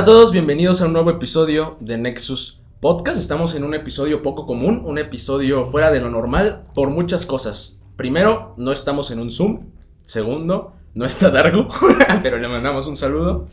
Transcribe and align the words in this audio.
Hola 0.00 0.12
a 0.12 0.14
todos, 0.14 0.32
bienvenidos 0.32 0.80
a 0.80 0.86
un 0.86 0.94
nuevo 0.94 1.10
episodio 1.10 1.76
de 1.78 1.98
Nexus 1.98 2.58
Podcast. 2.80 3.20
Estamos 3.20 3.54
en 3.54 3.64
un 3.64 3.74
episodio 3.74 4.22
poco 4.22 4.46
común, 4.46 4.80
un 4.86 4.96
episodio 4.96 5.66
fuera 5.66 5.90
de 5.90 6.00
lo 6.00 6.08
normal 6.08 6.62
por 6.74 6.88
muchas 6.88 7.26
cosas. 7.26 7.78
Primero, 7.96 8.54
no 8.56 8.72
estamos 8.72 9.10
en 9.10 9.20
un 9.20 9.30
Zoom. 9.30 9.66
Segundo, 10.06 10.72
no 10.94 11.04
está 11.04 11.28
Dargo, 11.28 11.68
pero 12.22 12.38
le 12.38 12.48
mandamos 12.48 12.86
un 12.86 12.96
saludo. 12.96 13.46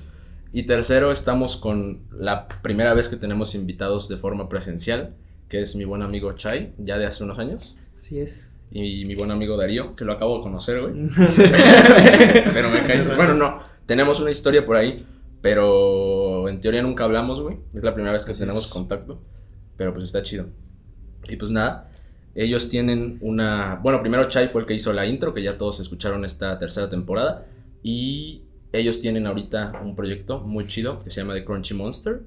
Y 0.54 0.64
tercero, 0.64 1.12
estamos 1.12 1.58
con 1.58 2.04
la 2.18 2.48
primera 2.48 2.94
vez 2.94 3.09
que 3.09 3.18
tenemos 3.18 3.54
invitados 3.54 4.08
de 4.08 4.16
forma 4.16 4.48
presencial, 4.48 5.16
que 5.50 5.59
es 5.59 5.76
mi 5.76 5.84
buen 5.84 6.02
amigo 6.02 6.32
Chai, 6.32 6.72
ya 6.78 6.98
de 6.98 7.08
hace 7.08 7.26
unos 7.26 7.40
años. 7.40 7.78
Así 8.00 8.22
es. 8.22 8.54
Y 8.72 9.04
mi 9.04 9.16
buen 9.16 9.32
amigo 9.32 9.58
Darío, 9.58 9.98
que 9.98 10.06
lo 10.06 10.14
acabo 10.14 10.38
de 10.38 10.44
conocer, 10.44 10.80
güey. 10.80 10.94
pero 12.54 12.70
me 12.70 12.84
cae. 12.84 13.04
Bueno, 13.18 13.34
no, 13.34 13.59
tenemos 13.86 14.22
una 14.22 14.32
historia 14.32 14.66
por 14.66 14.78
ahí, 14.78 15.06
pero 15.48 16.50
en 16.50 16.60
teoría 16.60 16.82
nunca 16.82 17.06
hablamos, 17.06 17.40
güey. 17.40 17.56
Es 17.74 17.82
la 17.82 17.94
primera 17.94 18.12
vez 18.12 18.26
que 18.26 18.34
Así 18.34 18.42
tenemos 18.42 18.66
es. 18.66 18.70
contacto, 18.70 19.18
pero 19.78 19.94
pues 19.94 20.04
está 20.04 20.22
chido. 20.22 20.48
Y 21.30 21.38
pues 21.38 21.52
nada, 21.52 21.90
ellos 22.36 22.70
tienen 22.70 23.18
una. 23.22 23.80
Bueno, 23.82 24.02
primero 24.02 24.28
Chai 24.28 24.50
fue 24.50 24.60
el 24.60 24.68
que 24.68 24.73
hizo 24.73 24.92
la 24.92 25.06
intro, 25.06 25.34
que 25.34 25.42
ya 25.42 25.58
todos 25.58 25.80
escucharon 25.80 26.26
esta 26.26 26.60
tercera 26.60 26.90
temporada. 26.90 27.46
Y 27.82 28.42
ellos 28.73 29.00
tienen 29.00 29.26
ahorita 29.26 29.80
un 29.82 29.96
proyecto 29.96 30.42
muy 30.42 30.68
chido 30.68 31.00
que 31.02 31.10
se 31.10 31.22
llama 31.22 31.34
The 31.34 31.46
Crunchy 31.46 31.76
Monster. 31.76 32.23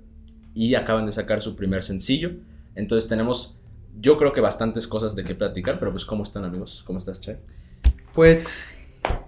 Y 0.55 0.75
acaban 0.75 1.05
de 1.05 1.13
sacar 1.13 1.43
su 1.43 1.57
primer 1.57 1.83
sencillo. 1.83 2.31
Entonces 2.75 3.07
tenemos, 3.07 3.55
yo 4.01 4.17
creo 4.17 4.33
que 4.33 4.41
bastantes 4.41 4.89
cosas 4.89 5.15
de 5.15 5.25
qué 5.25 5.35
platicar, 5.35 5.79
pero 5.79 5.91
pues 5.91 6.07
¿cómo 6.07 6.23
están 6.23 6.47
amigos? 6.47 6.85
¿Cómo 6.87 6.99
estás, 6.99 7.21
Chai? 7.21 7.37
Pues, 8.15 8.79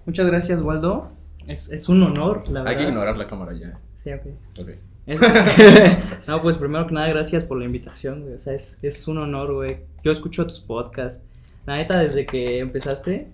muchas 0.07 0.27
gracias, 0.27 0.63
Waldo. 0.63 1.11
Es, 1.47 1.71
es 1.73 1.89
un 1.89 2.03
honor, 2.03 2.45
la 2.49 2.63
verdad. 2.63 2.67
Hay 2.79 2.85
que 2.85 2.89
ignorar 2.91 3.17
la 3.17 3.27
cámara 3.27 3.53
ya. 3.55 3.79
Sí, 3.97 4.11
ok. 4.13 4.23
Ok. 4.61 4.69
Es- 5.07 5.21
no, 6.29 6.43
pues 6.43 6.57
primero 6.59 6.87
que 6.87 6.95
nada, 6.95 7.09
gracias 7.09 7.45
por 7.45 7.59
la 7.59 7.65
invitación, 7.65 8.23
güey. 8.23 8.35
O 8.35 8.39
sea, 8.39 8.55
es, 8.55 8.79
es 8.83 9.07
un 9.09 9.19
honor, 9.19 9.53
güey. 9.55 9.79
Yo 10.05 10.13
escucho 10.13 10.47
tus 10.47 10.61
podcasts. 10.61 11.25
La 11.67 11.77
neta, 11.77 11.99
desde 12.01 12.27
que 12.27 12.59
empezaste, 12.59 13.29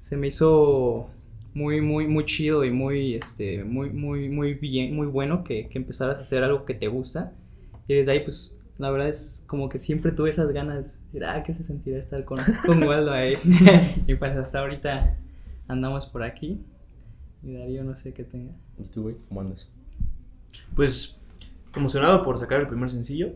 se 0.00 0.16
me 0.16 0.26
hizo 0.28 1.08
muy, 1.54 1.80
muy, 1.80 2.06
muy 2.06 2.24
chido 2.24 2.64
y 2.64 2.70
muy, 2.70 3.14
este, 3.14 3.64
muy, 3.64 3.90
muy, 3.90 4.28
muy 4.28 4.54
bien, 4.54 4.94
muy 4.94 5.06
bueno 5.06 5.44
que, 5.44 5.68
que 5.68 5.78
empezaras 5.78 6.18
a 6.18 6.22
hacer 6.22 6.42
algo 6.44 6.64
que 6.64 6.74
te 6.74 6.88
gusta. 6.88 7.32
Y 7.86 7.94
desde 7.94 8.12
ahí, 8.12 8.20
pues, 8.20 8.54
la 8.78 8.90
verdad 8.90 9.08
es 9.08 9.42
como 9.46 9.68
que 9.68 9.78
siempre 9.78 10.12
tuve 10.12 10.30
esas 10.30 10.50
ganas. 10.52 10.96
de, 11.12 11.24
Ah, 11.26 11.42
¿qué 11.42 11.54
se 11.54 11.64
sentirá 11.64 11.98
estar 11.98 12.24
con, 12.24 12.38
con 12.66 12.82
Waldo 12.82 13.12
ahí? 13.12 13.34
y 14.06 14.14
pues 14.14 14.34
hasta 14.34 14.60
ahorita 14.60 15.16
andamos 15.68 16.06
por 16.06 16.22
aquí. 16.22 16.60
Y 17.42 17.54
Darío 17.54 17.84
no 17.84 17.96
sé 17.96 18.12
qué 18.12 18.24
tenga. 18.24 18.52
¿Y 18.78 18.84
tú, 18.84 19.02
güey? 19.02 19.16
¿Cómo 19.28 19.40
andas? 19.40 19.70
Pues 20.74 21.18
emocionado 21.76 22.24
por 22.24 22.38
sacar 22.38 22.60
el 22.60 22.66
primer 22.66 22.90
sencillo, 22.90 23.32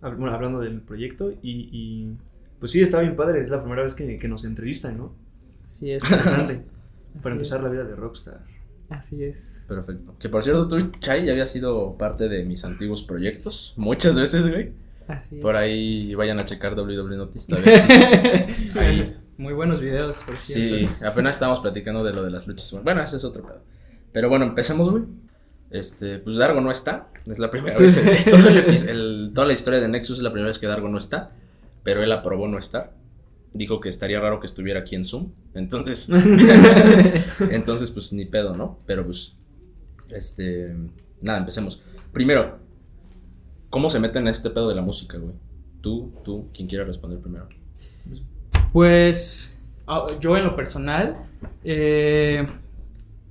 bueno, 0.00 0.32
hablando 0.32 0.60
del 0.60 0.80
proyecto, 0.80 1.32
y, 1.42 1.68
y, 1.72 2.16
pues 2.58 2.72
sí, 2.72 2.80
está 2.80 3.00
bien 3.00 3.16
padre, 3.16 3.42
es 3.42 3.50
la 3.50 3.60
primera 3.60 3.82
vez 3.82 3.94
que, 3.94 4.18
que 4.18 4.28
nos 4.28 4.44
entrevistan, 4.44 4.96
¿no? 4.96 5.14
Así 5.66 5.90
es. 5.90 6.02
Interesante, 6.02 6.62
para 7.22 7.34
empezar 7.34 7.58
es. 7.58 7.64
la 7.64 7.70
vida 7.70 7.84
de 7.84 7.96
Rockstar. 7.96 8.40
Así 8.88 9.22
es. 9.22 9.64
Perfecto. 9.68 10.16
Que 10.18 10.28
por 10.28 10.42
cierto, 10.42 10.66
tú, 10.66 10.90
Chai, 10.98 11.24
ya 11.24 11.32
había 11.32 11.46
sido 11.46 11.96
parte 11.96 12.28
de 12.28 12.44
mis 12.44 12.64
antiguos 12.64 13.02
proyectos. 13.02 13.74
Muchas 13.76 14.16
veces, 14.16 14.48
güey. 14.48 14.72
Así 15.06 15.36
es. 15.36 15.42
Por 15.42 15.56
ahí 15.56 16.14
vayan 16.14 16.40
a 16.40 16.44
checar 16.44 16.74
WW 16.74 17.22
existe. 17.22 17.54
Ahí. 18.78 19.16
Muy 19.40 19.54
buenos 19.54 19.80
videos, 19.80 20.18
por 20.20 20.36
Sí, 20.36 20.52
cierto. 20.80 21.06
apenas 21.06 21.36
estábamos 21.36 21.60
platicando 21.60 22.04
de 22.04 22.12
lo 22.12 22.22
de 22.22 22.30
las 22.30 22.46
luchas. 22.46 22.70
Bueno, 22.84 23.00
ese 23.02 23.16
es 23.16 23.24
otro 23.24 23.42
pedo. 23.42 23.62
Pero 24.12 24.28
bueno, 24.28 24.44
empecemos, 24.44 24.90
güey. 24.90 25.04
Este, 25.70 26.18
pues 26.18 26.36
Dargo 26.36 26.60
no 26.60 26.70
está. 26.70 27.08
Es 27.24 27.38
la 27.38 27.50
primera 27.50 27.74
Sí. 27.74 27.84
vez. 27.84 27.96
el- 28.86 29.30
toda 29.34 29.46
la 29.46 29.54
historia 29.54 29.80
de 29.80 29.88
Nexus 29.88 30.18
es 30.18 30.22
la 30.22 30.30
primera 30.30 30.48
vez 30.48 30.58
que 30.58 30.66
Dargo 30.66 30.90
no 30.90 30.98
está. 30.98 31.30
Pero 31.84 32.02
él 32.02 32.12
aprobó 32.12 32.48
no 32.48 32.58
estar. 32.58 32.92
Dijo 33.54 33.80
que 33.80 33.88
estaría 33.88 34.20
raro 34.20 34.40
que 34.40 34.46
estuviera 34.46 34.80
aquí 34.80 34.94
en 34.94 35.06
Zoom. 35.06 35.30
Entonces, 35.54 36.06
entonces 37.50 37.90
pues 37.90 38.12
ni 38.12 38.26
pedo, 38.26 38.54
¿no? 38.54 38.78
Pero 38.84 39.06
pues, 39.06 39.36
este, 40.10 40.76
nada, 41.22 41.38
empecemos. 41.38 41.82
Primero, 42.12 42.58
¿cómo 43.70 43.88
se 43.88 44.00
meten 44.00 44.24
en 44.24 44.28
este 44.28 44.50
pedo 44.50 44.68
de 44.68 44.74
la 44.74 44.82
música, 44.82 45.16
güey? 45.16 45.32
Tú, 45.80 46.12
tú, 46.24 46.50
quien 46.52 46.68
quiera 46.68 46.84
responder 46.84 47.20
primero. 47.20 47.48
Pues 48.72 49.58
ah, 49.86 50.06
yo 50.20 50.36
en 50.36 50.44
lo 50.44 50.56
personal 50.56 51.16
eh, 51.64 52.46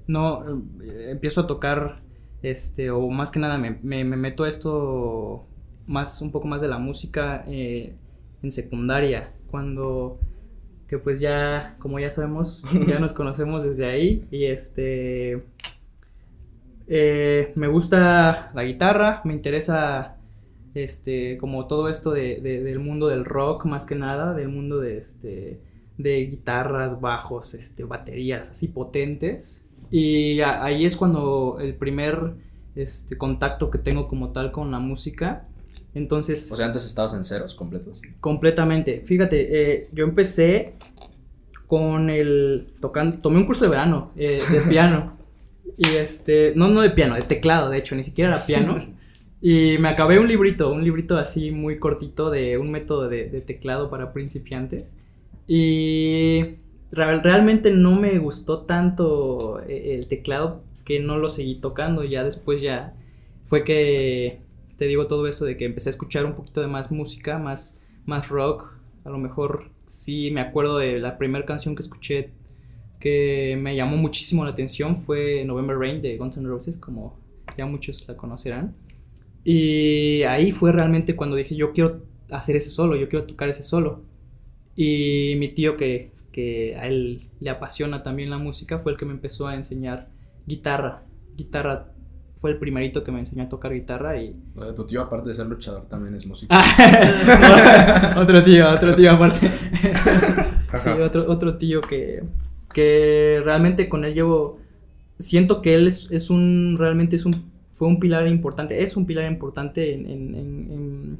no 0.07 0.43
eh, 0.81 1.11
empiezo 1.11 1.41
a 1.41 1.47
tocar 1.47 1.99
este 2.41 2.89
o 2.91 3.07
más 3.09 3.31
que 3.31 3.39
nada 3.39 3.57
me, 3.57 3.77
me- 3.83 4.03
me 4.05 4.17
meto 4.17 4.43
a 4.43 4.49
esto 4.49 5.45
más 5.87 6.21
un 6.21 6.31
poco 6.31 6.47
más 6.47 6.61
de 6.61 6.67
la 6.67 6.77
música 6.77 7.43
eh, 7.47 7.95
en 8.43 8.51
secundaria 8.51 9.31
cuando 9.51 10.19
que 10.87 10.97
pues 10.97 11.19
ya 11.19 11.75
como 11.79 11.99
ya 11.99 12.09
sabemos 12.09 12.63
ya 12.87 12.99
nos 12.99 13.13
conocemos 13.13 13.63
desde 13.63 13.85
ahí 13.85 14.25
y 14.31 14.45
este 14.45 15.43
me 17.55 17.67
gusta 17.67 18.51
la 18.53 18.63
guitarra 18.63 19.21
me 19.23 19.33
interesa 19.33 20.15
este, 20.83 21.37
como 21.37 21.67
todo 21.67 21.89
esto 21.89 22.11
de, 22.11 22.39
de- 22.41 22.63
del 22.63 22.79
mundo 22.79 23.07
del 23.07 23.25
rock 23.25 23.65
más 23.65 23.85
que 23.85 23.95
nada, 23.95 24.33
del 24.33 24.49
mundo 24.49 24.79
de, 24.79 24.97
este, 24.97 25.59
de 25.97 26.25
guitarras, 26.25 27.01
bajos, 27.01 27.53
este, 27.53 27.83
baterías 27.83 28.51
así 28.51 28.67
potentes. 28.67 29.65
Y 29.91 30.41
a- 30.41 30.63
ahí 30.63 30.85
es 30.85 30.95
cuando 30.95 31.57
el 31.59 31.73
primer 31.75 32.33
este, 32.75 33.17
contacto 33.17 33.69
que 33.71 33.77
tengo 33.79 34.07
como 34.07 34.29
tal 34.29 34.51
con 34.51 34.71
la 34.71 34.79
música. 34.79 35.45
Entonces, 35.95 36.51
O 36.51 36.55
sea, 36.55 36.67
antes 36.67 36.85
estabas 36.85 37.13
en 37.13 37.23
ceros 37.23 37.55
completos. 37.55 37.99
completamente. 38.21 39.01
Fíjate, 39.05 39.73
eh, 39.73 39.89
yo 39.91 40.03
empecé 40.05 40.73
con 41.67 42.09
el 42.09 42.67
tocando, 42.79 43.17
tomé 43.17 43.37
un 43.37 43.45
curso 43.45 43.65
de 43.65 43.71
verano 43.71 44.11
eh, 44.15 44.41
de 44.51 44.61
piano. 44.69 45.17
Y 45.77 45.87
este, 45.95 46.53
no, 46.55 46.67
no 46.67 46.81
de 46.81 46.89
piano, 46.89 47.15
de 47.15 47.21
teclado, 47.21 47.69
de 47.69 47.77
hecho, 47.77 47.95
ni 47.95 48.03
siquiera 48.03 48.35
era 48.35 48.45
piano. 48.45 48.77
Y 49.41 49.77
me 49.79 49.87
acabé 49.89 50.19
un 50.19 50.27
librito, 50.27 50.71
un 50.71 50.83
librito 50.83 51.17
así 51.17 51.51
muy 51.51 51.79
cortito 51.79 52.29
de 52.29 52.57
un 52.57 52.71
método 52.71 53.07
de, 53.07 53.25
teclado 53.41 53.89
para 53.89 54.11
principiantes. 54.11 54.97
Y 55.47 56.55
real- 56.91 57.23
realmente 57.23 57.71
no 57.71 57.95
me 57.99 58.19
gustó 58.19 58.61
tanto 58.65 59.61
eh, 59.67 59.95
el 59.95 60.07
teclado 60.07 60.63
que 60.83 60.99
no 60.99 61.17
lo 61.17 61.29
seguí 61.29 61.55
tocando. 61.55 62.03
Ya 62.03 62.23
después 62.23 62.61
ya 62.61 62.93
fue 63.45 63.63
que 63.63 64.41
te 64.77 64.85
digo 64.85 65.07
todo 65.07 65.25
eso 65.27 65.45
de 65.45 65.55
que 65.57 65.65
empecé 65.65 65.89
a 65.89 65.91
escuchar 65.91 66.25
un 66.25 66.33
poquito 66.35 66.59
de 66.61 66.67
más 66.67 66.91
música, 66.91 67.37
más, 67.39 67.79
más 68.05 68.27
rock. 68.29 68.73
A 69.05 69.09
lo 69.09 69.17
mejor 69.17 69.69
sí 69.85 70.31
me 70.31 70.41
acuerdo 70.41 70.77
de 70.79 70.99
la 70.99 71.17
primera 71.17 71.45
canción 71.45 71.75
que 71.75 71.81
escuché 71.83 72.31
que 72.99 73.57
me 73.61 73.75
llamó 73.75 73.97
muchísimo 73.97 74.43
la 74.43 74.51
atención 74.51 74.97
fue 74.97 75.43
November 75.45 75.77
Rain 75.77 76.01
de 76.01 76.17
Guns 76.17 76.37
N' 76.37 76.47
Roses, 76.47 76.77
como 76.77 77.17
ya 77.57 77.65
muchos 77.65 78.07
la 78.07 78.17
conocerán. 78.17 78.75
Y 79.43 80.23
ahí 80.23 80.51
fue 80.51 80.71
realmente 80.71 81.15
cuando 81.15 81.35
dije, 81.35 81.55
yo 81.55 81.71
quiero 81.73 82.03
hacer 82.31 82.55
ese 82.55 82.69
solo, 82.69 82.95
yo 82.95 83.09
quiero 83.09 83.25
tocar 83.25 83.49
ese 83.49 83.63
solo. 83.63 84.03
Y 84.75 85.35
mi 85.37 85.49
tío 85.49 85.77
que, 85.77 86.11
que 86.31 86.75
a 86.77 86.87
él 86.87 87.29
le 87.39 87.49
apasiona 87.49 88.03
también 88.03 88.29
la 88.29 88.37
música 88.37 88.79
fue 88.79 88.91
el 88.91 88.97
que 88.97 89.05
me 89.05 89.13
empezó 89.13 89.47
a 89.47 89.55
enseñar 89.55 90.09
guitarra. 90.45 91.03
Guitarra 91.37 91.87
fue 92.39 92.51
el 92.51 92.57
primerito 92.57 93.03
que 93.03 93.11
me 93.11 93.19
enseñó 93.19 93.43
a 93.43 93.49
tocar 93.49 93.73
guitarra 93.73 94.21
y... 94.21 94.35
O 94.55 94.63
sea, 94.63 94.73
tu 94.73 94.85
tío, 94.85 95.01
aparte 95.01 95.29
de 95.29 95.35
ser 95.35 95.47
luchador, 95.47 95.87
también 95.87 96.15
es 96.15 96.25
músico. 96.25 96.53
otro 98.17 98.43
tío, 98.43 98.69
otro 98.69 98.95
tío 98.95 99.11
aparte. 99.11 99.47
sí, 100.77 100.89
otro, 100.89 101.29
otro 101.29 101.57
tío 101.57 101.81
que, 101.81 102.23
que 102.73 103.41
realmente 103.43 103.89
con 103.89 104.05
él 104.05 104.13
llevo... 104.13 104.59
Siento 105.17 105.61
que 105.61 105.75
él 105.75 105.87
es, 105.87 106.07
es 106.11 106.29
un... 106.29 106.77
Realmente 106.79 107.17
es 107.17 107.25
un... 107.25 107.48
Fue 107.79 107.87
un 107.87 107.99
pilar 107.99 108.27
importante, 108.27 108.83
es 108.83 108.97
un 108.97 109.05
pilar 109.07 109.31
importante 109.31 109.93
en, 109.95 110.05
en- 110.05 110.35
en- 110.35 111.19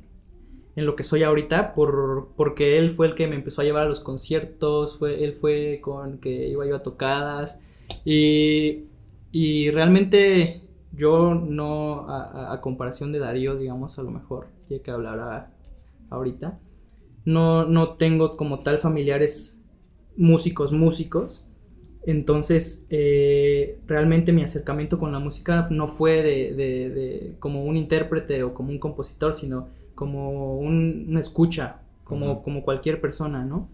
en- 0.75 0.85
lo 0.85 0.95
que 0.95 1.03
soy 1.03 1.23
ahorita, 1.23 1.73
por, 1.73 2.29
porque 2.38 2.77
él 2.77 2.91
fue 2.91 3.07
el 3.07 3.15
que 3.15 3.27
me 3.27 3.35
empezó 3.35 3.61
a 3.61 3.65
llevar 3.65 3.83
a 3.83 3.89
los 3.89 4.00
conciertos, 4.01 4.97
fue, 4.97 5.23
él 5.25 5.33
fue 5.33 5.79
con 5.81 6.19
que 6.19 6.47
iba 6.50 6.65
yo 6.65 6.77
a 6.77 6.83
tocadas, 6.83 7.61
y, 8.06 8.85
y 9.31 9.71
realmente 9.71 10.61
yo 10.94 11.35
no, 11.35 12.06
a 12.09 12.61
comparación 12.61 13.11
de 13.11 13.19
Darío, 13.19 13.56
digamos, 13.57 14.00
a 14.00 14.03
lo 14.03 14.11
mejor, 14.11 14.47
ya 14.69 14.79
que 14.79 14.91
hablará 14.91 15.51
ahorita, 16.09 16.59
no, 17.25 17.65
no 17.65 17.95
tengo 17.97 18.38
como 18.38 18.59
tal 18.61 18.77
familiares 18.79 19.61
músicos, 20.17 20.71
músicos. 20.71 21.45
Entonces, 22.03 22.87
eh, 22.89 23.79
realmente 23.87 24.31
mi 24.33 24.41
acercamiento 24.43 24.97
con 24.99 25.11
la 25.11 25.19
música 25.19 25.67
no 25.69 25.87
fue 25.87 26.23
de, 26.23 26.53
de- 26.55 26.89
de 26.89 27.35
como 27.39 27.65
un 27.65 27.77
intérprete 27.77 28.43
o 28.43 28.53
como 28.53 28.69
un 28.71 28.79
compositor, 28.79 29.35
sino 29.35 29.69
como 29.95 30.57
un, 30.59 31.05
una 31.09 31.19
escucha, 31.19 31.81
como, 32.05 32.41
como 32.43 32.63
cualquier 32.63 33.01
persona, 33.01 33.43
¿no? 33.45 33.69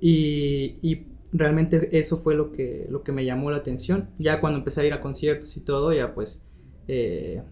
Y, 0.00 0.78
y 0.82 1.06
realmente 1.32 1.98
eso 1.98 2.18
fue 2.18 2.34
lo 2.34 2.52
que, 2.52 2.86
lo 2.90 3.02
que 3.02 3.12
me 3.12 3.24
llamó 3.24 3.50
la 3.50 3.58
atención. 3.58 4.10
Ya 4.18 4.40
cuando 4.40 4.58
empecé 4.58 4.82
a 4.82 4.84
ir 4.86 4.92
a 4.94 5.00
conciertos 5.00 5.56
y 5.56 5.60
todo, 5.60 5.92
ya 5.92 6.14
pues 6.14 6.44
eh, 6.88 7.42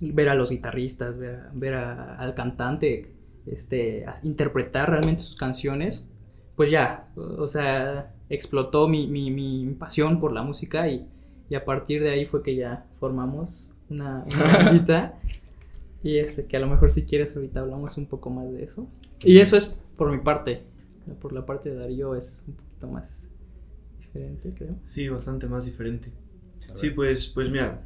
ver 0.00 0.28
a 0.28 0.34
los 0.34 0.50
guitarristas, 0.50 1.16
ver, 1.18 1.34
a- 1.36 1.50
ver 1.54 1.74
a- 1.74 2.16
al 2.16 2.34
cantante, 2.34 3.14
este, 3.46 4.04
interpretar 4.22 4.90
realmente 4.90 5.22
sus 5.22 5.36
canciones, 5.36 6.10
pues 6.56 6.70
ya, 6.70 7.08
o 7.16 7.46
sea, 7.48 8.12
explotó 8.30 8.88
mi, 8.88 9.06
mi- 9.06 9.30
mi 9.30 9.74
pasión 9.74 10.20
por 10.20 10.32
la 10.32 10.42
música 10.42 10.88
y, 10.88 11.06
y 11.50 11.54
a 11.54 11.64
partir 11.64 12.02
de 12.02 12.10
ahí 12.10 12.26
fue 12.26 12.42
que 12.42 12.54
ya 12.56 12.84
formamos 13.00 13.70
una, 13.90 14.24
una 14.34 14.44
bandita. 14.64 15.14
Y 16.02 16.18
este, 16.18 16.46
que 16.46 16.56
a 16.56 16.60
lo 16.60 16.68
mejor 16.68 16.90
si 16.92 17.04
quieres 17.04 17.34
ahorita 17.36 17.60
hablamos 17.60 17.96
un 17.96 18.06
poco 18.06 18.30
más 18.30 18.50
de 18.52 18.62
eso. 18.62 18.86
Y 19.24 19.38
eso 19.38 19.56
es 19.56 19.66
por 19.96 20.10
mi 20.12 20.18
parte. 20.18 20.62
Por 21.20 21.32
la 21.32 21.44
parte 21.44 21.70
de 21.70 21.76
Darío 21.76 22.14
es 22.14 22.44
un 22.46 22.54
poquito 22.54 22.86
más 22.86 23.28
diferente, 23.98 24.52
creo. 24.56 24.74
Sí, 24.86 25.08
bastante 25.08 25.46
más 25.48 25.64
diferente. 25.64 26.10
A 26.72 26.76
Sí, 26.76 26.90
pues, 26.90 27.26
pues 27.28 27.50
mira, 27.50 27.82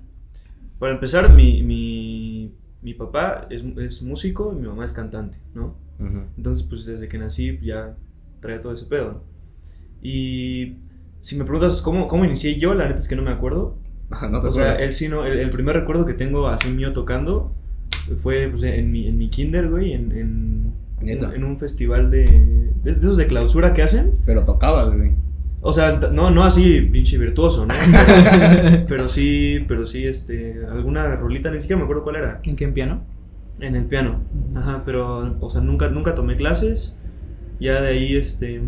para 0.79 0.93
empezar, 0.93 1.33
mi, 1.33 1.62
mi, 1.62 2.53
mi 2.83 2.95
papá 2.95 3.47
es, 3.49 3.62
es 3.79 4.03
músico 4.03 4.53
y 4.53 4.56
mi 4.61 4.67
mamá 4.67 4.85
es 4.85 4.93
cantante, 4.93 5.38
¿no? 5.55 5.75
Ujú. 6.00 6.25
Entonces, 6.37 6.67
pues 6.67 6.85
desde 6.85 7.09
que 7.09 7.17
nací 7.17 7.59
ya 7.62 7.97
traía 8.41 8.61
todo 8.61 8.73
ese 8.73 8.87
pedo. 8.87 9.23
Y 10.02 10.75
si 11.20 11.37
me 11.37 11.44
preguntas 11.44 11.81
cómo, 11.82 12.08
cómo 12.08 12.25
inicié 12.25 12.58
yo, 12.58 12.75
la 12.75 12.84
neta 12.88 13.00
es 13.00 13.08
que 13.08 13.16
no 13.16 13.22
me 13.22 13.31
acuerdo. 13.31 13.76
no 14.31 14.40
te 14.40 14.49
O 14.49 14.52
sea, 14.52 14.72
acuerdas. 14.72 14.82
él 14.82 14.93
sí, 14.93 15.08
no, 15.08 15.25
el, 15.26 15.38
el 15.38 15.50
primer 15.50 15.76
recuerdo 15.76 16.04
que 16.06 16.14
tengo 16.14 16.49
así 16.49 16.69
mío 16.70 16.93
tocando 16.93 17.52
fue 18.22 18.49
pues, 18.50 18.62
en, 18.64 18.90
mi, 18.90 19.06
en 19.06 19.16
mi 19.19 19.28
kinder, 19.31 19.69
güey, 19.70 19.93
en, 19.93 20.12
en, 20.12 20.72
Neta. 21.00 21.34
en 21.34 21.44
un 21.44 21.56
festival 21.58 22.10
de, 22.10 22.25
de, 22.26 22.72
de 22.82 22.90
esos 22.90 23.16
de 23.16 23.26
clausura 23.26 23.75
que 23.75 23.82
hacen. 23.82 24.12
Pero 24.26 24.44
tocabas, 24.44 24.94
güey. 24.94 25.12
O 25.64 25.72
sea, 25.72 26.00
no, 26.12 26.31
no 26.32 26.44
así 26.44 26.81
pinche 26.81 27.19
virtuoso, 27.19 27.66
¿no? 27.66 27.75
Pero, 27.93 28.84
pero 28.88 29.08
sí, 29.08 29.64
pero 29.69 29.87
sí, 29.87 30.04
este, 30.06 30.56
alguna 30.69 31.14
rolita, 31.14 31.52
ni 31.52 31.60
siquiera 31.60 31.78
me 31.78 31.84
acuerdo 31.84 32.02
cuál 32.02 32.16
era, 32.16 32.40
¿En 32.43 32.56
qué 32.56 32.64
en 32.64 32.75
piano? 32.75 33.00
en 33.60 33.76
el 33.76 33.84
piano. 33.84 34.16
Ajá, 34.56 34.82
pero, 34.84 35.37
o 35.40 35.50
sea, 35.50 35.60
nunca, 35.60 35.88
nunca 35.88 36.16
tomé 36.16 36.34
clases. 36.37 36.96
Ya 37.60 37.81
de 37.81 37.88
ahí, 37.90 38.16
este, 38.16 38.60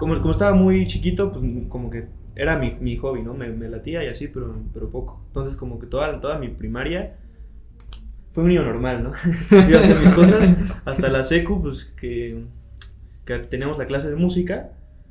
como, 0.00 0.18
como 0.18 0.30
estaba 0.30 0.54
muy 0.54 0.86
chiquito, 0.86 1.30
pues 1.30 1.44
como 1.68 1.90
que 1.90 2.06
era 2.34 2.58
mi, 2.58 2.74
mi 2.80 2.96
hobby, 2.96 3.22
¿no? 3.22 3.34
Me, 3.34 3.50
me 3.50 3.68
latía 3.68 4.02
y 4.02 4.08
así, 4.08 4.28
pero, 4.28 4.56
pero 4.72 4.88
poco. 4.88 5.22
Entonces, 5.26 5.56
como 5.56 5.78
que 5.78 5.86
toda, 5.86 6.18
toda 6.20 6.38
mi 6.38 6.48
primaria 6.48 7.18
fue 8.32 8.44
un 8.44 8.48
niño 8.48 8.64
normal, 8.64 9.02
¿no? 9.04 9.12
Yo 9.68 9.78
hacía 9.78 9.96
mis 9.96 10.12
cosas 10.12 10.56
hasta 10.86 11.10
la 11.10 11.22
secu, 11.22 11.60
pues 11.60 11.84
que, 12.00 12.44
que 13.26 13.40
teníamos 13.40 13.76
la 13.76 13.86
clase 13.86 14.08
de 14.08 14.16
música. 14.16 14.70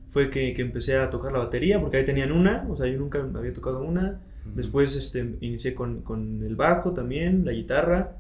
Fue 0.09 0.31
que, 0.31 0.56
que 0.56 0.63
empecé 0.63 0.97
a 0.97 1.12
tocar 1.12 1.33
la 1.33 1.38
batería, 1.38 1.80
porque 1.80 1.97
ahí 1.97 2.06
tenían 2.06 2.31
una, 2.31 2.65
o 2.68 2.75
sea, 2.75 2.88
yo 2.88 2.97
nunca 2.97 3.19
había 3.19 3.53
tocado 3.53 3.83
una. 3.83 4.19
Después 4.56 4.95
este, 4.95 5.35
inicié 5.42 5.75
con, 5.75 6.01
con 6.01 6.42
el 6.42 6.56
bajo 6.56 6.94
también, 6.94 7.45
la 7.45 7.51
guitarra. 7.51 8.13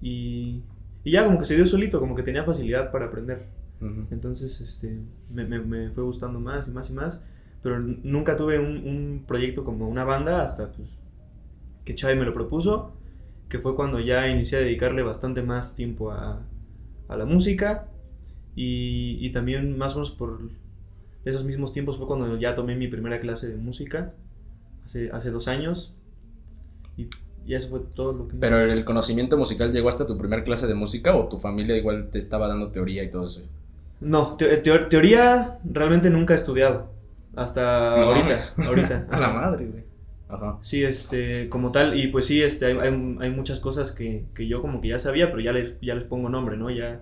Y, 0.00 0.62
y 1.04 1.12
ya 1.12 1.24
como 1.24 1.38
que 1.38 1.44
se 1.44 1.54
dio 1.54 1.64
solito, 1.64 2.00
como 2.00 2.16
que 2.16 2.24
tenía 2.24 2.42
facilidad 2.42 2.90
para 2.90 3.06
aprender. 3.06 3.61
Ujú. 3.82 4.06
Entonces 4.10 4.60
este, 4.60 4.98
me, 5.30 5.44
me- 5.44 5.60
me 5.60 5.90
fue 5.90 6.04
gustando 6.04 6.40
más 6.40 6.68
y 6.68 6.70
más 6.70 6.90
y 6.90 6.92
más. 6.94 7.20
Pero 7.62 7.78
nunca 7.80 8.36
tuve 8.36 8.58
un, 8.58 8.66
un 8.88 9.24
proyecto 9.26 9.64
como 9.64 9.88
una 9.88 10.04
banda 10.04 10.42
hasta 10.42 10.68
pues, 10.72 10.88
que 11.84 11.94
Chávez 11.94 12.18
me 12.18 12.24
lo 12.24 12.34
propuso. 12.34 12.92
Que 13.48 13.58
fue 13.58 13.76
cuando 13.76 14.00
ya 14.00 14.28
inicié 14.28 14.58
a 14.58 14.60
dedicarle 14.62 15.02
bastante 15.02 15.42
más 15.42 15.74
tiempo 15.74 16.10
a, 16.12 16.40
a 17.08 17.16
la 17.16 17.24
música. 17.26 17.88
Y, 18.56 19.18
y 19.26 19.32
también 19.32 19.78
más 19.78 19.92
o 19.92 19.96
menos 19.96 20.10
por 20.10 20.40
esos 21.24 21.44
mismos 21.44 21.72
tiempos 21.72 21.98
fue 21.98 22.06
cuando 22.06 22.36
ya 22.38 22.54
tomé 22.54 22.76
mi 22.76 22.88
primera 22.88 23.20
clase 23.20 23.48
de 23.48 23.56
música. 23.56 24.12
Hace, 24.84 25.10
hace 25.12 25.30
dos 25.30 25.48
años. 25.48 25.94
Y, 26.96 27.08
y 27.46 27.54
eso 27.54 27.68
fue 27.70 27.80
todo 27.94 28.12
lo 28.12 28.28
que... 28.28 28.36
Pero 28.36 28.60
el 28.60 28.84
conocimiento 28.84 29.36
musical 29.36 29.72
llegó 29.72 29.88
hasta 29.88 30.06
tu 30.06 30.16
primer 30.18 30.44
clase 30.44 30.66
de 30.66 30.74
música 30.74 31.14
o 31.16 31.28
tu 31.28 31.38
familia 31.38 31.76
igual 31.76 32.08
te 32.10 32.18
estaba 32.18 32.48
dando 32.48 32.70
teoría 32.70 33.02
y 33.02 33.10
todo 33.10 33.26
eso. 33.26 33.42
No, 34.02 34.36
te- 34.36 34.56
teo- 34.62 34.88
teoría 34.88 35.58
realmente 35.64 36.10
nunca 36.10 36.34
he 36.34 36.36
estudiado. 36.36 36.90
Hasta 37.36 37.96
No 37.96 38.02
ahorita. 38.08 38.24
mames. 38.24 38.54
ahorita. 38.66 39.06
A 39.10 39.18
la 39.18 39.28
madre, 39.30 39.66
güey. 39.66 39.82
Ajá. 40.28 40.58
Sí, 40.62 40.82
este, 40.84 41.48
como 41.48 41.72
tal, 41.72 41.98
y 41.98 42.08
pues 42.08 42.26
sí, 42.26 42.42
este, 42.42 42.66
hay, 42.66 43.16
hay- 43.20 43.30
muchas 43.30 43.60
cosas 43.60 43.92
que, 43.92 44.24
que 44.34 44.46
yo 44.46 44.60
como 44.62 44.80
que 44.80 44.88
ya 44.88 44.98
sabía, 44.98 45.30
pero 45.30 45.40
ya 45.40 45.52
les, 45.52 45.78
ya 45.80 45.94
les 45.94 46.04
pongo 46.04 46.28
nombre, 46.30 46.56
¿no? 46.56 46.70
Ya 46.70 47.00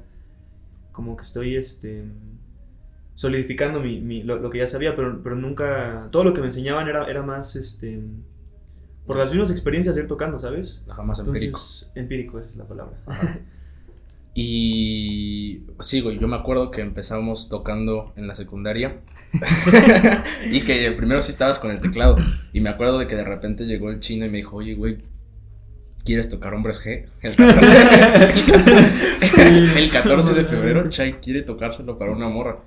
como 0.93 1.17
que 1.17 1.23
estoy, 1.23 1.57
este, 1.57 2.05
solidificando 3.15 3.81
mi, 3.81 4.01
mi- 4.01 4.23
lo, 4.25 4.37
lo 4.41 4.51
que 4.51 4.59
ya 4.59 4.67
sabía, 4.67 4.97
pero, 4.97 5.21
pero 5.23 5.37
nunca, 5.37 6.09
todo 6.11 6.25
lo 6.25 6.35
que 6.35 6.41
me 6.41 6.47
enseñaban 6.49 6.89
era, 6.89 7.07
era 7.09 7.23
más, 7.23 7.55
este, 7.57 8.01
por 9.07 9.17
las 9.17 9.31
mismas 9.31 9.51
experiencias 9.51 9.95
de 9.95 10.03
ir 10.03 10.09
tocando, 10.09 10.39
¿sabes? 10.39 10.85
Ajá, 10.89 11.03
más 11.03 11.19
empírico. 11.21 11.59
Entonces, 11.59 11.91
empírico, 11.95 12.39
esa 12.39 12.51
es 12.51 12.57
la 12.57 12.65
palabra. 12.65 12.97
Ajá. 13.07 13.39
Y 14.33 15.65
sí, 15.81 16.01
güey, 16.01 16.19
yo 16.19 16.29
me 16.29 16.37
acuerdo 16.37 16.71
que 16.71 16.83
empezamos 16.83 17.49
tocando 17.49 18.13
en 18.17 18.29
la 18.29 18.35
secundaria 18.35 19.01
y 20.51 20.61
que 20.61 20.93
primero 20.93 21.21
sí 21.21 21.33
estabas 21.33 21.59
con 21.59 21.71
el 21.71 21.81
teclado 21.81 22.17
y 22.53 22.61
me 22.61 22.71
acuerdo 22.71 22.99
de 22.99 23.07
que 23.07 23.17
de 23.17 23.25
repente 23.25 23.65
llegó 23.65 23.91
el 23.91 23.99
chino 23.99 24.27
y 24.27 24.31
me 24.31 24.39
dijo, 24.39 24.57
oye, 24.57 24.75
güey, 24.75 24.99
¿quieres 26.05 26.29
tocar 26.29 26.55
Hombres 26.55 26.85
G? 26.85 27.07
El 27.23 27.37
14, 27.37 29.77
el 29.79 29.91
14 29.91 30.35
de 30.35 30.45
febrero, 30.45 30.89
Chay 30.89 31.15
quiere 31.15 31.43
tocárselo 31.43 31.99
para 31.99 32.13
una 32.13 32.29
morra. 32.29 32.61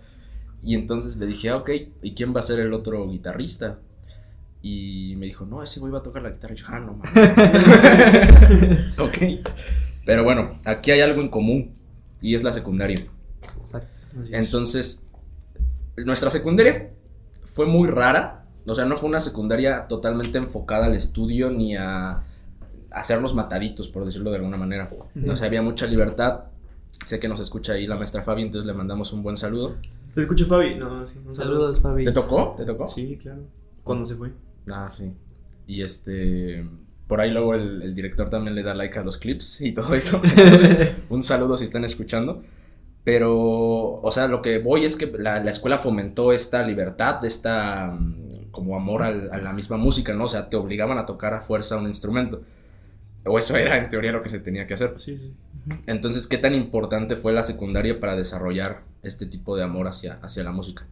Y 0.65 0.75
entonces 0.75 1.17
le 1.17 1.25
dije, 1.25 1.49
ah, 1.49 1.57
ok, 1.57 1.69
¿y 2.01 2.13
quién 2.13 2.33
va 2.33 2.39
a 2.39 2.43
ser 2.43 2.59
el 2.59 2.73
otro 2.73 3.09
guitarrista? 3.09 3.79
Y 4.61 5.15
me 5.17 5.25
dijo, 5.25 5.45
no, 5.45 5.61
ese 5.61 5.81
güey 5.81 5.91
va 5.91 5.99
a 5.99 6.03
tocar 6.03 6.23
la 6.23 6.29
guitarra. 6.29 6.53
Y 6.53 6.57
yo, 6.57 6.65
ah, 6.69 6.79
no, 6.79 6.93
mames. 6.93 7.13
ok. 8.97 9.17
Pero 10.05 10.23
bueno, 10.23 10.57
aquí 10.65 10.91
hay 10.91 11.01
algo 11.01 11.21
en 11.21 11.29
común 11.29 11.75
y 12.21 12.35
es 12.35 12.43
la 12.43 12.53
secundaria. 12.53 13.05
Exacto. 13.59 13.97
Entonces, 14.31 15.05
nuestra 15.97 16.29
secundaria 16.29 16.91
fue 17.45 17.65
muy 17.65 17.87
rara. 17.87 18.45
O 18.65 18.73
sea, 18.73 18.85
no 18.85 18.95
fue 18.95 19.09
una 19.09 19.19
secundaria 19.19 19.87
totalmente 19.87 20.37
enfocada 20.37 20.85
al 20.85 20.95
estudio 20.95 21.51
ni 21.51 21.75
a 21.75 22.23
hacernos 22.91 23.33
mataditos, 23.33 23.89
por 23.89 24.05
decirlo 24.05 24.29
de 24.29 24.37
alguna 24.37 24.57
manera. 24.57 24.89
O 25.27 25.35
sea, 25.35 25.47
había 25.47 25.61
mucha 25.61 25.85
libertad. 25.87 26.45
Sé 27.05 27.19
que 27.19 27.27
nos 27.27 27.39
escucha 27.39 27.73
ahí 27.73 27.87
la 27.87 27.97
maestra 27.97 28.21
Fabi, 28.21 28.43
entonces 28.43 28.67
le 28.67 28.73
mandamos 28.73 29.11
un 29.13 29.23
buen 29.23 29.35
saludo. 29.35 29.77
¿Te 30.13 30.21
escucho, 30.21 30.45
Fabi? 30.45 30.75
No, 30.75 31.07
sí, 31.07 31.19
un 31.25 31.33
saludo. 31.33 31.73
Saludos, 31.73 31.81
Fabi. 31.81 32.05
¿Te 32.05 32.11
tocó? 32.11 32.53
¿Te 32.55 32.65
tocó? 32.65 32.87
Sí, 32.87 33.17
claro. 33.17 33.41
¿Cuándo 33.83 34.05
se 34.05 34.15
fue? 34.15 34.31
Ah, 34.71 34.87
sí. 34.87 35.11
Y 35.67 35.81
este. 35.81 36.69
Por 37.13 37.21
ahí 37.21 37.29
luego 37.29 37.53
el, 37.53 37.83
el 37.83 37.93
director 37.93 38.27
también 38.27 38.55
le 38.55 38.63
da 38.63 38.73
like 38.73 38.97
a 38.97 39.03
los 39.03 39.19
clips 39.19 39.61
y 39.61 39.71
todo 39.71 39.93
eso. 40.01 40.19
Entonces, 40.23 40.95
un 41.09 41.21
saludo 41.21 41.57
si 41.57 41.65
están 41.65 41.83
escuchando. 41.83 42.41
Pero, 43.03 44.01
o 44.01 44.11
sea, 44.11 44.27
lo 44.27 44.41
que 44.41 44.59
voy 44.59 44.85
es 44.85 44.97
que 44.97 45.05
la, 45.07 45.39
la 45.43 45.51
escuela 45.51 45.77
fomentó 45.77 46.31
esta 46.33 46.65
libertad, 46.65 47.23
esta 47.25 47.91
mm, 47.99 48.49
como 48.51 48.75
amor 48.77 49.03
al- 49.03 49.29
a 49.31 49.37
la 49.37 49.53
misma 49.53 49.77
música, 49.77 50.13
¿no? 50.13 50.23
O 50.25 50.27
sea, 50.27 50.49
te 50.49 50.55
obligaban 50.57 50.97
a 50.97 51.05
tocar 51.05 51.33
a 51.35 51.41
fuerza 51.41 51.77
un 51.77 51.85
instrumento. 51.87 52.41
O 53.25 53.39
eso 53.39 53.55
era 53.57 53.77
en 53.77 53.89
teoría 53.89 54.11
lo 54.11 54.21
que 54.23 54.29
se 54.29 54.39
tenía 54.39 54.67
que 54.67 54.73
hacer. 54.75 54.93
Sí, 54.97 55.17
sí. 55.17 55.33
Entonces, 55.87 56.27
¿qué 56.27 56.37
tan 56.39 56.55
importante 56.55 57.15
fue 57.15 57.33
la 57.33 57.43
secundaria 57.43 57.99
para 57.99 58.15
desarrollar 58.15 58.83
este 59.03 59.25
tipo 59.27 59.55
de 59.57 59.63
amor 59.63 59.87
hacia, 59.87 60.19
hacia 60.21 60.43
la 60.43 60.51
música? 60.51 60.85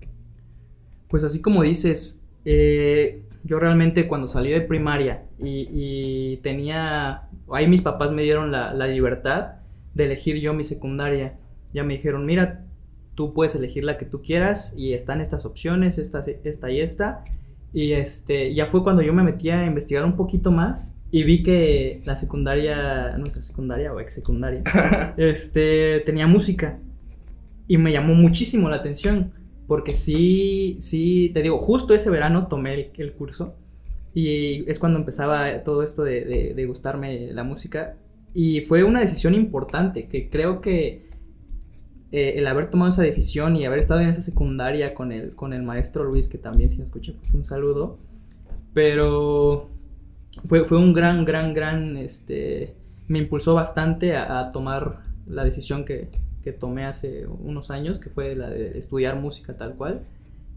Pues 1.10 1.24
así 1.24 1.42
como 1.42 1.64
dices, 1.64 2.22
eh, 2.46 3.22
yo 3.44 3.60
realmente 3.60 4.08
cuando 4.08 4.28
salí 4.28 4.52
de 4.52 4.62
primaria 4.62 5.24
y, 5.40 5.68
y 5.72 6.38
tenía, 6.38 7.30
ahí 7.52 7.68
mis 7.68 7.82
papás 7.82 8.12
me 8.12 8.22
dieron 8.22 8.52
la, 8.52 8.74
la 8.74 8.88
libertad 8.88 9.54
de 9.94 10.06
elegir 10.06 10.38
yo 10.38 10.54
mi 10.54 10.64
secundaria. 10.64 11.38
Ya 11.74 11.84
me 11.84 11.96
dijeron, 11.96 12.26
mira, 12.26 12.66
tú 13.16 13.34
puedes 13.34 13.56
elegir 13.56 13.84
la 13.84 13.98
que 13.98 14.06
tú 14.06 14.22
quieras 14.22 14.74
y 14.78 14.94
están 14.94 15.22
estas 15.22 15.46
opciones, 15.46 15.98
esta, 15.98 16.22
esta 16.44 16.72
y 16.72 16.82
esta. 16.82 17.24
Y 17.74 17.94
este, 17.94 18.54
ya 18.54 18.66
fue 18.66 18.84
cuando 18.84 19.02
yo 19.02 19.14
me 19.14 19.24
metí 19.24 19.50
a 19.50 19.66
investigar 19.66 20.06
un 20.06 20.16
poquito 20.16 20.52
más 20.52 20.98
y 21.10 21.24
vi 21.24 21.44
que 21.44 22.02
la 22.06 22.16
secundaria, 22.16 23.18
nuestra 23.18 23.42
secundaria 23.42 23.94
o 23.94 24.00
ex 24.00 24.14
secundaria, 24.14 24.64
este, 25.18 26.02
tenía 26.06 26.28
música. 26.28 26.80
Y 27.68 27.78
me 27.78 27.92
llamó 27.92 28.14
muchísimo 28.14 28.70
la 28.70 28.78
atención. 28.78 29.34
Porque 29.72 29.94
sí, 29.96 30.76
sí, 30.82 31.32
te 31.34 31.42
digo, 31.42 31.58
justo 31.58 31.94
ese 31.94 32.10
verano 32.10 32.48
tomé 32.48 32.74
el, 32.74 32.92
el 32.98 33.14
curso. 33.14 33.56
Y 34.14 34.70
es 34.70 34.80
cuando 34.80 35.00
empezaba 35.00 35.64
todo 35.64 35.82
esto 35.82 36.04
de, 36.04 36.26
de- 36.26 36.54
de 36.54 36.66
gustarme 36.66 37.32
la 37.32 37.46
música. 37.46 37.96
Y 38.34 38.60
fue 38.68 38.84
una 38.84 39.00
decisión 39.00 39.34
importante, 39.34 40.08
que 40.10 40.30
creo 40.30 40.60
que 40.60 41.06
eh, 42.12 42.34
el 42.36 42.48
haber 42.48 42.70
tomado 42.70 42.90
esa 42.90 43.02
decisión 43.04 43.56
y 43.56 43.66
haber 43.66 43.80
estado 43.80 44.02
en 44.02 44.10
esa 44.10 44.22
secundaria 44.22 44.94
con 44.94 45.14
el, 45.14 45.36
con 45.36 45.54
el 45.54 45.64
maestro 45.64 46.04
Luis, 46.04 46.28
que 46.28 46.38
también 46.38 46.70
si 46.70 46.78
me 46.78 46.84
escucha, 46.84 47.14
pues 47.18 47.34
un 47.34 47.46
saludo. 47.46 47.98
Pero 48.74 49.70
fue, 50.48 50.66
fue 50.66 50.80
un 50.80 50.92
gran, 50.92 51.24
gran, 51.24 51.54
gran, 51.54 51.96
este, 51.96 52.76
me 53.08 53.20
impulsó 53.20 53.54
bastante 53.54 54.18
a, 54.18 54.40
a 54.40 54.52
tomar 54.52 55.00
la 55.28 55.46
decisión 55.46 55.86
que, 55.86 56.10
que 56.44 56.52
tomé 56.54 56.86
hace 56.86 57.26
unos 57.28 57.72
años, 57.72 58.00
que 58.00 58.10
fue 58.10 58.36
la 58.36 58.50
de 58.50 58.78
estudiar 58.78 59.16
música 59.20 59.56
tal 59.58 59.76
cual. 59.76 60.02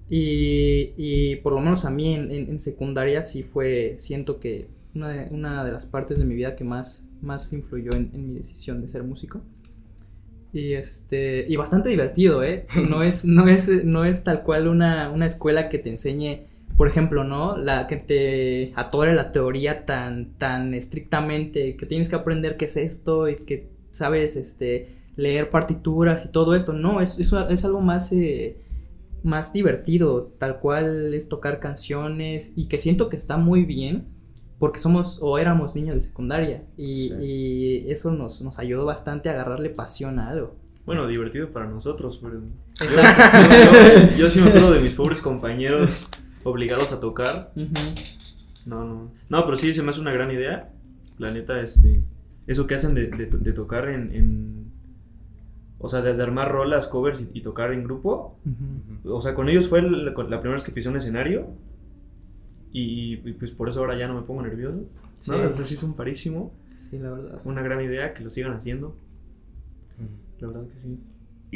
Y, 0.08 0.92
y 0.96 1.36
por 1.36 1.52
lo 1.54 1.60
menos 1.60 1.84
a 1.84 1.90
mí 1.90 2.14
en, 2.14 2.30
en- 2.30 2.50
en 2.50 2.60
secundaria 2.60 3.22
sí 3.22 3.42
fue, 3.42 3.96
siento 3.98 4.38
que 4.40 4.68
una 4.94 5.08
de, 5.08 5.28
una 5.34 5.64
de 5.64 5.72
las 5.72 5.86
partes 5.86 6.18
de 6.18 6.24
mi 6.24 6.34
vida 6.34 6.56
que 6.56 6.64
más, 6.64 7.04
más 7.22 7.52
influyó 7.52 7.92
en, 7.94 8.10
en 8.14 8.28
mi 8.28 8.34
decisión 8.34 8.80
de 8.82 8.88
ser 8.88 9.02
músico. 9.02 9.40
Y 10.52 10.74
este 10.74 11.44
y 11.48 11.56
bastante 11.56 11.88
divertido, 11.88 12.44
¿eh? 12.44 12.66
No 12.88 13.02
es, 13.02 13.24
no 13.24 13.48
es, 13.48 13.84
no 13.84 14.04
es 14.04 14.22
tal 14.24 14.42
cual 14.42 14.68
una, 14.68 15.10
una 15.10 15.26
escuela 15.26 15.68
que 15.68 15.78
te 15.78 15.90
enseñe, 15.90 16.42
por 16.76 16.86
ejemplo, 16.88 17.24
¿no? 17.24 17.56
La 17.56 17.86
que 17.88 17.96
te 17.96 18.72
atore 18.76 19.14
la 19.14 19.32
teoría 19.32 19.84
tan, 19.84 20.34
tan 20.38 20.74
estrictamente, 20.74 21.76
que 21.76 21.86
tienes 21.86 22.08
que 22.08 22.16
aprender 22.16 22.56
qué 22.56 22.66
es 22.66 22.76
esto 22.76 23.28
y 23.28 23.36
que 23.36 23.66
sabes 23.92 24.36
este, 24.36 24.88
leer 25.16 25.50
partituras 25.50 26.24
y 26.24 26.28
todo 26.32 26.54
esto. 26.54 26.72
No, 26.72 27.00
es, 27.00 27.18
es, 27.20 27.32
es 27.50 27.64
algo 27.64 27.80
más, 27.80 28.10
eh, 28.12 28.56
más 29.22 29.52
divertido, 29.52 30.32
tal 30.38 30.58
cual 30.60 31.14
es 31.14 31.28
tocar 31.28 31.60
canciones 31.60 32.52
y 32.56 32.66
que 32.68 32.78
siento 32.78 33.08
que 33.08 33.16
está 33.16 33.36
muy 33.36 33.64
bien 33.64 34.04
porque 34.58 34.78
somos 34.78 35.18
o 35.20 35.38
éramos 35.38 35.74
niños 35.74 35.94
de 35.96 36.00
secundaria 36.00 36.62
y, 36.76 37.08
Sí. 37.08 37.14
y 37.20 37.90
eso 37.90 38.12
nos, 38.12 38.40
nos 38.42 38.58
ayudó 38.58 38.84
bastante 38.86 39.28
a 39.28 39.32
agarrarle 39.32 39.68
pasión 39.70 40.18
a 40.18 40.28
algo. 40.30 40.54
Bueno, 40.86 41.06
divertido 41.06 41.48
para 41.48 41.66
nosotros, 41.66 42.20
pero... 42.22 42.40
Exacto. 42.80 43.38
Yo, 43.48 44.10
yo- 44.10 44.16
yo 44.16 44.30
sí 44.30 44.40
me 44.40 44.48
acuerdo 44.48 44.72
de 44.72 44.80
mis 44.80 44.92
pobres 44.94 45.20
compañeros 45.22 46.08
obligados 46.44 46.92
a 46.92 47.00
tocar. 47.00 47.50
No, 48.66 48.84
no. 48.84 49.10
No, 49.28 49.44
pero 49.44 49.56
sí 49.56 49.72
se 49.72 49.82
me 49.82 49.90
hace 49.90 50.00
una 50.00 50.12
gran 50.12 50.30
idea. 50.30 50.68
La 51.18 51.30
neta, 51.30 51.60
este. 51.60 52.00
Eso 52.46 52.66
que 52.66 52.74
hacen 52.74 52.94
de, 52.94 53.06
de- 53.08 53.26
de 53.26 53.52
tocar 53.52 53.88
en, 53.88 54.14
en- 54.14 54.63
O 55.78 55.88
sea, 55.88 56.00
de, 56.00 56.14
de 56.14 56.22
armar 56.22 56.50
rolas, 56.50 56.88
covers 56.88 57.20
y, 57.20 57.28
y 57.34 57.42
tocar 57.42 57.72
en 57.72 57.84
grupo. 57.84 58.36
Ujú. 58.46 59.14
O 59.14 59.20
sea, 59.20 59.34
con 59.34 59.48
ellos 59.48 59.68
fue 59.68 59.82
la, 59.82 60.12
la 60.12 60.14
primera 60.14 60.52
vez 60.52 60.64
que 60.64 60.72
pisé 60.72 60.88
un 60.88 60.96
escenario. 60.96 61.48
Y, 62.72 63.20
y, 63.24 63.32
pues 63.34 63.50
por 63.50 63.68
eso 63.68 63.80
ahora 63.80 63.98
ya 63.98 64.08
no 64.08 64.14
me 64.14 64.22
pongo 64.22 64.42
nervioso. 64.42 64.84
Sí. 65.18 65.30
No, 65.30 65.44
eso 65.44 65.62
sí 65.64 65.74
es 65.74 65.82
un 65.82 65.94
parísimo. 65.94 66.52
Sí, 66.74 66.98
la 66.98 67.10
verdad. 67.10 67.40
Una 67.44 67.62
gran 67.62 67.80
idea 67.80 68.14
que 68.14 68.24
lo 68.24 68.30
sigan 68.30 68.52
haciendo. 68.54 68.96
La 70.40 70.48
verdad 70.48 70.64
que 70.66 70.80
sí. 70.80 70.98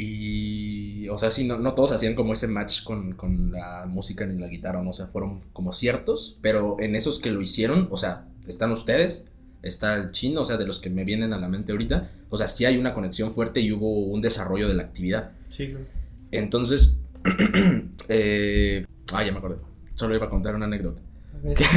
Y, 0.01 1.09
o 1.09 1.17
sea, 1.17 1.29
sí, 1.29 1.45
no, 1.45 1.57
no 1.59 1.73
todos 1.73 1.91
hacían 1.91 2.15
como 2.15 2.31
ese 2.31 2.47
match 2.47 2.83
con, 2.85 3.15
con 3.15 3.51
la 3.51 3.85
música 3.85 4.25
ni 4.25 4.39
la 4.39 4.47
guitarra, 4.47 4.81
¿no? 4.81 4.91
O 4.91 4.93
sea, 4.93 5.07
fueron 5.07 5.41
como 5.51 5.73
ciertos, 5.73 6.39
pero 6.41 6.77
en 6.79 6.95
esos 6.95 7.19
que 7.19 7.31
lo 7.31 7.41
hicieron, 7.41 7.89
o 7.91 7.97
sea, 7.97 8.25
están 8.47 8.71
ustedes, 8.71 9.25
está 9.61 9.95
el 9.95 10.11
chino, 10.11 10.41
o 10.41 10.45
sea, 10.45 10.57
de 10.57 10.65
los 10.65 10.79
que 10.79 10.89
me 10.89 11.03
vienen 11.03 11.33
a 11.33 11.37
la 11.37 11.47
mente 11.47 11.71
ahorita, 11.71 12.09
o 12.29 12.37
sea, 12.37 12.47
sí 12.47 12.65
hay 12.65 12.77
una 12.77 12.93
conexión 12.93 13.31
fuerte 13.31 13.59
y 13.59 13.71
hubo 13.71 14.05
un 14.05 14.21
desarrollo 14.21 14.67
de 14.67 14.73
la 14.73 14.83
actividad. 14.83 15.31
Sí, 15.49 15.69
claro. 15.69 15.85
Entonces, 16.31 16.99
eh, 18.07 18.85
ah, 19.13 19.23
ya 19.23 19.31
me 19.31 19.39
acordé, 19.39 19.57
solo 19.95 20.15
iba 20.15 20.27
a 20.27 20.29
contar 20.29 20.55
una 20.55 20.65
anécdota. 20.65 21.01
Ver. 21.43 21.57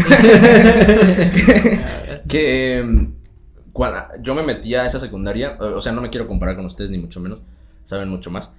Que 2.28 2.78
em, 2.78 3.14
cuando 3.72 3.98
yo 4.22 4.34
me 4.34 4.42
metí 4.42 4.74
a 4.74 4.86
esa 4.86 5.00
secundaria, 5.00 5.56
o 5.60 5.76
o 5.76 5.80
sea, 5.80 5.92
no 5.92 6.00
me 6.00 6.10
quiero 6.10 6.28
comparar 6.28 6.56
con 6.56 6.66
ustedes 6.66 6.90
ni 6.90 6.98
mucho 6.98 7.20
menos, 7.20 7.40
saben 7.84 8.08
mucho 8.08 8.30
más, 8.30 8.50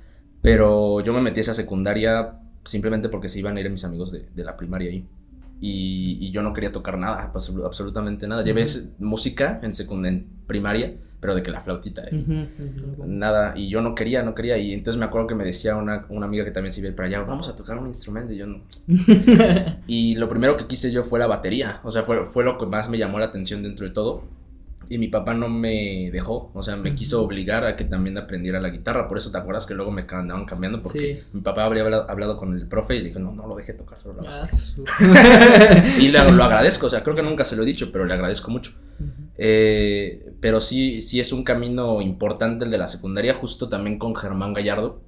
pero 0.42 1.01
yo 1.01 1.13
me 1.13 1.22
metí 1.22 1.39
a 1.39 1.42
esa 1.42 1.53
secundaria 1.53 2.39
simplemente 2.65 3.10
porque 3.10 3.30
se 3.30 3.39
iban 3.39 3.58
a 3.58 3.62
ir 3.62 3.70
mis 3.70 3.84
amigos 3.84 4.12
de, 4.12 4.27
de 4.34 4.44
la 4.44 4.58
primaria 4.58 4.89
ahí. 4.89 5.06
Y, 5.65 6.17
y 6.20 6.32
yo 6.32 6.41
no 6.41 6.51
quería 6.51 6.72
tocar 6.74 6.98
nada, 6.98 7.32
absolu- 7.34 7.65
absolutamente 7.65 8.27
nada. 8.27 8.43
Llevé 8.43 8.63
s- 8.63 8.89
música 9.00 9.62
en, 9.63 9.72
en 10.05 10.27
primaria, 10.46 10.93
pero 11.22 11.36
de 11.36 11.41
que 11.41 11.51
la 11.51 11.62
flautita. 11.62 12.03
eh. 12.03 12.10
Nada, 13.08 13.53
y 13.55 13.70
yo 13.70 13.79
no 13.82 13.96
quería, 13.96 14.24
no 14.24 14.36
quería. 14.36 14.58
Y 14.58 14.74
entonces 14.74 15.00
me 15.00 15.05
acuerdo 15.05 15.27
que 15.27 15.36
me 15.36 15.46
decía 15.46 15.77
una, 15.77 16.05
una 16.10 16.25
amiga 16.25 16.43
que 16.43 16.51
también 16.51 16.74
se 16.74 16.82
iba 16.82 16.93
para 16.93 17.08
allá, 17.08 17.22
vamos 17.22 17.48
a 17.48 17.55
tocar 17.55 17.77
un 17.77 17.88
instrumento. 17.88 18.34
Y 18.34 18.38
yo 18.39 18.46
no, 18.48 18.60
y 19.88 20.15
lo 20.15 20.27
primero 20.27 20.58
que 20.58 20.67
quise 20.67 20.91
yo 20.91 21.03
fue 21.05 21.17
la 21.20 21.27
batería. 21.27 21.79
O 21.84 21.91
sea, 21.91 22.03
fue, 22.03 22.25
fue 22.25 22.43
lo 22.43 22.58
que 22.58 22.65
más 22.65 22.89
me 22.89 22.98
llamó 22.98 23.20
la 23.20 23.25
atención 23.27 23.63
dentro 23.63 23.86
de 23.88 23.93
todo. 23.93 24.24
Y 24.94 24.98
mi 25.00 25.08
papá 25.08 25.34
no 25.34 25.50
me 25.50 26.10
dejó. 26.12 26.52
O 26.54 26.62
sea, 26.62 26.76
me 26.76 26.94
quiso 26.94 27.24
obligar 27.24 27.66
a 27.66 27.76
que 27.76 27.84
también 27.84 28.16
aprendiera 28.18 28.60
la 28.62 28.70
guitarra. 28.70 29.08
Por 29.08 29.18
eso 29.18 29.32
te 29.32 29.38
acuerdas 29.40 29.66
que 29.66 29.74
luego 29.74 29.90
me 29.92 30.06
andaban 30.08 30.46
cambiando. 30.46 30.82
Porque 30.84 31.22
Sí. 31.24 31.28
mi 31.34 31.42
papá 31.42 31.64
habría 31.66 31.84
hablado, 31.84 32.38
con 32.38 32.54
el 32.56 32.68
profe 32.68 32.96
y 32.98 33.00
le 33.00 33.06
dijo, 33.06 33.20
no, 33.20 33.32
no 33.32 33.48
lo 33.48 33.56
deje 33.56 33.74
tocar 33.74 33.98
solo 34.02 34.22
la 34.22 34.42
Ah, 34.44 34.48
su- 34.48 34.84
batería". 34.84 35.96
Y 36.00 36.10
lo 36.10 36.44
agradezco. 36.44 36.88
O 36.88 36.90
sea, 36.92 37.02
creo 37.02 37.16
que 37.16 37.24
nunca 37.24 37.44
se 37.46 37.56
lo 37.56 37.64
he 37.64 37.66
dicho, 37.66 37.92
pero 37.92 38.06
le 38.06 38.14
agradezco 38.14 38.52
mucho. 38.52 38.74
Eh, 39.38 40.34
pero 40.40 40.62
sí, 40.62 41.02
sí 41.02 41.20
es 41.20 41.34
un 41.34 41.44
camino 41.44 42.02
importante 42.02 42.66
el 42.66 42.72
de 42.72 42.78
la 42.78 42.88
secundaria, 42.88 43.34
justo 43.34 43.68
también 43.70 43.98
con 43.98 44.16
Germán 44.16 44.54
Gallardo, 44.54 45.02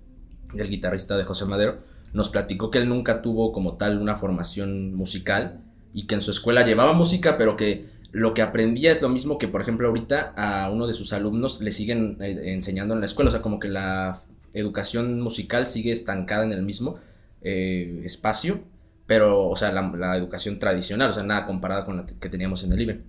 el 0.58 0.70
guitarrista 0.70 1.16
de 1.18 1.24
José 1.26 1.46
Madero, 1.46 1.78
nos 2.14 2.30
platicó 2.30 2.72
que 2.72 2.80
él 2.80 2.90
nunca 2.90 3.22
tuvo 3.22 3.52
como 3.52 3.78
tal 3.78 4.02
una 4.02 4.16
formación 4.16 4.96
musical 4.96 5.60
y 5.94 6.08
que 6.08 6.16
en 6.16 6.22
su 6.22 6.32
escuela 6.32 6.66
llevaba 6.66 6.94
música, 6.94 7.38
pero 7.38 7.56
que 7.56 7.86
lo 8.16 8.34
que 8.34 8.42
aprendía 8.42 8.94
es 8.94 9.02
lo 9.02 9.10
mismo 9.10 9.38
que, 9.38 9.50
por 9.50 9.60
ejemplo, 9.60 9.90
ahorita 9.90 10.34
a 10.38 10.72
uno 10.72 10.88
de 10.88 10.94
sus 10.94 11.12
alumnos 11.12 11.60
le 11.60 11.72
siguen 11.72 12.16
eh, 12.22 12.54
enseñando 12.54 12.94
en 12.94 13.02
la 13.02 13.08
escuela, 13.08 13.28
o 13.28 13.32
sea, 13.32 13.42
como 13.42 13.60
que 13.60 13.68
la 13.68 14.22
educación 14.54 15.20
musical 15.20 15.68
sigue 15.68 15.92
estancada 15.92 16.46
en 16.46 16.54
el 16.54 16.64
mismo 16.64 16.96
eh, 17.42 18.04
espacio, 18.06 18.62
pero, 19.06 19.50
o 19.50 19.56
sea, 19.58 19.74
la, 19.74 19.92
la 19.98 20.16
educación 20.16 20.60
tradicional, 20.60 21.10
o 21.10 21.14
sea, 21.14 21.24
nada 21.24 21.46
comparada 21.46 21.84
con 21.84 21.98
la 21.98 22.06
que 22.06 22.30
teníamos 22.30 22.64
en 22.64 22.72
el 22.72 22.82
IBE. 22.84 23.02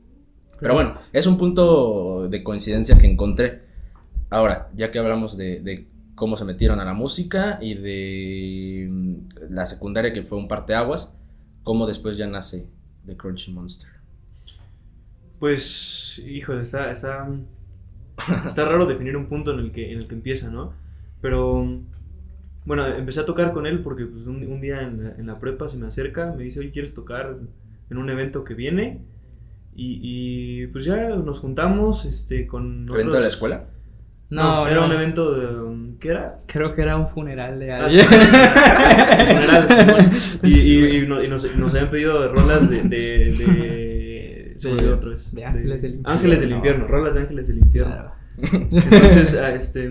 Pero 0.58 0.74
bueno, 0.74 0.98
es 1.12 1.28
un 1.28 1.38
punto 1.38 2.28
de 2.28 2.42
coincidencia 2.42 2.98
que 2.98 3.06
encontré. 3.06 3.60
Ahora, 4.28 4.66
ya 4.74 4.90
que 4.90 4.98
hablamos 4.98 5.36
de, 5.36 5.60
de 5.60 5.86
cómo 6.16 6.36
se 6.36 6.44
metieron 6.44 6.80
a 6.80 6.84
la 6.84 6.94
música 6.94 7.60
y 7.62 7.74
de 7.74 8.88
mm, 8.90 9.14
la 9.50 9.66
secundaria 9.66 10.12
que 10.12 10.24
fue 10.24 10.36
un 10.36 10.48
parteaguas, 10.48 11.12
cómo 11.62 11.86
después 11.86 12.16
ya 12.16 12.26
nace 12.26 12.66
The 13.04 13.16
Crunchy 13.16 13.52
Monster. 13.52 13.95
Pues, 15.38 16.22
híjole, 16.26 16.62
está, 16.62 16.90
está, 16.90 17.28
está 18.46 18.64
raro 18.64 18.86
definir 18.86 19.16
un 19.16 19.26
punto 19.26 19.52
en 19.52 19.60
el 19.60 19.70
que, 19.72 19.92
en 19.92 19.98
el 19.98 20.06
que 20.06 20.14
empieza, 20.14 20.48
¿no? 20.50 20.72
Pero, 21.20 21.66
bueno, 22.64 22.86
empecé 22.86 23.20
a 23.20 23.24
tocar 23.26 23.52
con 23.52 23.66
él 23.66 23.80
porque 23.80 24.06
pues, 24.06 24.26
un, 24.26 24.46
un 24.46 24.60
día 24.60 24.82
en 24.82 25.04
la, 25.04 25.10
en 25.18 25.26
la 25.26 25.38
prepa 25.38 25.68
se 25.68 25.76
me 25.76 25.86
acerca, 25.86 26.32
me 26.36 26.44
dice, 26.44 26.60
oye, 26.60 26.70
¿quieres 26.70 26.94
tocar 26.94 27.36
en 27.90 27.98
un 27.98 28.08
evento 28.10 28.44
que 28.44 28.54
viene? 28.54 29.00
Y, 29.74 30.00
y, 30.62 30.66
pues 30.68 30.86
ya 30.86 31.08
nos 31.08 31.38
juntamos 31.40 32.06
este, 32.06 32.46
con... 32.46 32.86
¿Evento 32.88 32.94
de 32.96 33.02
la 33.04 33.26
otros- 33.26 33.34
escuela? 33.34 33.64
No, 34.30 34.66
era 34.66 34.80
no. 34.80 34.86
un 34.86 34.92
evento 34.92 35.34
de... 35.34 35.96
¿Qué 36.00 36.08
era? 36.08 36.38
Creo 36.46 36.74
que 36.74 36.80
era 36.82 36.96
un 36.96 37.06
funeral 37.06 37.60
de 37.60 37.72
Ah, 37.72 37.84
alguien. 37.84 38.06
funeral, 38.08 39.68
Simón. 40.18 40.40
y, 40.50 40.54
y, 40.58 40.96
y 40.96 41.06
no- 41.06 41.22
y 41.22 41.28
nos, 41.28 41.44
y 41.44 41.50
nos 41.56 41.74
habían 41.74 41.90
pedido 41.90 42.32
rolas 42.32 42.68
de... 42.70 42.82
de, 42.84 42.88
de 43.32 43.85
se 44.58 44.70
olvidó 44.72 44.94
otra 44.96 45.10
vez. 45.10 45.32
de 45.34 45.44
Ángeles 45.44 45.82
del 45.82 45.90
Infierno. 45.94 46.12
Ángeles 46.14 46.40
del 46.40 46.52
Infierno, 46.52 46.86
rolas 46.88 47.14
de 47.14 47.20
Ángeles 47.20 47.48
del 47.48 47.58
Infierno. 47.58 47.92
Claro. 47.94 48.12
Entonces, 48.52 49.34
ah, 49.40 49.52
este... 49.54 49.90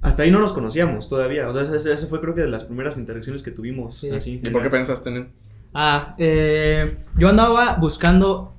Hasta 0.00 0.24
ahí 0.24 0.30
no 0.32 0.40
nos 0.40 0.52
conocíamos 0.52 1.08
todavía. 1.08 1.48
O 1.48 1.52
sea, 1.52 1.62
esa, 1.62 1.92
esa 1.92 2.06
fue 2.08 2.20
creo 2.20 2.34
que 2.34 2.40
de 2.40 2.48
las 2.48 2.64
primeras 2.64 2.98
interacciones 2.98 3.42
que 3.42 3.52
tuvimos. 3.52 3.94
Sí. 3.98 4.10
Así. 4.10 4.40
¿Y 4.42 4.50
por 4.50 4.62
qué 4.62 4.68
pensaste 4.70 5.10
en 5.10 5.16
él? 5.16 5.26
Ah, 5.74 6.14
eh, 6.18 6.96
yo 7.16 7.28
andaba 7.28 7.76
buscando 7.76 8.52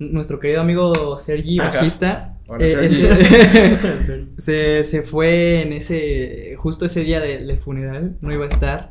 nuestro 0.00 0.40
querido 0.40 0.60
amigo 0.60 1.16
Sergi, 1.18 1.60
Ajá. 1.60 1.74
bajista. 1.76 2.34
Hola, 2.48 2.66
eh, 2.66 2.90
Sergi. 2.90 3.06
ese- 3.06 4.24
se, 4.36 4.84
se 4.84 5.02
fue 5.02 5.62
en 5.62 5.74
ese, 5.74 6.56
justo 6.58 6.86
ese 6.86 7.04
día 7.04 7.20
del, 7.20 7.46
del 7.46 7.56
funeral, 7.56 8.16
no 8.20 8.32
iba 8.32 8.44
a 8.44 8.48
estar. 8.48 8.90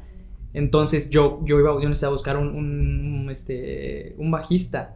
Entonces 0.54 1.10
yo, 1.10 1.40
yo 1.46 1.60
iba, 1.60 1.72
yo 1.82 1.90
necesitaba 1.90 2.14
buscar 2.14 2.38
un, 2.38 2.48
un, 2.50 3.30
este, 3.32 4.16
un 4.18 4.32
bajista. 4.32 4.96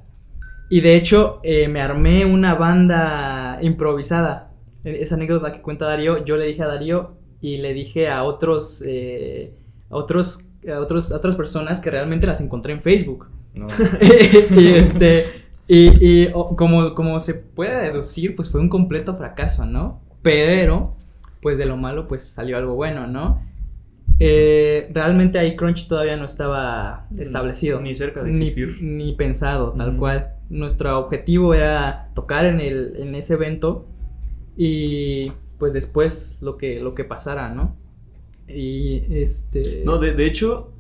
Y 0.70 0.82
de 0.82 0.96
hecho 0.96 1.40
eh, 1.44 1.68
me 1.68 1.82
armé 1.82 2.26
una 2.26 2.56
banda 2.56 3.58
improvisada. 3.62 4.52
E- 4.84 5.02
Esa 5.02 5.16
anécdota 5.16 5.52
que 5.54 5.62
cuenta 5.62 5.86
Darío, 5.86 6.24
yo 6.26 6.38
le 6.38 6.46
dije 6.48 6.64
a 6.64 6.68
Darío 6.68 7.12
y 7.42 7.58
le 7.58 7.74
dije 7.74 8.10
a 8.10 8.24
otros, 8.24 8.84
eh, 8.86 9.54
a 9.90 9.96
otros, 9.96 10.46
a 10.68 10.80
otros, 10.80 11.12
a 11.12 11.18
otras 11.18 11.36
personas 11.36 11.80
que 11.80 11.90
realmente 11.92 12.28
las 12.28 12.42
encontré 12.42 12.74
en 12.74 12.82
Facebook. 12.82 13.28
No. 13.54 13.68
y 14.56 14.74
este 14.74 15.26
y, 15.68 15.90
y, 16.26 16.32
como, 16.56 16.94
como 16.94 17.20
se 17.20 17.34
puede 17.34 17.84
deducir, 17.84 18.36
pues 18.36 18.50
fue 18.50 18.62
un 18.62 18.70
completo 18.70 19.16
fracaso, 19.18 19.66
¿no? 19.66 20.00
Pero, 20.22 20.94
pues 21.42 21.58
de 21.58 21.66
lo 21.66 21.76
malo, 21.76 22.08
pues 22.08 22.26
salió 22.26 22.58
algo 22.58 22.76
bueno, 22.76 23.06
¿no? 23.08 23.42
Eh, 24.20 24.90
realmente 24.94 25.38
ahí 25.38 25.56
Crunchy 25.56 25.88
todavía 25.88 26.16
no 26.18 26.26
estaba 26.26 27.08
establecido. 27.18 27.80
Ni 27.82 27.94
cerca 27.94 28.24
de 28.24 28.32
Ni- 28.32 28.40
existir. 28.48 28.78
Ni, 28.82 29.14
pensado, 29.14 29.74
tal 29.74 29.96
cual. 29.98 30.30
Nuestro 30.50 30.98
objetivo 31.00 31.54
era 31.54 32.10
tocar 32.16 32.46
en, 32.46 32.60
el, 32.60 32.96
en 32.98 33.16
ese 33.16 33.34
evento 33.34 33.86
y 34.56 35.32
pues 35.60 35.74
después 35.74 36.40
lo 36.42 36.58
que, 36.58 36.80
lo 36.80 36.96
que 36.96 37.04
pasara, 37.04 37.54
¿no? 37.54 37.76
Y 38.48 39.04
este... 39.14 39.84
No, 39.86 39.98
de, 40.00 40.14
de 40.14 40.26
hecho, 40.26 40.72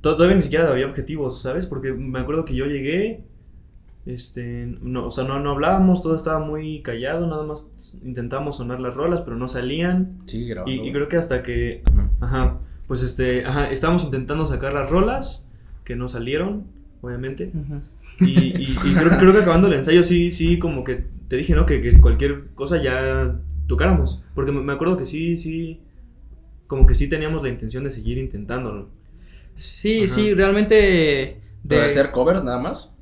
to- 0.00 0.16
todavía 0.16 0.36
ni 0.36 0.42
siquiera 0.42 0.68
había 0.68 0.86
objetivos, 0.86 1.42
¿sabes? 1.42 1.66
Porque 1.66 1.92
me 1.92 2.18
acuerdo 2.20 2.44
que 2.44 2.54
yo 2.54 2.64
llegué, 2.66 3.20
este, 4.06 4.66
no, 4.82 5.06
o 5.06 5.10
sea, 5.10 5.24
no, 5.24 5.40
no 5.40 5.50
hablábamos, 5.52 6.02
todo 6.02 6.14
estaba 6.16 6.38
muy 6.38 6.80
callado, 6.82 7.26
nada 7.26 7.42
más 7.42 7.66
intentamos 8.04 8.56
sonar 8.56 8.80
las 8.80 8.94
rolas, 8.94 9.20
pero 9.22 9.36
no 9.36 9.48
salían. 9.48 10.18
Sí, 10.26 10.46
grabando. 10.48 10.70
Y, 10.72 10.88
y 10.88 10.92
creo 10.92 11.08
que 11.08 11.16
hasta 11.16 11.42
que, 11.42 11.82
ajá, 12.20 12.58
pues 12.86 13.02
este, 13.02 13.44
ajá, 13.44 13.70
estábamos 13.70 14.04
intentando 14.04 14.46
sacar 14.46 14.72
las 14.72 14.88
rolas, 14.90 15.44
que 15.84 15.96
no 15.96 16.08
salieron, 16.08 16.64
obviamente. 17.02 17.50
Ujú. 17.52 17.80
Y, 18.24 18.56
y- 18.56 18.78
y 18.84 18.94
creo, 18.94 19.18
creo 19.18 19.32
que 19.32 19.38
acabando 19.40 19.66
el 19.66 19.74
ensayo 19.74 20.02
sí, 20.02 20.30
sí, 20.30 20.58
como 20.58 20.84
que 20.84 21.04
te 21.28 21.36
dije, 21.36 21.54
¿no? 21.54 21.66
Que, 21.66 21.80
que 21.80 22.00
cualquier 22.00 22.46
cosa 22.54 22.80
ya 22.82 23.36
tocáramos. 23.66 24.22
Porque 24.34 24.52
me 24.52 24.60
me 24.62 24.72
acuerdo 24.72 24.96
que 24.96 25.04
sí, 25.06 25.36
sí, 25.36 25.80
como 26.68 26.86
que 26.86 26.94
sí 26.94 27.08
teníamos 27.08 27.42
la 27.42 27.48
intención 27.48 27.84
de 27.84 27.90
seguir 27.90 28.18
intentándolo. 28.18 28.88
Sí, 29.56 30.04
Ajá. 30.04 30.14
sí, 30.14 30.34
realmente. 30.34 31.40
¿De 31.64 31.80
hacer 31.82 32.10
covers 32.12 32.44
nada 32.44 32.58
más? 32.58 32.92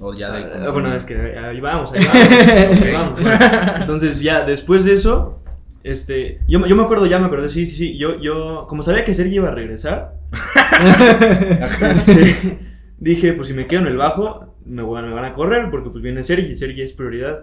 ¿O 0.00 0.14
ya 0.14 0.30
de.? 0.32 0.44
Ah, 0.66 0.70
bueno, 0.70 0.94
es 0.94 1.04
que 1.04 1.14
ahí 1.16 1.60
vamos, 1.60 1.92
ahí 1.92 2.04
vamos. 2.06 2.82
ahí 2.82 2.92
vamos, 2.92 3.20
bueno. 3.22 3.38
Entonces 3.80 4.20
ya 4.20 4.44
después 4.44 4.84
de 4.84 4.92
eso, 4.92 5.40
este, 5.82 6.40
yo, 6.48 6.60
me- 6.60 6.68
yo 6.68 6.76
me 6.76 6.82
acuerdo, 6.84 7.06
ya 7.06 7.18
me 7.18 7.26
acordé, 7.26 7.48
sí, 7.50 7.66
sí, 7.66 7.74
sí, 7.76 7.98
yo, 7.98 8.18
yo, 8.20 8.66
como 8.68 8.82
sabía 8.82 9.04
que 9.04 9.14
Sergi 9.14 9.36
iba 9.36 9.48
a 9.48 9.54
regresar, 9.54 10.14
este, 11.80 12.58
dije, 12.98 13.32
pues 13.32 13.48
si 13.48 13.54
me 13.54 13.66
quedo 13.66 13.80
en 13.82 13.86
el 13.88 13.96
bajo, 13.96 14.54
me, 14.64 14.82
van- 14.82 15.08
me 15.08 15.14
van 15.14 15.24
a 15.24 15.34
correr 15.34 15.70
porque 15.70 15.90
pues 15.90 16.02
viene 16.02 16.22
Sergi, 16.22 16.54
Sergi 16.54 16.82
es 16.82 16.92
prioridad. 16.92 17.40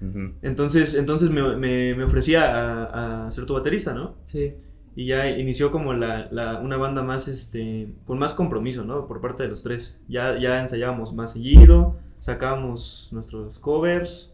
Ujú. 0.00 0.32
Entonces, 0.42 0.94
entonces 0.94 1.30
me, 1.30 1.56
me, 1.56 1.94
me 1.94 2.04
ofrecía 2.04 2.44
a, 2.54 3.26
a 3.26 3.30
ser 3.32 3.46
tu 3.46 3.54
baterista, 3.54 3.92
¿no? 3.94 4.14
Sí. 4.26 4.52
Y 4.98 5.06
ya 5.06 5.28
inició 5.30 5.70
como 5.70 5.92
la, 5.94 6.26
la- 6.32 6.58
una 6.58 6.76
banda 6.76 7.02
más, 7.04 7.28
este, 7.28 7.86
con 8.04 8.18
más 8.18 8.34
compromiso, 8.34 8.82
¿no? 8.84 9.06
Por 9.06 9.20
parte 9.20 9.44
de 9.44 9.48
los 9.48 9.62
tres. 9.62 9.96
Ya, 10.08 10.36
ya 10.40 10.60
ensayábamos 10.60 11.12
más 11.14 11.34
seguido, 11.34 11.94
sacábamos 12.18 13.08
nuestros 13.12 13.60
covers, 13.60 14.32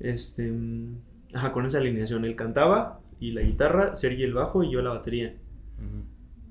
este, 0.00 0.50
mm, 0.50 0.96
ajá, 1.34 1.52
con 1.52 1.66
esa 1.66 1.76
alineación. 1.78 2.24
Él 2.24 2.36
cantaba 2.36 3.00
y 3.20 3.32
la 3.32 3.42
guitarra, 3.42 3.94
Sergi 3.96 4.22
el 4.22 4.32
bajo 4.34 4.62
y 4.64 4.70
yo 4.70 4.80
la 4.82 4.90
batería. 4.90 5.34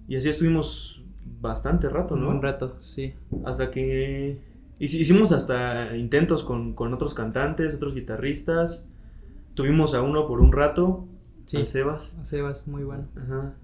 Y 0.08 0.16
así 0.16 0.30
estuvimos 0.30 1.02
bastante 1.42 1.90
rato, 1.90 2.16
¿no? 2.16 2.30
Un 2.30 2.42
rato, 2.42 2.76
sí. 2.82 3.14
Hasta 3.46 3.72
que 3.72 4.38
hici- 4.80 5.00
hicimos 5.00 5.32
hasta 5.32 5.96
intentos 5.98 6.44
con, 6.44 6.74
con 6.74 6.94
otros 6.94 7.14
cantantes, 7.16 7.74
otros 7.74 7.96
guitarristas. 7.96 8.86
Tuvimos 9.56 9.94
a 9.96 10.02
uno 10.02 10.28
por 10.28 10.42
un 10.42 10.52
rato, 10.52 11.06
Sí. 11.46 11.58
al 11.58 11.68
Sebas. 11.68 12.18
Sebas, 12.24 12.68
muy 12.68 12.84
bueno. 12.84 13.08
Ajá. 13.16 13.56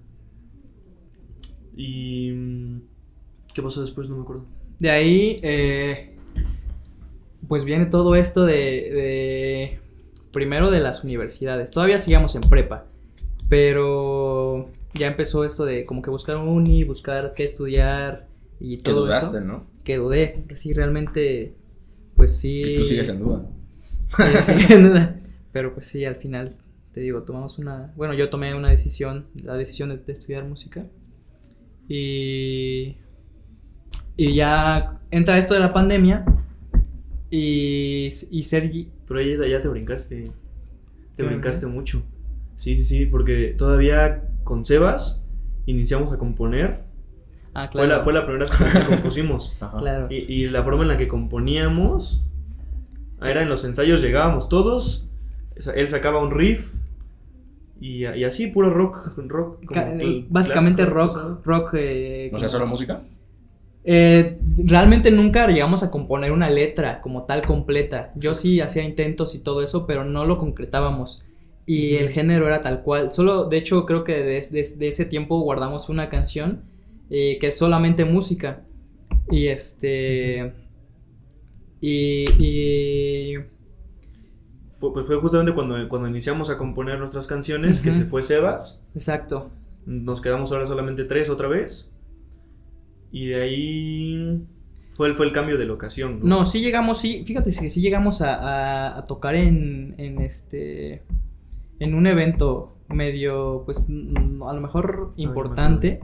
Y. 1.76 2.30
mm, 2.32 2.80
¿Qué 3.54 3.62
pasó 3.62 3.80
después? 3.80 4.08
No 4.08 4.16
me 4.16 4.22
acuerdo. 4.22 4.44
De 4.78 4.90
ahí, 4.90 5.38
eh, 5.42 6.16
pues 7.48 7.64
viene 7.64 7.86
todo 7.86 8.14
esto 8.14 8.44
de, 8.44 8.54
de- 8.54 9.78
primero 10.32 10.70
de 10.70 10.80
las 10.80 11.02
universidades. 11.04 11.70
Todavía 11.70 11.98
seguíamos 11.98 12.34
en 12.36 12.42
prepa, 12.42 12.86
pero 13.48 14.70
ya 14.94 15.08
empezó 15.08 15.44
esto 15.44 15.64
de 15.64 15.84
como 15.84 16.00
que 16.02 16.10
buscar 16.10 16.36
uni, 16.38 16.84
buscar 16.84 17.32
qué 17.36 17.44
estudiar 17.44 18.26
y 18.60 18.76
Que 18.78 18.82
todo 18.84 19.04
dudaste, 19.06 19.38
eso. 19.38 19.46
¿no? 19.46 19.64
Que 19.84 19.96
dudé, 19.96 20.44
sí, 20.54 20.72
realmente, 20.72 21.54
pues 22.16 22.36
sí. 22.38 22.62
Que 22.62 22.76
tú 22.76 22.84
sigues 22.84 23.08
en 23.08 23.18
duda. 23.18 23.42
Sí, 24.16 24.22
sí, 24.66 24.72
en 24.72 24.88
duda. 24.88 25.16
Pero 25.52 25.74
pues 25.74 25.88
sí, 25.88 26.04
al 26.04 26.16
final, 26.16 26.52
te 26.92 27.00
digo, 27.00 27.22
tomamos 27.22 27.58
una... 27.58 27.92
Bueno, 27.96 28.14
yo 28.14 28.30
tomé 28.30 28.54
una 28.54 28.70
decisión, 28.70 29.26
la 29.42 29.54
decisión 29.54 29.90
de, 29.90 29.98
de 29.98 30.12
estudiar 30.12 30.44
música. 30.44 30.84
Y... 31.88 32.96
Y 34.16 34.34
ya 34.34 34.98
entra 35.10 35.38
esto 35.38 35.54
de 35.54 35.60
la 35.60 35.72
pandemia. 35.72 36.24
Y, 37.30 38.08
y 38.30 38.42
Sergi... 38.42 38.88
Pero 39.06 39.20
ahí 39.20 39.36
ya, 39.36 39.46
ya 39.46 39.62
te 39.62 39.68
brincaste. 39.68 40.24
Te 40.24 40.30
¿Qué 41.16 41.22
brincaste 41.22 41.66
mucho. 41.66 42.02
Sí, 42.56 42.76
sí, 42.76 42.84
sí. 42.84 43.06
Porque 43.06 43.54
todavía 43.56 44.22
con 44.44 44.64
Sebas 44.64 45.22
iniciamos 45.66 46.12
a 46.12 46.18
componer. 46.18 46.80
Ah, 47.54 47.68
Fue, 47.72 47.82
claro. 47.82 47.98
la, 47.98 48.04
fue 48.04 48.12
la 48.12 48.26
primera 48.26 48.46
vez 48.46 48.72
que 48.72 48.86
compusimos. 48.86 49.56
Ajá. 49.60 49.76
Claro. 49.78 50.06
Y, 50.10 50.16
y 50.16 50.48
la 50.48 50.62
forma 50.62 50.82
en 50.82 50.88
la 50.88 50.98
que 50.98 51.08
componíamos 51.08 52.24
era 53.22 53.42
en 53.42 53.48
los 53.48 53.64
ensayos 53.64 54.00
llegábamos 54.00 54.48
todos. 54.48 55.06
Él 55.74 55.88
sacaba 55.88 56.22
un 56.22 56.30
riff. 56.30 56.72
Y, 57.80 58.06
y 58.06 58.24
así, 58.24 58.48
puro 58.48 58.70
rock. 58.72 59.08
rock 59.26 59.64
como 59.64 59.80
cl- 59.80 60.26
Básicamente 60.28 60.82
clásico, 60.82 60.98
rock, 60.98 61.12
¿sabes? 61.12 61.44
rock... 61.44 61.74
eh, 61.78 62.30
O 62.32 62.38
sea, 62.38 62.48
solo 62.48 62.66
música. 62.66 63.00
Eh, 63.82 64.38
realmente 64.58 65.10
nunca 65.10 65.46
llegamos 65.48 65.82
a 65.82 65.90
componer 65.90 66.32
una 66.32 66.50
letra 66.50 67.00
como 67.00 67.24
tal 67.24 67.40
completa. 67.46 68.12
Yo 68.14 68.34
sí 68.34 68.60
hacía 68.60 68.82
intentos 68.84 69.34
y 69.34 69.38
todo 69.38 69.62
eso, 69.62 69.86
pero 69.86 70.04
no 70.04 70.26
lo 70.26 70.36
concretábamos. 70.38 71.22
Y 71.64 71.94
el 71.96 72.10
género 72.10 72.46
era 72.46 72.60
tal 72.60 72.82
cual. 72.82 73.10
Solo, 73.12 73.44
de 73.44 73.56
hecho, 73.58 73.86
creo 73.86 74.04
que 74.04 74.22
desde 74.22 74.60
ese 74.88 75.04
tiempo 75.06 75.40
guardamos 75.40 75.88
una 75.88 76.10
canción 76.10 76.62
eh, 77.08 77.38
que 77.40 77.46
es 77.46 77.56
solamente 77.56 78.04
música. 78.04 78.60
Y 79.30 79.46
este. 79.48 80.52
Y. 81.80 82.24
y 82.38 83.34
Fue, 84.80 84.92
pues 84.92 85.06
fue 85.06 85.20
justamente 85.20 85.52
cuando, 85.54 85.76
cuando 85.88 86.08
iniciamos 86.08 86.50
a 86.50 86.56
componer 86.56 86.98
nuestras 86.98 87.26
canciones 87.28 87.78
que 87.80 87.92
se 87.92 88.06
fue 88.06 88.22
Sebas. 88.22 88.82
exacto. 88.94 89.50
Nos 89.86 90.20
quedamos 90.20 90.50
ahora 90.52 90.66
solamente 90.66 91.04
tres 91.04 91.28
otra 91.30 91.46
vez. 91.48 91.90
Y 93.12 93.26
de 93.26 93.42
ahí 93.42 94.42
fue 94.94 95.08
el, 95.08 95.14
fue 95.14 95.26
el 95.26 95.32
cambio 95.32 95.58
de 95.58 95.64
locación. 95.66 96.20
No, 96.22 96.44
sí 96.44 96.60
llegamos, 96.60 96.98
sí, 96.98 97.24
fíjate 97.26 97.50
que 97.50 97.68
sí 97.68 97.80
llegamos 97.80 98.22
a, 98.22 98.34
a- 98.34 98.98
a 98.98 99.04
tocar 99.04 99.34
en, 99.34 99.94
en 99.98 100.20
este, 100.20 101.02
en 101.78 101.94
un 101.94 102.06
evento 102.06 102.74
medio, 102.88 103.62
pues, 103.66 103.86
a 103.88 104.52
lo 104.52 104.60
mejor 104.60 105.12
importante, 105.16 106.00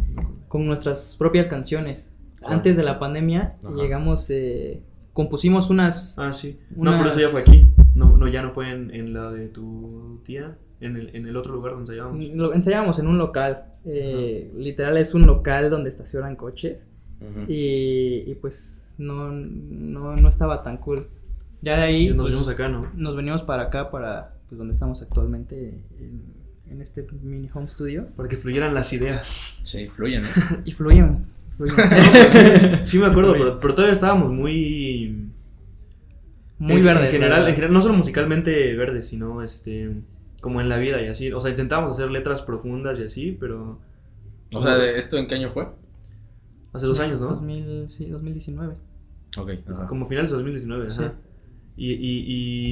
con 0.48 0.66
nuestras 0.66 1.16
propias 1.18 1.48
canciones. 1.48 2.12
Ah. 2.42 2.48
Antes 2.54 2.76
de 2.76 2.82
la 2.82 2.98
pandemia 2.98 3.56
Ajá. 3.64 3.74
llegamos, 3.74 4.28
eh, 4.30 4.80
compusimos 5.12 5.70
unas, 5.70 6.18
Ah, 6.18 6.32
sí. 6.32 6.58
No, 6.76 6.90
Unas- 6.92 6.98
pero 6.98 7.10
eso 7.10 7.20
ya 7.20 7.28
fue 7.28 7.40
aquí. 7.40 7.64
No, 7.96 8.16
no 8.16 8.28
ya 8.28 8.42
no 8.42 8.50
fue 8.50 8.70
en, 8.70 8.94
en 8.94 9.12
la 9.12 9.30
de 9.30 9.48
tu 9.48 10.20
tía. 10.24 10.56
En 10.78 10.96
el, 10.96 11.16
en 11.16 11.26
el 11.26 11.36
otro 11.36 11.54
lugar 11.54 11.72
donde 11.72 11.92
ensayábamos. 11.94 12.22
lo 12.34 12.52
ensayábamos 12.52 12.98
en 12.98 13.06
un 13.06 13.16
local, 13.16 13.64
eh, 13.86 14.52
literal 14.54 14.98
es 14.98 15.14
un 15.14 15.26
local 15.26 15.70
donde 15.70 15.88
estacionan 15.88 16.36
coches 16.36 16.78
y, 17.48 18.24
y, 18.26 18.34
pues 18.34 18.94
no, 18.98 19.30
no, 19.30 20.14
no 20.16 20.28
estaba 20.28 20.62
tan 20.62 20.76
cool. 20.76 21.06
Ya 21.62 21.78
de 21.78 21.82
ahí 21.82 22.04
Y 22.04 22.08
nos 22.08 22.16
pues, 22.16 22.26
venimos 22.26 22.48
acá, 22.48 22.68
¿no? 22.68 22.90
nos 22.94 23.16
venimos 23.16 23.42
para 23.42 23.64
acá, 23.64 23.90
para 23.90 24.34
pues 24.48 24.58
donde 24.58 24.72
estamos 24.72 25.00
actualmente, 25.00 25.80
en, 25.98 26.22
en 26.70 26.80
este 26.80 27.06
mini 27.22 27.48
home 27.52 27.68
studio. 27.68 28.06
Para 28.16 28.28
que 28.28 28.36
fluyeran 28.36 28.74
las 28.74 28.92
ideas. 28.92 29.60
Sí, 29.62 29.88
fluyen. 29.88 30.24
¿no? 30.24 30.28
Y 30.64 30.72
fluyen. 30.72 31.26
fluyen. 31.56 31.76
Sí 32.86 32.98
me 32.98 33.06
acuerdo, 33.06 33.32
pero, 33.32 33.60
pero 33.60 33.74
todavía 33.74 33.94
estábamos 33.94 34.30
muy... 34.30 35.30
Muy 36.58 36.80
verdes. 36.82 37.06
En 37.06 37.12
general, 37.12 37.46
en 37.48 37.54
general, 37.54 37.72
no 37.74 37.80
solo 37.80 37.94
musicalmente 37.94 38.74
verdes, 38.76 39.08
sino 39.08 39.42
este... 39.42 39.90
Como 40.40 40.60
en 40.60 40.68
la 40.68 40.76
vida 40.78 41.02
y 41.02 41.08
así. 41.08 41.32
O 41.32 41.40
sea, 41.40 41.50
intentamos 41.50 41.90
hacer 41.90 42.10
letras 42.10 42.42
profundas 42.42 42.98
y 43.00 43.02
así, 43.04 43.36
pero... 43.38 43.78
O 44.52 44.62
sea, 44.62 44.76
¿de 44.76 44.96
¿esto 44.98 45.16
en 45.16 45.26
qué 45.26 45.34
año 45.34 45.50
fue? 45.50 45.66
Hace 46.72 46.86
dos 46.86 47.00
años, 47.00 47.20
¿no? 47.20 47.28
2000, 47.30 47.86
sí, 47.90 48.06
2019. 48.06 48.74
Ok. 49.38 49.50
Ajá. 49.68 49.86
Como 49.86 50.06
finales 50.06 50.30
de 50.30 50.36
2019, 50.36 50.90
Sí. 50.90 51.02
ajá. 51.02 51.14
Y, 51.78 51.92
y, 51.92 52.20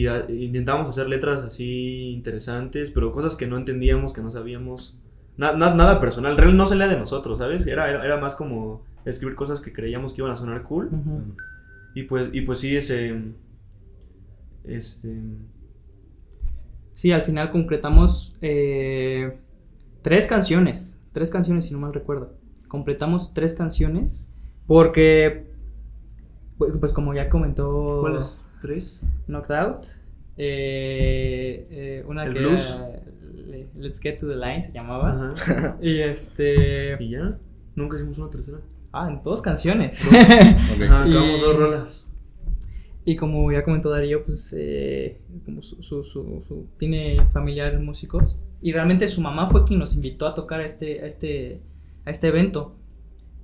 y, 0.03 0.07
a- 0.07 0.27
intentamos 0.31 0.89
hacer 0.89 1.09
letras 1.09 1.43
así 1.43 2.11
interesantes, 2.13 2.91
pero 2.91 3.11
cosas 3.13 3.35
que 3.37 3.47
no 3.47 3.57
entendíamos, 3.59 4.13
que 4.13 4.23
no 4.23 4.31
sabíamos. 4.31 4.97
Na- 5.37 5.53
na- 5.53 5.75
nada 5.75 6.01
personal, 6.01 6.37
real 6.39 6.57
no 6.57 6.65
salía 6.67 6.87
de 6.87 6.97
nosotros, 6.99 7.39
¿sabes? 7.39 7.67
Era, 7.67 7.91
era, 7.91 8.05
era 8.05 8.19
más 8.19 8.37
como 8.37 8.83
escribir 9.05 9.35
cosas 9.35 9.61
que 9.61 9.73
creíamos 9.73 10.15
que 10.15 10.21
iban 10.23 10.33
a 10.33 10.37
sonar 10.37 10.63
cool. 10.63 10.87
Ujú. 10.87 11.23
Y 11.95 12.05
pues, 12.05 12.29
y 12.33 12.43
pues 12.43 12.61
sí, 12.61 12.77
ese. 12.77 13.21
Este. 14.65 15.15
Sí, 16.95 17.13
al 17.13 17.23
final 17.23 17.51
concretamos 17.51 18.37
eh, 18.41 19.37
tres 20.03 20.27
canciones. 20.27 21.01
Tres 21.13 21.31
canciones, 21.31 21.67
si 21.67 21.73
no 21.73 21.79
mal 21.81 21.93
recuerdo. 21.93 22.33
Completamos 22.69 23.35
tres 23.35 23.55
canciones 23.55 24.29
porque, 24.67 25.45
pues, 26.59 26.73
pues 26.81 26.93
como 26.93 27.15
ya 27.15 27.29
comentó 27.29 27.99
¿Cuáles? 28.01 28.45
¿Tres? 28.61 29.01
Knocked 29.27 29.55
Out, 29.55 29.87
eh, 30.37 31.67
eh, 31.71 32.05
una 32.09 32.25
El 32.25 32.33
que 32.33 32.39
blues. 32.41 32.75
era 32.75 32.89
Le- 33.47 33.69
Let's 33.77 34.01
Get 34.01 34.19
to 34.21 34.27
the 34.29 34.37
Line 34.37 34.63
se 34.63 34.73
llamaba. 34.73 35.33
Ajá. 35.35 35.77
Y 35.83 36.01
este... 36.01 36.97
¿Y 37.03 37.11
ya? 37.11 37.37
Nunca 37.77 37.97
hicimos 37.97 38.19
una 38.19 38.31
tercera. 38.31 38.59
Ah, 38.93 39.09
en 39.11 39.23
dos 39.23 39.43
canciones. 39.43 40.05
Ajá, 40.07 41.03
acabamos 41.05 41.39
Y- 41.39 41.41
dos 41.41 41.57
rolas. 41.57 42.07
Y 43.05 43.17
como 43.17 43.51
ya 43.53 43.63
comentó 43.65 43.91
Darío, 43.91 44.25
pues 44.25 44.55
eh, 44.57 45.19
como 45.45 45.61
su, 45.63 45.83
su- 45.83 46.03
su- 46.03 46.43
su- 46.49 46.67
tiene 46.79 47.19
familiares 47.33 47.81
músicos. 47.81 48.37
Y 48.63 48.73
realmente 48.73 49.07
su 49.09 49.21
mamá 49.21 49.47
fue 49.47 49.65
quien 49.65 49.79
nos 49.79 49.95
invitó 49.95 50.27
a 50.27 50.35
tocar 50.35 50.61
a 50.61 50.65
este, 50.65 51.03
a 51.03 51.07
este, 51.07 51.61
a 52.07 52.11
este 52.11 52.29
evento. 52.29 52.75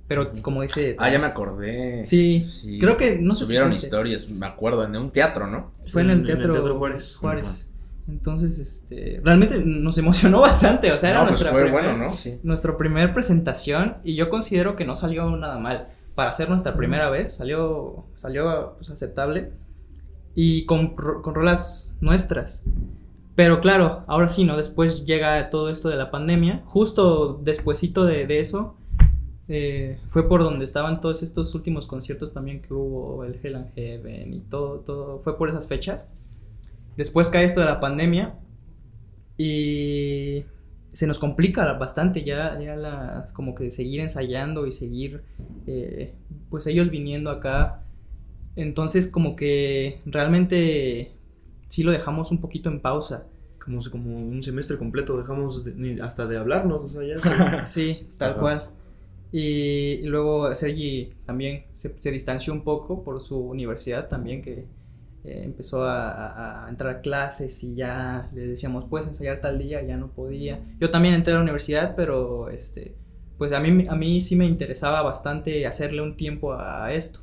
Pero 0.07 0.31
como 0.41 0.61
dice... 0.63 0.95
Ah, 0.99 1.09
ya 1.11 1.19
me 1.19 1.27
acordé. 1.27 2.03
Sí, 2.05 2.43
creo 2.79 2.97
que- 2.97 3.17
no 3.17 3.31
sé 3.33 3.39
si 3.41 3.45
Subieron 3.45 3.71
historias, 3.71 4.27
me 4.29 4.45
acuerdo, 4.47 4.83
en 4.83 4.95
un 4.97 5.11
teatro, 5.11 5.45
¿no? 5.47 5.71
Fue 5.85 6.01
en 6.01 6.09
el 6.09 6.25
teatro, 6.25 6.75
Juárez. 6.77 7.15
Juárez. 7.17 7.67
Entonces, 8.09 8.57
este, 8.57 9.21
realmente 9.23 9.59
nos 9.63 9.97
emocionó 9.97 10.41
bastante. 10.41 10.91
O 10.91 10.97
sea, 10.97 11.11
era 11.11 11.19
no, 11.19 11.25
pues 11.27 11.35
nuestra 11.39 11.51
fue 11.51 11.61
primer- 11.65 11.83
bueno, 11.83 11.97
¿no? 11.97 12.09
Sí. 12.17 12.39
nuestra 12.43 12.75
primera 12.75 13.13
presentación 13.13 13.97
y 14.03 14.15
yo 14.15 14.27
considero 14.29 14.75
que 14.75 14.85
no 14.85 14.95
salió 14.95 15.29
nada 15.37 15.59
mal. 15.59 15.87
Para 16.15 16.29
hacer 16.29 16.49
nuestra 16.49 16.75
primera 16.75 17.09
vez, 17.09 17.33
salió, 17.33 18.05
salió 18.15 18.73
pues, 18.77 18.89
aceptable 18.89 19.51
y 20.35 20.65
con, 20.65 20.95
con 20.95 21.35
rolas 21.35 21.95
nuestras. 22.01 22.63
Pero 23.35 23.61
claro, 23.61 24.03
ahora 24.07 24.27
sí, 24.27 24.43
¿no? 24.43 24.57
Después 24.57 25.05
llega 25.05 25.49
todo 25.49 25.69
esto 25.69 25.89
de 25.89 25.95
la 25.95 26.11
pandemia. 26.11 26.61
Justo 26.65 27.39
despuesito 27.41 28.05
de, 28.05 28.27
de 28.27 28.39
eso, 28.39 28.75
eh, 29.53 29.99
fue 30.07 30.29
por 30.29 30.43
donde 30.43 30.63
estaban 30.63 31.01
todos 31.01 31.23
estos 31.23 31.53
últimos 31.55 31.85
conciertos 31.85 32.31
también 32.31 32.61
que 32.61 32.73
hubo, 32.73 33.25
el 33.25 33.37
Hell 33.43 33.55
and 33.55 33.73
Heaven 33.75 34.33
y 34.33 34.39
todo, 34.39 34.79
todo, 34.79 35.19
fue 35.19 35.37
por 35.37 35.49
esas 35.49 35.67
fechas. 35.67 36.09
Después 36.95 37.27
cae 37.27 37.43
esto 37.43 37.59
de 37.59 37.65
la 37.65 37.81
pandemia 37.81 38.35
y 39.37 40.45
se 40.93 41.07
nos 41.07 41.19
complica 41.19 41.71
bastante 41.73 42.23
ya, 42.23 42.59
ya 42.59 42.75
la, 42.75 43.25
como 43.33 43.55
que 43.55 43.69
seguir 43.71 44.01
ensayando 44.01 44.67
y 44.67 44.71
seguir, 44.71 45.21
eh, 45.67 46.13
pues 46.49 46.67
ellos 46.67 46.89
viniendo 46.89 47.31
acá. 47.31 47.81
Entonces 48.55 49.07
como 49.07 49.35
que 49.35 49.99
realmente 50.05 51.11
sí 51.67 51.83
lo 51.83 51.91
dejamos 51.91 52.31
un 52.31 52.39
poquito 52.39 52.69
en 52.69 52.79
pausa. 52.79 53.23
Como, 53.63 53.79
como 53.91 54.17
un 54.17 54.41
semestre 54.43 54.77
completo 54.77 55.17
dejamos 55.17 55.63
de- 55.63 55.73
ni 55.75 55.99
hasta 56.01 56.25
de 56.25 56.37
hablarnos, 56.37 56.81
o 56.85 56.89
sea, 56.89 57.03
ya. 57.03 57.65
Sí, 57.65 58.07
tal 58.17 58.31
Ajá. 58.31 58.39
cual. 58.39 58.63
Y, 59.31 59.99
y 60.01 60.07
luego 60.07 60.53
Sergi 60.55 61.11
también 61.25 61.63
se, 61.71 61.95
se 61.99 62.11
distanció 62.11 62.51
un 62.53 62.63
poco 62.63 63.03
por 63.03 63.21
su 63.21 63.37
universidad 63.39 64.09
también, 64.09 64.41
que 64.41 64.65
eh, 65.23 65.41
empezó 65.45 65.83
a, 65.83 66.65
a- 66.65 66.69
entrar 66.69 66.95
a 66.97 67.01
clases 67.01 67.63
y 67.63 67.75
ya 67.75 68.29
le 68.33 68.47
decíamos, 68.47 68.85
puedes 68.85 69.07
ensayar 69.07 69.41
tal 69.41 69.59
día, 69.59 69.81
ya 69.83 69.97
no 69.97 70.07
podía. 70.07 70.59
Yo 70.79 70.89
también 70.89 71.15
entré 71.15 71.33
a 71.33 71.37
la 71.37 71.43
universidad, 71.43 71.95
pero 71.95 72.49
este, 72.49 72.95
pues 73.37 73.51
a 73.51 73.59
mí, 73.59 73.85
a 73.89 73.95
mí 73.95 74.21
sí 74.21 74.35
me 74.35 74.45
interesaba 74.45 75.01
bastante 75.01 75.65
hacerle 75.67 76.01
un 76.01 76.15
tiempo 76.15 76.53
a 76.53 76.93
esto. 76.93 77.19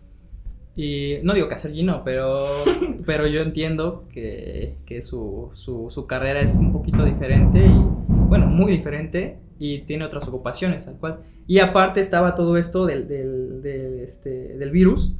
Y 0.76 1.16
no 1.24 1.34
digo 1.34 1.48
que 1.48 1.54
a 1.54 1.58
Sergi 1.58 1.82
no, 1.82 2.04
pero, 2.04 2.46
pero 3.06 3.26
yo 3.26 3.40
entiendo 3.42 4.04
que, 4.12 4.76
que 4.86 5.00
su, 5.00 5.50
su, 5.54 5.90
su 5.90 6.06
carrera 6.06 6.40
es 6.40 6.56
un 6.56 6.72
poquito 6.72 7.04
diferente 7.04 7.58
y, 7.66 7.70
bueno, 8.08 8.46
muy 8.46 8.70
diferente 8.70 9.38
y 9.58 9.80
tiene 9.80 10.04
otras 10.04 10.28
ocupaciones, 10.28 10.84
tal 10.84 10.94
cual. 10.98 11.18
Y 11.48 11.58
aparte 11.58 12.00
estaba 12.00 12.36
todo 12.36 12.56
esto 12.58 12.86
del, 12.86 13.08
del, 13.08 13.60
del, 13.60 13.98
este, 14.00 14.30
del 14.56 14.70
virus, 14.70 15.14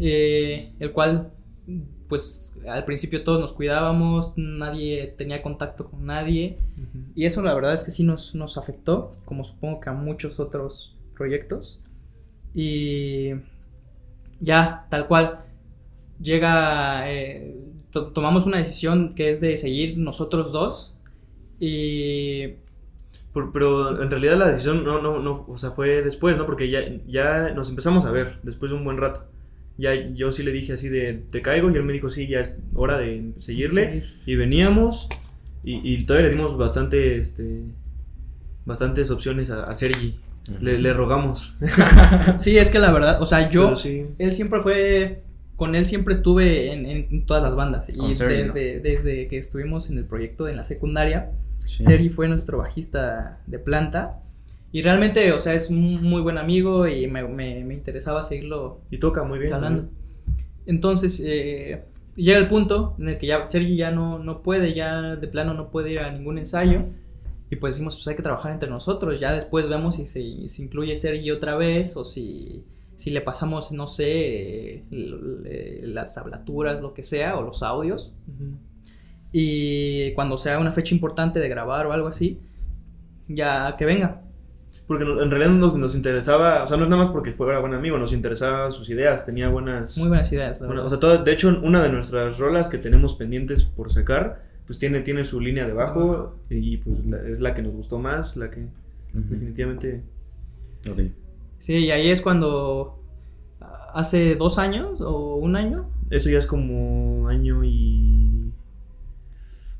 eh, 0.00 0.70
el 0.80 0.92
cual, 0.92 1.28
pues, 2.08 2.54
al 2.68 2.84
principio 2.84 3.24
todos 3.24 3.40
nos 3.40 3.52
cuidábamos, 3.52 4.32
nadie 4.36 5.14
tenía 5.18 5.42
contacto 5.42 5.86
con 5.90 6.06
nadie, 6.06 6.58
y 7.14 7.24
eso 7.26 7.42
la 7.42 7.54
verdad 7.54 7.74
es 7.74 7.84
que 7.84 7.90
sí 7.90 8.04
nos, 8.04 8.34
nos 8.34 8.58
afectó, 8.58 9.14
como 9.24 9.44
supongo 9.44 9.80
que 9.80 9.90
a 9.90 9.92
muchos 9.92 10.38
otros 10.40 10.94
proyectos. 11.16 11.80
Y 12.54 13.30
ya, 14.40 14.86
tal 14.90 15.06
cual, 15.08 15.40
llega, 16.20 17.10
eh, 17.10 17.54
to- 17.90 18.06
tomamos 18.08 18.46
una 18.46 18.58
decisión 18.58 19.14
que 19.14 19.30
es 19.30 19.40
de 19.40 19.56
seguir 19.56 19.98
nosotros 19.98 20.52
dos. 20.52 20.94
Y 21.60 22.48
Por- 23.32 23.52
pero 23.52 24.02
en 24.02 24.10
realidad 24.10 24.36
la 24.38 24.48
decisión 24.48 24.84
no, 24.84 25.00
no, 25.02 25.20
no, 25.20 25.44
o 25.48 25.58
sea, 25.58 25.70
fue 25.72 26.02
después, 26.02 26.36
¿no? 26.36 26.46
Porque 26.46 26.70
ya, 26.70 26.80
ya 27.06 27.50
nos 27.54 27.68
empezamos 27.68 28.04
a 28.06 28.10
ver 28.10 28.38
después 28.42 28.70
de 28.70 28.76
un 28.78 28.84
buen 28.84 28.96
rato. 28.98 29.24
Ya 29.78 29.94
yo 30.14 30.32
sí 30.32 30.42
le 30.42 30.52
dije 30.52 30.72
así 30.72 30.88
de, 30.88 31.22
te 31.30 31.42
caigo, 31.42 31.70
y 31.70 31.74
él 31.74 31.82
me 31.82 31.92
dijo, 31.92 32.08
sí, 32.10 32.26
ya 32.26 32.40
es 32.40 32.58
hora 32.74 32.98
de 32.98 33.32
seguirle. 33.40 33.84
Seguir. 33.86 34.14
Y 34.26 34.36
veníamos, 34.36 35.08
y, 35.64 35.80
y 35.82 36.04
todavía 36.04 36.28
le 36.30 36.36
dimos 36.36 36.56
bastante, 36.56 37.18
este, 37.18 37.62
bastantes 38.64 39.10
opciones 39.10 39.50
a, 39.50 39.64
a 39.64 39.74
Sergi. 39.76 40.16
Le, 40.60 40.78
le 40.78 40.92
rogamos. 40.92 41.58
Sí, 42.38 42.56
es 42.56 42.70
que 42.70 42.78
la 42.78 42.92
verdad, 42.92 43.20
o 43.20 43.26
sea, 43.26 43.50
yo, 43.50 43.74
sí. 43.76 44.04
él 44.18 44.32
siempre 44.32 44.60
fue, 44.60 45.22
con 45.56 45.74
él 45.74 45.86
siempre 45.86 46.14
estuve 46.14 46.72
en, 46.72 46.86
en 46.86 47.26
todas 47.26 47.42
las 47.42 47.56
bandas. 47.56 47.88
Y 47.88 48.14
desde, 48.14 48.80
desde 48.80 49.26
que 49.26 49.38
estuvimos 49.38 49.90
en 49.90 49.98
el 49.98 50.04
proyecto 50.04 50.48
en 50.48 50.56
la 50.56 50.64
secundaria, 50.64 51.32
Sí. 51.64 51.82
Sergi 51.82 52.10
fue 52.10 52.28
nuestro 52.28 52.58
bajista 52.58 53.38
de 53.48 53.58
planta. 53.58 54.20
Y 54.76 54.82
realmente, 54.82 55.32
o 55.32 55.38
sea, 55.38 55.54
es 55.54 55.70
un 55.70 56.02
muy 56.02 56.20
buen 56.20 56.36
amigo 56.36 56.86
y 56.86 57.06
me, 57.06 57.22
me- 57.26 57.64
me 57.64 57.72
interesaba 57.72 58.22
seguirlo 58.22 58.80
Y 58.90 58.98
toca 58.98 59.22
muy 59.24 59.38
bien. 59.38 59.50
jalando. 59.52 59.82
¿no? 59.84 59.88
Entonces, 60.66 61.22
eh, 61.24 61.80
llega 62.14 62.38
el 62.38 62.48
punto 62.48 62.94
en 62.98 63.08
el 63.08 63.16
que 63.18 63.26
ya 63.26 63.46
Sergi 63.46 63.74
ya 63.76 63.90
no, 63.90 64.18
no 64.18 64.42
puede, 64.42 64.74
ya 64.74 65.16
de 65.16 65.28
plano 65.28 65.54
no 65.54 65.68
puede 65.68 65.92
ir 65.92 66.00
a 66.00 66.12
ningún 66.12 66.36
ensayo. 66.36 66.82
Y 67.50 67.56
pues 67.56 67.74
decimos, 67.76 67.94
pues 67.96 68.06
hay 68.08 68.16
que 68.16 68.22
trabajar 68.22 68.52
entre 68.52 68.68
nosotros. 68.68 69.18
Ya 69.18 69.32
después 69.32 69.66
vemos 69.66 69.94
si 69.96 70.04
se, 70.04 70.46
si 70.48 70.64
incluye 70.64 70.94
Sergi 70.94 71.30
otra 71.30 71.56
vez 71.56 71.96
o 71.96 72.04
si, 72.04 72.62
si 72.96 73.08
le 73.10 73.22
pasamos, 73.22 73.72
no 73.72 73.86
sé, 73.86 74.84
eh, 74.90 75.80
las 75.84 76.14
tablaturas, 76.16 76.82
lo 76.82 76.92
que 76.92 77.02
sea, 77.02 77.38
o 77.38 77.42
los 77.42 77.62
audios. 77.62 78.12
Ujú. 78.28 78.50
Y 79.32 80.12
cuando 80.12 80.36
sea 80.36 80.58
una 80.58 80.72
fecha 80.72 80.94
importante 80.94 81.40
de 81.40 81.48
grabar 81.48 81.86
o 81.86 81.92
algo 81.92 82.08
así, 82.08 82.38
ya 83.26 83.74
que 83.78 83.86
venga. 83.86 84.20
Porque 84.86 85.04
en 85.04 85.30
realidad 85.30 85.50
nos, 85.50 85.74
nos 85.76 85.94
interesaba, 85.94 86.62
o 86.62 86.66
sea, 86.66 86.76
no 86.76 86.84
es 86.84 86.90
nada 86.90 87.02
más 87.02 87.12
porque 87.12 87.32
fuera 87.32 87.58
buen 87.58 87.74
amigo, 87.74 87.98
nos 87.98 88.12
interesaban 88.12 88.70
sus 88.72 88.88
ideas, 88.90 89.26
tenía 89.26 89.48
buenas... 89.48 89.98
Muy 89.98 90.08
buenas 90.08 90.30
ideas, 90.32 90.60
la 90.60 90.68
o 90.84 90.88
sea, 90.88 91.00
todo- 91.00 91.22
de 91.24 91.32
hecho, 91.32 91.48
una 91.62 91.82
de 91.82 91.88
nuestras 91.90 92.38
rolas 92.38 92.68
que 92.68 92.78
tenemos 92.78 93.14
pendientes 93.14 93.64
por 93.64 93.90
sacar, 93.92 94.42
pues 94.66 94.78
tiene, 94.78 95.00
tiene 95.00 95.24
su 95.24 95.40
línea 95.40 95.66
de 95.66 95.72
bajo 95.72 96.36
y 96.50 96.76
pues 96.78 97.04
la- 97.06 97.20
es 97.28 97.40
la 97.40 97.54
que 97.54 97.62
nos 97.62 97.72
gustó 97.72 97.98
más, 97.98 98.36
la 98.36 98.50
que 98.50 98.66
definitivamente... 99.12 100.02
Ok. 100.88 101.00
Sí, 101.58 101.76
y 101.78 101.90
ahí 101.90 102.10
es 102.10 102.20
cuando 102.20 102.98
hace 103.94 104.36
dos 104.36 104.58
años 104.58 105.00
o 105.00 105.36
un 105.36 105.56
año 105.56 105.88
Eso 106.10 106.28
ya 106.30 106.38
es 106.38 106.46
como 106.46 107.28
año 107.28 107.64
y... 107.64 108.52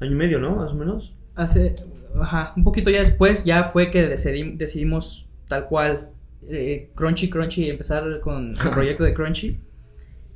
Año 0.01 0.11
y 0.13 0.15
medio, 0.15 0.41
¿no? 0.41 0.57
Más 0.57 0.73
o 0.73 0.75
menos. 0.75 1.13
Hace, 1.37 1.75
ajá, 2.21 2.53
un 2.57 2.65
poquito 2.65 2.91
ya 2.91 3.01
después 3.01 3.45
ya 3.45 3.65
fue 3.65 3.91
que 3.91 4.03
decidimos, 4.09 4.59
decidimos 4.59 5.29
tal 5.49 5.67
cual 5.69 6.11
eh, 6.49 6.91
Crunchy 6.95 7.31
Crunchy 7.31 7.71
empezar 7.71 8.21
con 8.21 8.57
el 8.61 8.71
proyecto 8.71 9.05
de 9.05 9.15
Crunchy. 9.15 9.59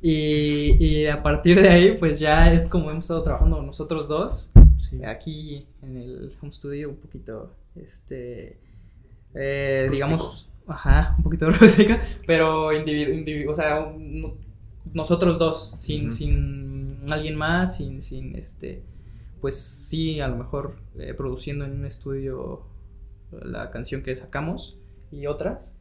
Y, 0.03 0.83
y 0.83 1.05
a 1.07 1.21
partir 1.21 1.61
de 1.61 1.69
ahí 1.69 1.91
pues 1.99 2.19
ya 2.19 2.51
es 2.51 2.67
como 2.67 2.89
hemos 2.89 3.03
estado 3.05 3.21
trabajando 3.23 3.61
nosotros 3.61 4.07
dos. 4.07 4.51
Sí. 4.79 5.03
aquí 5.05 5.67
en 5.83 5.95
el 5.97 6.33
home 6.41 6.51
studio 6.51 6.89
un 6.89 6.95
poquito 6.95 7.53
este 7.75 8.57
eh, 9.35 9.87
digamos 9.91 10.49
ajá 10.67 11.13
un 11.19 11.23
poquito 11.23 11.49
rústica 11.51 12.01
pero 12.25 12.71
individu- 12.73 13.13
individu- 13.13 13.49
o 13.49 13.53
sea 13.53 13.79
un- 13.81 14.33
nosotros 14.91 15.37
dos 15.37 15.75
sin, 15.79 16.09
sin 16.09 16.97
alguien 17.11 17.35
más 17.35 17.77
sin 17.77 18.01
sin 18.01 18.35
este 18.35 18.81
pues 19.41 19.57
sí 19.57 20.19
a 20.21 20.27
lo 20.27 20.35
mejor 20.37 20.75
eh, 20.97 21.13
produciendo 21.15 21.65
en 21.65 21.71
un 21.71 21.85
estudio 21.85 22.61
la 23.43 23.71
canción 23.71 24.01
que 24.03 24.15
sacamos 24.15 24.77
y 25.11 25.25
otras 25.25 25.77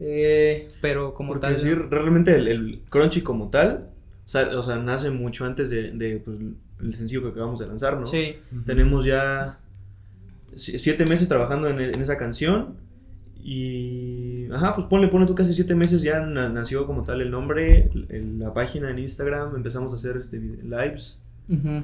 eh, 0.00 0.68
pero 0.80 1.14
como 1.14 1.34
Porque 1.34 1.46
tal 1.46 1.58
sí, 1.58 1.72
realmente 1.72 2.34
el, 2.34 2.48
el 2.48 2.80
Crunchy 2.90 3.20
como 3.22 3.48
tal, 3.48 3.86
o 4.24 4.28
sea, 4.28 4.58
o 4.58 4.62
sea, 4.62 4.76
nace 4.76 5.10
mucho 5.10 5.44
antes 5.44 5.70
de, 5.70 5.92
de, 5.92 6.16
pues, 6.16 6.36
el 6.82 6.94
sencillo 6.96 7.22
que 7.22 7.28
acabamos 7.28 7.60
de 7.60 7.66
lanzar, 7.68 7.96
¿no? 7.98 8.04
sí. 8.04 8.34
Tenemos 8.66 9.04
ya 9.04 9.56
si- 10.56 10.78
siete 10.80 11.06
meses 11.06 11.28
trabajando 11.28 11.68
en, 11.68 11.78
en 11.80 12.02
esa 12.02 12.18
canción 12.18 12.74
y... 13.42 14.50
Ajá, 14.52 14.74
pues 14.74 14.86
ponle, 14.88 15.08
ponle 15.08 15.26
tú 15.26 15.34
casi 15.34 15.54
siete 15.54 15.74
meses 15.74 16.02
ya 16.02 16.20
na- 16.20 16.48
nació 16.48 16.86
como 16.86 17.04
tal 17.04 17.20
el 17.20 17.30
nombre, 17.30 17.90
el- 18.08 18.38
la 18.38 18.52
página 18.52 18.90
en 18.90 18.98
Instagram, 18.98 19.54
empezamos 19.56 19.92
a 19.92 19.96
hacer 19.96 20.16
este 20.16 20.38
lives. 20.38 21.20
Ujú, 21.48 21.82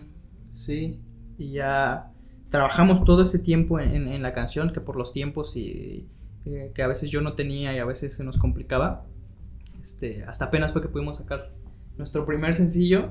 Sí, 0.53 0.99
y 1.41 1.53
ya 1.53 2.13
trabajamos 2.51 3.05
todo 3.05 3.23
ese 3.23 3.39
tiempo 3.41 3.81
en, 3.81 3.95
en- 3.95 4.09
en 4.09 4.23
la 4.23 4.33
canción, 4.33 4.73
que 4.73 4.81
por 4.81 4.95
los 4.97 5.13
tiempos 5.13 5.57
y 5.57 6.07
eh, 6.47 6.71
que 6.75 6.83
a 6.83 6.87
veces 6.87 7.11
yo 7.11 7.21
no 7.21 7.33
tenía 7.35 7.75
y 7.75 7.79
a 7.79 7.85
veces 7.85 8.15
se 8.15 8.23
nos 8.25 8.37
complicaba. 8.39 9.05
Este, 9.83 10.25
hasta 10.25 10.45
apenas 10.47 10.73
fue 10.73 10.83
que 10.83 10.89
pudimos 10.89 11.17
sacar 11.17 11.51
nuestro 11.99 12.25
primer 12.27 12.55
sencillo. 12.55 13.09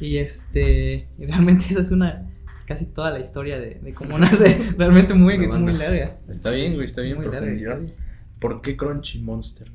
Y 0.00 0.16
este, 0.18 1.08
y 1.18 1.26
realmente 1.26 1.66
esa 1.70 1.80
es 1.82 1.90
una 1.90 2.28
casi 2.66 2.86
toda 2.86 3.10
la 3.12 3.20
historia 3.20 3.58
de, 3.60 3.76
de 3.76 3.92
cómo 3.94 4.18
nace, 4.18 4.58
realmente 4.78 5.14
muy, 5.14 5.38
banda. 5.38 5.58
muy 5.58 5.74
larga. 5.74 6.16
Está 6.28 6.50
bien, 6.50 6.74
güey, 6.74 6.84
está 6.84 7.00
bien 7.00 7.16
Muy 7.16 7.26
larga 7.26 7.40
profundidad. 7.40 7.78
historia. 7.80 7.94
¿Por 8.40 8.60
qué 8.60 8.76
Crunchy 8.76 9.22
Monster? 9.22 9.70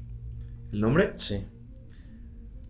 ¿El 0.73 0.81
nombre? 0.81 1.11
Sí. 1.15 1.43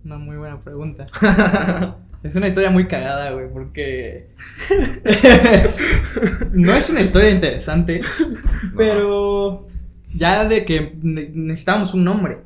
Una 0.05 0.17
muy 0.17 0.37
buena 0.37 0.59
pregunta. 0.59 1.05
Es 2.23 2.35
una 2.35 2.47
historia 2.47 2.69
muy 2.69 2.87
cagada, 2.87 3.31
güey, 3.31 3.47
porque 3.51 4.27
no 6.53 6.73
es 6.75 6.89
una 6.89 7.01
historia 7.01 7.29
interesante, 7.31 8.01
pero 8.77 9.67
ya 10.13 10.45
de 10.45 10.65
que 10.65 10.91
ne- 11.01 11.31
necesitábamos 11.33 11.93
un 11.93 12.03
nombre, 12.03 12.37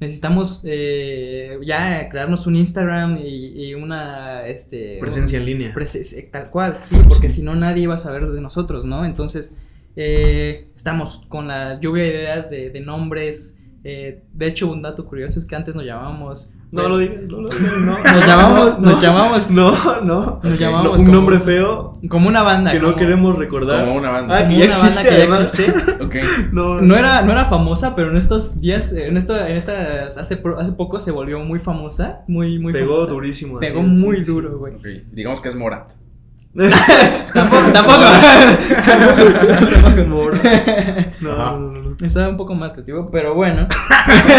necesitamos 0.00 0.60
eh, 0.64 1.58
ya 1.64 2.08
crearnos 2.08 2.46
un 2.46 2.56
Instagram 2.56 3.16
y, 3.18 3.68
y 3.70 3.74
una 3.74 4.46
este 4.46 4.98
Presencia 5.00 5.38
en 5.38 5.44
línea. 5.46 5.74
Prese- 5.74 6.30
tal 6.30 6.50
cual, 6.50 6.74
sí, 6.74 6.96
porque 7.08 7.28
si 7.30 7.42
no 7.42 7.54
nadie 7.54 7.82
iba 7.84 7.94
a 7.94 7.98
saber 7.98 8.26
de 8.28 8.40
nosotros, 8.40 8.84
¿no? 8.84 9.04
Entonces, 9.04 9.54
eh, 9.96 10.66
estamos 10.76 11.24
con 11.28 11.48
la 11.48 11.80
lluvia 11.80 12.04
de 12.04 12.08
ideas 12.10 12.50
de, 12.50 12.70
de 12.70 12.80
nombres, 12.80 13.55
Eh, 13.88 14.20
de 14.32 14.46
hecho, 14.48 14.68
un 14.72 14.82
dato 14.82 15.04
curioso 15.06 15.38
es 15.38 15.44
que 15.44 15.54
antes 15.54 15.76
nos 15.76 15.84
llamábamos. 15.84 16.50
No 16.72 16.88
lo 16.88 16.98
digas, 16.98 17.30
no 17.30 17.42
lo 17.42 17.48
digas, 17.48 17.72
no. 17.78 17.98
Nos 18.02 18.26
llamamos, 18.26 18.80
nos 18.80 19.00
llamamos 19.02 19.48
No, 19.50 20.00
no. 20.00 20.40
Nos 20.42 20.58
llamamos 20.58 20.88
un 20.90 20.96
como- 21.06 21.12
nombre 21.12 21.38
feo 21.38 21.92
como 22.08 22.26
una 22.28 22.42
banda. 22.42 22.72
que 22.72 22.80
no 22.80 22.96
queremos 22.96 23.36
recordar. 23.38 23.84
Como 23.84 23.94
una 23.96 24.10
banda. 24.10 24.36
Ah, 24.38 24.44
como 24.48 24.58
que 24.58 24.66
ya 24.66 24.74
una 24.74 24.76
banda 24.78 25.00
existe, 25.02 25.08
que 25.08 25.28
ya 25.28 25.72
existe. 25.76 25.94
Ok. 26.04 26.14
No, 26.52 26.80
No 26.80 26.96
era, 26.96 27.22
no 27.22 27.30
era 27.30 27.44
famosa, 27.44 27.94
pero 27.94 28.10
en 28.10 28.16
estos 28.16 28.60
días, 28.60 28.92
en 28.92 29.16
esta, 29.16 29.48
en 29.48 29.56
estas, 29.56 30.16
hace, 30.18 30.42
hace 30.58 30.72
poco 30.72 30.98
se 30.98 31.12
volvió 31.12 31.38
muy 31.38 31.60
famosa, 31.60 32.22
muy, 32.26 32.58
muy 32.58 32.72
Pegó 32.72 32.94
famosa. 32.94 33.12
durísimo. 33.12 33.58
Pegó 33.60 33.80
así, 33.82 33.88
muy 33.88 34.16
sí, 34.16 34.24
duro, 34.24 34.58
güey. 34.58 34.74
Ok. 34.74 34.86
Digamos 35.12 35.40
que 35.40 35.48
es 35.48 35.54
Morat. 35.54 35.92
Tampoco, 37.34 37.70
tampoco. 37.72 38.02
No, 41.20 41.36
no, 41.36 41.58
no, 41.58 41.80
no. 41.82 41.96
Estaba 42.00 42.30
un 42.30 42.38
poco 42.38 42.54
más 42.54 42.72
creativo, 42.72 43.10
pero 43.10 43.34
bueno. 43.34 43.68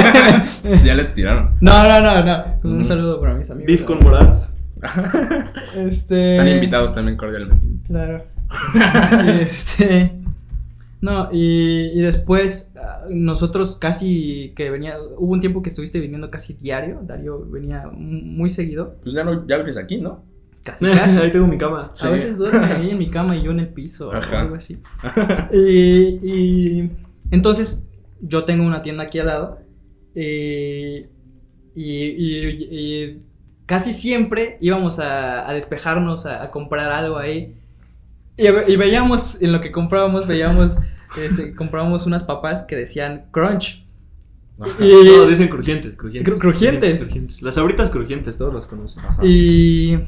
ya 0.84 0.96
les 0.96 1.14
tiraron. 1.14 1.52
No, 1.62 1.88
no, 1.88 2.02
no, 2.02 2.24
no. 2.24 2.44
Un 2.64 2.84
saludo 2.84 3.22
para 3.22 3.36
mis 3.36 3.50
amigos. 3.52 3.68
Beef 3.68 3.84
con 3.84 4.00
Morat. 4.00 4.40
Este. 5.76 6.32
Están 6.32 6.48
invitados 6.48 6.92
también 6.92 7.18
cordialmente. 7.18 7.68
Claro. 7.86 8.24
este. 9.40 10.12
No, 11.00 11.30
y, 11.32 11.92
y 11.94 12.02
después 12.02 12.72
ah, 12.76 13.06
nosotros 13.08 13.78
casi 13.78 14.54
que 14.56 14.72
venía, 14.72 14.98
hubo 15.18 15.34
un 15.34 15.40
tiempo 15.40 15.62
que 15.62 15.70
estuviste 15.70 16.00
viniendo 16.00 16.32
casi 16.32 16.54
diario, 16.54 17.02
Darío 17.04 17.46
venía 17.46 17.88
muy 17.94 18.50
seguido, 18.50 18.96
Pues 19.04 19.14
ya, 19.14 19.24
no, 19.24 19.46
ya 19.46 19.58
vives 19.58 19.78
aquí, 19.78 19.98
¿no? 19.98 20.24
Casi 20.72 20.86
casi. 20.86 21.18
Ahí 21.22 21.32
tengo 21.32 21.48
mi 21.48 21.58
cama. 21.58 21.90
Sí. 21.94 22.08
A 22.08 22.10
veces 22.12 22.38
duerme 22.38 22.66
ahí 22.68 22.90
en 22.92 22.98
mi 22.98 23.10
cama 23.10 23.36
y 23.36 23.44
yo 23.44 23.52
en 23.52 23.60
el 23.60 23.70
piso 23.70 24.10
o 24.10 24.12
algo 24.12 24.56
así. 24.56 24.78
Y, 25.54 26.20
y 26.24 26.92
entonces 27.32 27.88
yo 28.22 28.44
tengo 28.46 28.66
una 28.66 28.82
tienda 28.82 29.04
aquí 29.06 29.20
al 29.20 29.28
lado 29.28 29.60
y, 30.16 31.06
y- 31.76 32.10
y- 32.16 32.68
y 32.72 33.20
casi 33.66 33.94
siempre 33.94 34.58
íbamos 34.62 35.00
a, 35.00 35.48
a 35.50 35.54
despejarnos, 35.54 36.26
a, 36.26 36.44
a 36.44 36.52
comprar 36.52 36.92
algo 36.92 37.18
ahí. 37.18 37.54
Y, 38.38 38.44
ve- 38.50 38.66
y 38.68 38.76
veíamos, 38.76 39.42
en 39.42 39.52
lo 39.52 39.62
que 39.62 39.72
comprábamos, 39.72 40.28
veíamos, 40.28 40.78
este, 41.22 41.54
comprábamos 41.56 42.06
unas 42.06 42.24
papas 42.24 42.64
que 42.64 42.76
decían 42.76 43.26
crunch. 43.32 43.84
Ajá. 44.60 44.84
Y, 44.84 44.90
No, 45.18 45.28
dicen 45.28 45.50
crujientes, 45.50 45.96
crujientes. 45.96 46.34
Cru- 46.34 46.40
crujientes. 46.40 47.02
crujientes. 47.04 47.42
Las 47.44 47.58
abritas 47.60 47.92
crujientes, 47.92 48.38
todos 48.38 48.54
las 48.54 48.66
conocen. 48.68 49.04
Ajá. 49.06 49.24
y, 49.24 50.00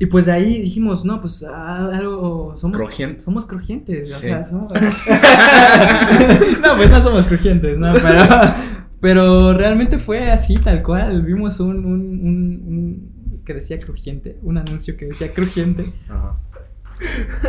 y 0.00 0.06
pues 0.06 0.26
de 0.26 0.32
ahí 0.32 0.62
dijimos, 0.62 1.04
no, 1.04 1.20
pues 1.20 1.44
ah, 1.48 1.90
algo, 1.92 2.54
somos 2.56 2.76
Crujiente. 2.78 3.22
Somos 3.22 3.46
crujientes, 3.46 4.14
o 4.16 4.20
sea, 4.20 4.44
somos... 4.44 4.72
no, 6.62 6.76
pues 6.76 6.90
no 6.90 7.02
somos 7.02 7.24
crujientes, 7.26 7.76
no, 7.78 7.92
pero, 7.94 8.24
pero 9.00 9.54
realmente 9.54 9.98
fue 9.98 10.30
así, 10.30 10.56
tal 10.56 10.82
cual. 10.82 11.22
Vimos 11.22 11.60
un, 11.60 11.78
un, 11.84 11.84
un- 11.86 12.62
un- 12.66 13.42
que 13.44 13.54
decía 13.54 13.78
crujiente, 13.78 14.36
un 14.42 14.58
anuncio 14.58 14.96
que 14.96 15.06
decía 15.06 15.32
crujiente. 15.32 15.92
Ajá. 16.08 16.36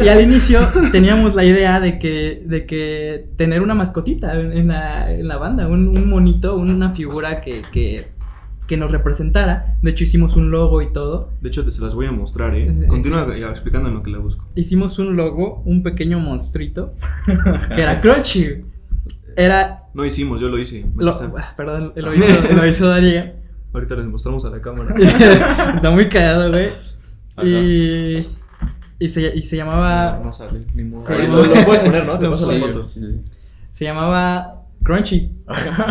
Y 0.02 0.08
al 0.08 0.22
inicio 0.22 0.60
teníamos 0.92 1.34
la 1.36 1.44
idea 1.44 1.80
de 1.80 1.98
que, 2.00 2.44
de 2.46 2.66
que 2.68 3.26
tener 3.36 3.62
una 3.62 3.74
mascotita 3.74 4.40
en, 4.40 4.68
la, 4.68 5.12
en 5.12 5.28
la 5.28 5.38
banda, 5.38 5.68
un, 5.68 5.88
un 5.88 6.08
monito, 6.08 6.56
una 6.56 6.92
figura 6.92 7.42
que, 7.42 7.64
que, 7.72 8.08
que 8.70 8.78
nos 8.78 8.92
representara. 8.92 9.76
De 9.82 9.92
hecho, 9.92 10.04
hicimos 10.06 10.38
un 10.38 10.52
logo 10.52 10.82
y 10.82 10.94
todo. 10.94 11.30
De 11.42 11.50
hecho, 11.50 11.64
te 11.66 11.72
se 11.72 11.82
las 11.82 11.94
voy 11.96 12.06
a 12.06 12.12
mostrar, 12.14 12.56
¿eh? 12.56 12.68
Eh, 12.70 12.88
Continúa 12.88 13.28
ya 13.36 13.50
explicando 13.50 13.90
en 13.90 13.96
lo 13.96 14.04
que 14.04 14.12
la 14.12 14.20
busco. 14.20 14.46
Hicimos 14.56 14.98
un 15.00 15.16
logo, 15.18 15.62
un 15.66 15.82
pequeño 15.84 16.20
monstruito, 16.20 16.94
que 17.76 17.82
era 17.82 18.00
Crunchy. 18.00 18.64
Era 19.36 19.84
No 19.94 20.06
hicimos, 20.06 20.40
yo 20.40 20.48
lo 20.50 20.58
hice. 20.60 20.86
Lo- 20.96 21.12
ah, 21.12 21.54
perdón, 21.58 21.94
lo 21.98 22.14
hizo, 22.14 22.28
lo 22.56 22.66
hizo 22.68 22.88
Darío. 22.88 23.24
Ahorita 23.74 23.96
les 23.96 24.06
mostramos 24.06 24.46
a 24.46 24.50
la 24.52 24.62
cámara. 24.62 24.94
Está 25.76 25.92
muy 25.92 26.08
cagado, 26.08 26.50
güey. 26.50 26.70
Y, 27.44 28.28
y, 29.00 29.10
se, 29.10 29.36
y 29.36 29.42
se 29.42 29.58
llamaba. 29.58 30.18
No, 30.20 30.26
no 30.26 30.34
sale, 30.34 30.52
ni 30.76 30.84
modo. 30.84 31.02
Se 31.06 31.28
lo, 31.28 31.44
lo 31.46 31.54
puedes 31.66 31.82
poner, 31.84 32.06
¿no? 32.06 32.18
Te 32.18 32.28
paso 32.30 32.46
Sí, 32.52 32.60
la 32.60 32.68
foto. 32.68 32.84
sí, 32.84 33.00
sí. 33.00 33.22
Se 33.72 33.86
llamaba 33.86 34.59
Crunchy. 34.90 35.30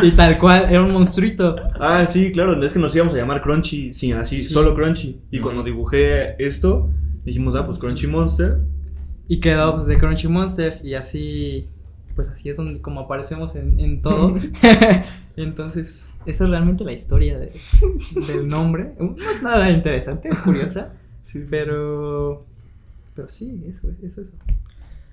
Y 0.02 0.10
tal 0.10 0.36
cual, 0.38 0.66
era 0.70 0.82
un 0.82 0.90
monstruito. 0.90 1.54
Ah, 1.78 2.04
sí, 2.06 2.32
claro, 2.32 2.60
es 2.64 2.72
que 2.72 2.80
nos 2.80 2.92
íbamos 2.96 3.14
a 3.14 3.16
llamar 3.16 3.42
Crunchy, 3.42 3.94
sí, 3.94 4.10
así, 4.10 4.38
Sí. 4.38 4.52
solo 4.52 4.74
Crunchy. 4.74 5.20
Y 5.30 5.38
cuando 5.38 5.62
dibujé 5.62 6.34
esto, 6.44 6.90
dijimos, 7.24 7.54
ah, 7.54 7.64
pues 7.64 7.78
Crunchy 7.78 8.08
Monster. 8.08 8.58
Y 9.28 9.38
quedó 9.38 9.74
pues, 9.76 9.86
de 9.86 9.98
Crunchy 9.98 10.26
Monster. 10.26 10.80
Y 10.82 10.94
así. 10.94 11.68
Pues 12.16 12.26
así 12.28 12.48
es 12.48 12.56
donde 12.56 12.80
como 12.80 12.98
aparecemos 13.00 13.54
en, 13.54 13.78
en 13.78 14.00
todo. 14.00 14.34
Entonces, 15.36 16.12
esa 16.26 16.44
es 16.44 16.50
realmente 16.50 16.82
la 16.82 16.92
historia 16.92 17.38
de- 17.38 17.52
del 18.26 18.48
nombre. 18.48 18.94
No 18.98 19.14
es 19.30 19.42
nada 19.44 19.70
interesante, 19.70 20.28
es 20.30 20.38
curiosa. 20.40 20.92
Sí, 21.24 21.44
Pero. 21.50 22.46
Pero 23.14 23.28
sí, 23.28 23.62
eso 23.68 23.88
es 23.90 24.02
eso. 24.02 24.22
eso. 24.22 24.32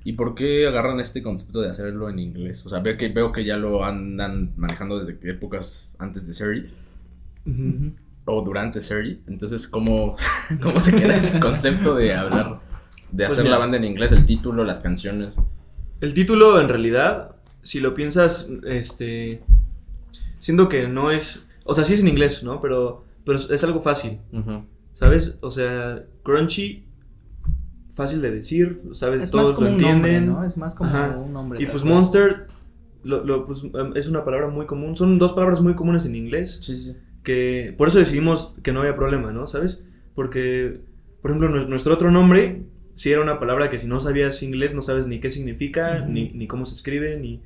¿Y 0.07 0.13
por 0.13 0.35
qué 0.35 0.67
agarran 0.67 0.99
este 0.99 1.23
concepto 1.23 1.61
de 1.61 1.69
hacerlo 1.69 2.07
en 2.11 2.19
inglés? 2.19 2.63
O 2.63 2.69
sea, 2.69 2.79
veo 2.79 2.95
que, 2.95 3.09
veo 3.09 3.31
que 3.31 3.43
ya 3.43 3.57
lo 3.57 3.83
andan 3.83 4.53
manejando 4.55 4.99
desde 5.03 5.31
épocas 5.31 5.97
antes 5.97 6.27
de 6.27 6.33
Seri 6.33 6.71
Ujú. 7.43 7.91
o 8.25 8.41
durante 8.43 8.81
Seri. 8.81 9.19
Entonces, 9.25 9.67
¿cómo, 9.67 10.15
¿cómo 10.61 10.79
se 10.79 10.95
queda 10.95 11.15
ese 11.15 11.39
concepto 11.39 11.95
de 11.95 12.13
hablar, 12.13 12.59
de 13.11 13.25
Pues 13.25 13.39
hacer 13.39 13.47
la 13.47 13.57
banda 13.57 13.77
en 13.77 13.83
inglés, 13.83 14.11
el 14.11 14.27
título, 14.27 14.63
las 14.63 14.79
canciones? 14.79 15.33
El 16.01 16.13
título, 16.13 16.61
en 16.61 16.69
realidad, 16.69 17.35
si 17.63 17.79
lo 17.79 17.95
piensas, 17.95 18.47
este. 18.63 19.41
Siento 20.37 20.69
que 20.69 20.87
no 20.87 21.09
es. 21.09 21.49
O 21.63 21.73
sea, 21.73 21.83
sí 21.83 21.95
es 21.95 22.01
en 22.01 22.09
inglés, 22.09 22.43
¿no? 22.43 22.61
Pero, 22.61 23.03
pero 23.25 23.39
es, 23.39 23.63
algo 23.63 23.81
fácil. 23.81 24.19
¿sabes? 24.93 25.37
O 25.41 25.49
sea, 25.49 26.03
Crunchy, 26.21 26.84
fácil 27.95 28.21
de 28.21 28.29
decir, 28.31 28.81
¿sabes? 28.93 29.21
Es 29.23 29.31
Todos 29.31 29.49
más 29.49 29.55
como 29.55 29.67
lo 29.69 29.75
un 29.75 29.81
nombre, 29.81 30.15
entienden. 30.17 30.33
¿no? 30.33 30.43
Es 30.45 30.57
más 30.57 30.75
como 30.75 30.89
Ajá. 30.89 31.17
un 31.17 31.33
nombre. 31.33 31.61
Y 31.61 31.65
pues 31.65 31.81
cual. 31.81 31.93
Monster, 31.95 32.47
lo, 33.03 33.23
lo, 33.23 33.45
pues, 33.47 33.63
em, 33.63 33.95
es 33.95 34.07
una 34.07 34.23
palabra 34.23 34.47
muy 34.49 34.65
común. 34.65 34.95
Son 34.95 35.17
dos 35.17 35.31
palabras 35.33 35.61
muy 35.61 35.73
comunes 35.75 36.05
en 36.05 36.15
inglés. 36.15 36.59
Sí, 36.61 36.77
sí. 36.77 36.95
que 37.23 37.73
por 37.77 37.87
eso 37.87 37.97
decidimos 37.97 38.53
que 38.61 38.71
no 38.71 38.81
había 38.81 38.95
problema, 38.95 39.31
¿no? 39.31 39.47
¿Sabes? 39.47 39.83
Porque, 40.13 40.79
por 41.23 41.31
ejemplo, 41.31 41.49
nue- 41.49 41.67
nuestro 41.67 41.93
otro 41.95 42.11
nombre, 42.11 42.61
si 42.93 43.11
era 43.11 43.21
una 43.21 43.39
palabra 43.39 43.69
que 43.71 43.79
si 43.79 43.87
no 43.87 43.99
sabías 43.99 44.43
inglés 44.43 44.73
no 44.75 44.81
sabes 44.83 45.07
ni 45.07 45.19
qué 45.19 45.29
significa, 45.31 46.01
Ujú. 46.03 46.11
ni, 46.11 46.29
ni 46.29 46.45
cómo 46.47 46.65
se 46.65 46.75
escribe, 46.75 47.17
ni... 47.19 47.41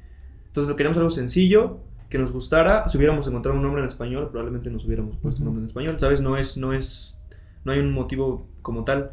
Entonces 0.47 0.69
lo 0.69 0.75
queríamos 0.75 0.97
algo 0.97 1.09
sencillo, 1.11 1.77
que 2.09 2.17
nos 2.17 2.31
gustara. 2.33 2.87
Si 2.89 2.97
hubiéramos 2.97 3.25
encontrado 3.27 3.55
un 3.57 3.63
nombre 3.63 3.81
en 3.81 3.87
español, 3.87 4.27
probablemente 4.31 4.69
nos 4.69 4.83
hubiéramos 4.85 5.15
puesto 5.17 5.41
un 5.41 5.47
Ujú. 5.47 5.53
nombre 5.53 5.61
en 5.61 5.67
español, 5.67 5.95
¿sabes? 5.99 6.19
No 6.21 6.35
es, 6.37 6.57
no 6.57 6.73
es, 6.73 7.17
no 7.63 7.71
hay 7.71 7.79
un 7.79 7.91
motivo 7.93 8.45
como 8.61 8.83
tal. 8.83 9.11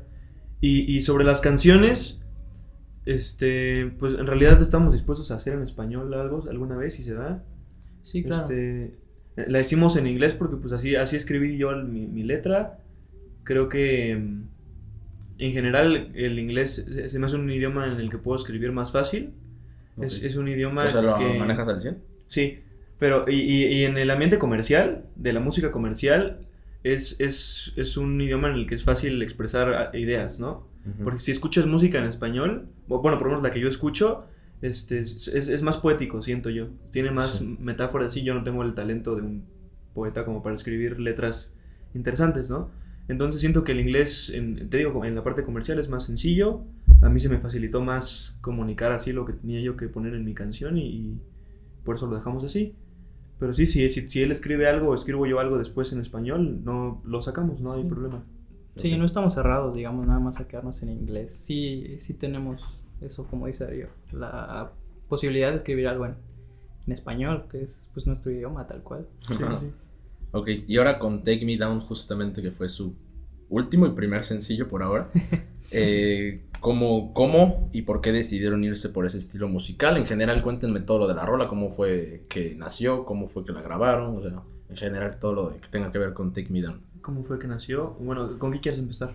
Y, 0.61 0.91
y 0.95 1.01
sobre 1.01 1.25
las 1.25 1.41
canciones, 1.41 2.25
este, 3.05 3.87
pues 3.99 4.15
en 4.15 4.27
realidad 4.27 4.61
estamos 4.61 4.93
dispuestos 4.93 5.31
a 5.31 5.37
hacer 5.37 5.55
en 5.55 5.63
español 5.63 6.13
algo 6.15 6.45
alguna 6.49 6.77
vez, 6.77 6.95
si 6.95 7.03
se 7.03 7.15
da. 7.15 7.43
Sí, 8.03 8.23
claro. 8.23 8.43
Este, 8.43 8.93
la 9.49 9.61
hicimos 9.61 9.97
en 9.97 10.07
inglés 10.07 10.33
porque 10.33 10.57
pues 10.57 10.73
así, 10.73 10.97
así 10.97 11.17
escribí 11.17 11.57
yo 11.59 11.71
el- 11.71 11.85
mi, 11.85 12.07
mi 12.07 12.23
letra. 12.23 12.79
Creo 13.45 13.69
que 13.69 14.17
mm, 14.17 14.43
en 15.39 15.53
general 15.53 16.11
el 16.15 16.39
inglés 16.39 16.87
se 17.07 17.19
me 17.19 17.27
hace 17.27 17.37
un 17.37 17.51
idioma 17.51 17.87
en 17.93 18.01
el 18.01 18.11
que 18.11 18.19
puedo 18.19 18.37
escribir 18.39 18.73
más 18.73 18.93
fácil. 18.93 19.31
Es, 20.01 20.23
es 20.23 20.37
un 20.37 20.49
idioma 20.49 20.85
O 20.85 20.91
sea, 20.91 21.03
¿lo 21.03 21.17
que... 21.19 21.39
manejas 21.39 21.69
al 21.69 21.81
100? 21.81 21.99
Sí, 22.29 22.59
pero 22.99 23.25
y, 23.29 23.35
y- 23.37 23.67
y 23.67 23.85
en 23.85 23.99
el 23.99 24.11
ambiente 24.11 24.39
comercial, 24.39 25.05
de 25.17 25.33
la 25.33 25.41
música 25.41 25.71
comercial, 25.71 26.39
es, 26.95 27.21
es, 27.21 27.73
es 27.77 27.97
un 27.97 28.21
idioma 28.21 28.49
en 28.49 28.55
el 28.55 28.67
que 28.67 28.75
es 28.75 28.85
fácil 28.85 29.23
expresar 29.23 29.75
ah, 29.75 29.97
ideas, 29.97 30.39
¿no? 30.41 30.67
Ujú. 30.87 31.05
Porque 31.05 31.21
si 31.21 31.31
escuchas 31.33 31.67
música 31.67 31.99
en 31.99 32.05
español, 32.05 32.69
bueno, 32.87 33.19
por 33.19 33.23
lo 33.29 33.33
menos 33.33 33.43
la 33.43 33.51
que 33.51 33.61
yo 33.61 33.69
escucho, 33.69 34.27
este, 34.63 34.99
es, 34.99 35.29
es- 35.29 35.49
es 35.49 35.63
más 35.63 35.77
poético, 35.79 36.23
siento 36.23 36.51
yo. 36.51 36.69
Tiene 36.91 37.11
más 37.11 37.39
Sí. 37.39 37.57
metáforas, 37.61 38.13
sí, 38.13 38.23
yo 38.23 38.35
no 38.35 38.43
tengo 38.45 38.63
el 38.63 38.75
talento 38.75 39.15
de 39.17 39.23
un 39.23 39.43
poeta 39.95 40.25
como 40.25 40.43
para 40.43 40.55
escribir 40.55 41.01
letras 41.01 41.53
interesantes, 41.95 42.51
¿no? 42.51 42.71
Entonces 43.09 43.41
siento 43.41 43.63
que 43.65 43.73
el 43.73 43.81
inglés, 43.81 44.31
en- 44.31 44.69
te 44.69 44.79
digo, 44.79 45.05
en 45.05 45.15
la 45.15 45.23
parte 45.23 45.43
comercial 45.43 45.79
es 45.79 45.89
más 45.89 46.05
sencillo. 46.05 46.63
A 47.03 47.09
mí 47.09 47.21
se 47.21 47.29
me 47.29 47.39
facilitó 47.39 47.81
más 47.81 48.39
comunicar 48.41 48.93
así 48.93 49.13
lo 49.13 49.25
que 49.25 49.33
tenía 49.35 49.61
yo 49.61 49.77
que 49.77 49.87
poner 49.89 50.15
en 50.15 50.25
mi 50.25 50.35
canción 50.35 50.77
y, 50.77 50.87
y 50.89 51.17
por 51.85 51.97
eso 51.97 52.07
lo 52.09 52.17
dejamos 52.17 52.43
así. 52.45 52.73
Pero 53.39 53.53
sí, 53.55 53.67
si, 53.67 53.89
si, 53.91 54.09
si 54.09 54.23
él 54.23 54.31
escribe 54.33 54.67
algo 54.69 54.89
o 54.91 54.95
escribo 54.95 55.27
yo 55.27 55.41
algo 55.41 55.59
después 55.59 55.93
en 55.93 56.01
español, 56.01 56.65
no 56.65 57.01
lo 57.05 57.21
sacamos, 57.21 57.61
no 57.61 57.73
hay 57.73 57.83
Sí. 57.83 57.89
problema. 57.89 58.23
Sí, 58.77 58.93
Ok. 58.93 58.99
no 58.99 59.05
estamos 59.07 59.35
cerrados, 59.35 59.75
digamos, 59.75 60.07
nada 60.07 60.21
más 60.21 60.41
a 60.41 60.49
quedarnos 60.49 60.83
en 60.83 60.91
inglés. 60.91 61.35
Sí, 61.35 61.97
sí 62.01 62.15
tenemos 62.15 62.83
eso, 63.01 63.25
como 63.25 63.47
dice 63.47 63.65
Darío, 63.65 63.89
la 64.13 64.71
posibilidad 65.09 65.51
de 65.51 65.57
escribir 65.57 65.87
algo 65.89 66.07
en, 66.07 66.15
en 66.87 66.93
español, 66.93 67.45
que 67.51 67.63
es 67.63 67.87
pues 67.95 68.07
nuestro 68.07 68.31
idioma 68.31 68.67
tal 68.67 68.83
cual. 68.83 69.07
Ajá. 69.29 69.61
Ok, 70.33 70.49
y 70.67 70.77
ahora 70.77 70.99
con 70.99 71.21
Take 71.25 71.45
Me 71.47 71.57
Down, 71.57 71.81
justamente 71.81 72.43
que 72.43 72.51
fue 72.53 72.69
su 72.69 72.95
último 73.49 73.87
y 73.87 73.91
primer 73.91 74.25
sencillo 74.25 74.67
por 74.69 74.83
ahora. 74.83 75.09
eh, 75.71 76.43
cómo, 76.61 77.13
cómo 77.15 77.69
y 77.73 77.83
por 77.83 78.01
qué 78.01 78.13
decidieron 78.13 78.65
irse 78.65 78.89
por 78.89 79.07
ese 79.07 79.19
estilo 79.19 79.49
musical. 79.49 79.97
En 79.97 80.07
general, 80.07 80.43
cuéntenme 80.43 80.81
todo 80.81 81.01
lo 81.01 81.09
de 81.09 81.15
la 81.15 81.25
rola, 81.25 81.49
cómo 81.49 81.71
fue 81.71 82.25
que 82.29 82.55
nació, 82.55 83.05
cómo 83.05 83.29
fue 83.29 83.45
que 83.45 83.53
la 83.53 83.63
grabaron, 83.63 84.17
o 84.17 84.23
sea, 84.23 84.43
en 84.69 84.77
general 84.77 85.19
todo 85.19 85.33
lo 85.33 85.61
que 85.61 85.69
tenga 85.69 85.93
que 85.93 85.99
ver 85.99 86.13
con 86.13 86.33
Take 86.33 86.49
Me 86.51 86.61
Down. 86.61 86.81
¿Cómo 87.03 87.23
fue 87.23 87.39
que 87.39 87.47
nació? 87.47 87.97
Bueno, 88.01 88.39
¿con 88.39 88.53
qué 88.53 88.61
quieres 88.61 88.81
empezar? 88.81 89.15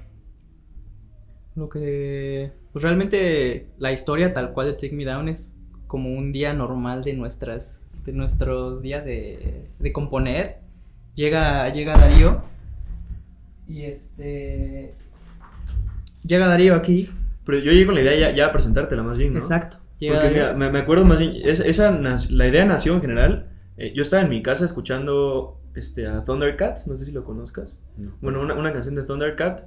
Lo 1.55 1.67
que. 1.67 2.51
Pues 2.71 2.83
realmente 2.83 3.67
la 3.77 3.91
historia 3.91 4.33
tal 4.33 4.53
cual 4.53 4.67
de 4.67 4.73
Take 4.73 4.95
Me 4.95 5.03
Down 5.03 5.27
es 5.27 5.57
como 5.87 6.09
un 6.09 6.31
día 6.31 6.53
normal 6.53 7.03
de 7.03 7.13
nuestras. 7.13 7.85
de 8.05 8.13
nuestros 8.13 8.81
días 8.81 9.03
de, 9.03 9.67
de 9.77 9.91
componer. 9.91 10.59
Llega, 11.15 11.67
llega 11.73 11.97
Darío. 11.97 12.41
Y 13.67 13.81
este. 13.81 14.93
Llega 16.23 16.47
Darío 16.47 16.75
aquí. 16.75 17.09
Pero 17.45 17.59
yo 17.59 17.71
llego 17.71 17.87
con 17.87 17.95
la 17.95 18.01
idea 18.01 18.29
ya, 18.29 18.35
ya 18.35 18.45
a 18.47 18.51
presentártela 18.51 19.03
más 19.03 19.17
bien, 19.17 19.33
¿no? 19.33 19.39
Exacto. 19.39 19.77
Llega 19.99 20.15
Porque 20.15 20.29
mira, 20.31 20.53
me, 20.53 20.69
me 20.71 20.79
acuerdo 20.79 21.05
más 21.05 21.19
bien, 21.19 21.33
es- 21.43 21.59
esa, 21.59 21.91
la 21.91 22.47
idea 22.47 22.65
nació 22.65 22.95
en 22.95 23.01
general. 23.01 23.47
eh, 23.77 23.93
yo 23.95 24.01
estaba 24.01 24.23
en 24.23 24.29
mi 24.29 24.41
casa 24.41 24.65
escuchando 24.65 25.57
este, 25.75 26.07
a 26.07 26.23
Thundercat, 26.23 26.85
no 26.87 26.97
sé 26.97 27.05
si 27.05 27.11
lo 27.11 27.23
conozcas. 27.23 27.77
No. 27.97 28.11
Bueno, 28.21 28.41
una, 28.41 28.53
una 28.55 28.73
canción 28.73 28.95
de 28.95 29.03
Thundercat 29.03 29.63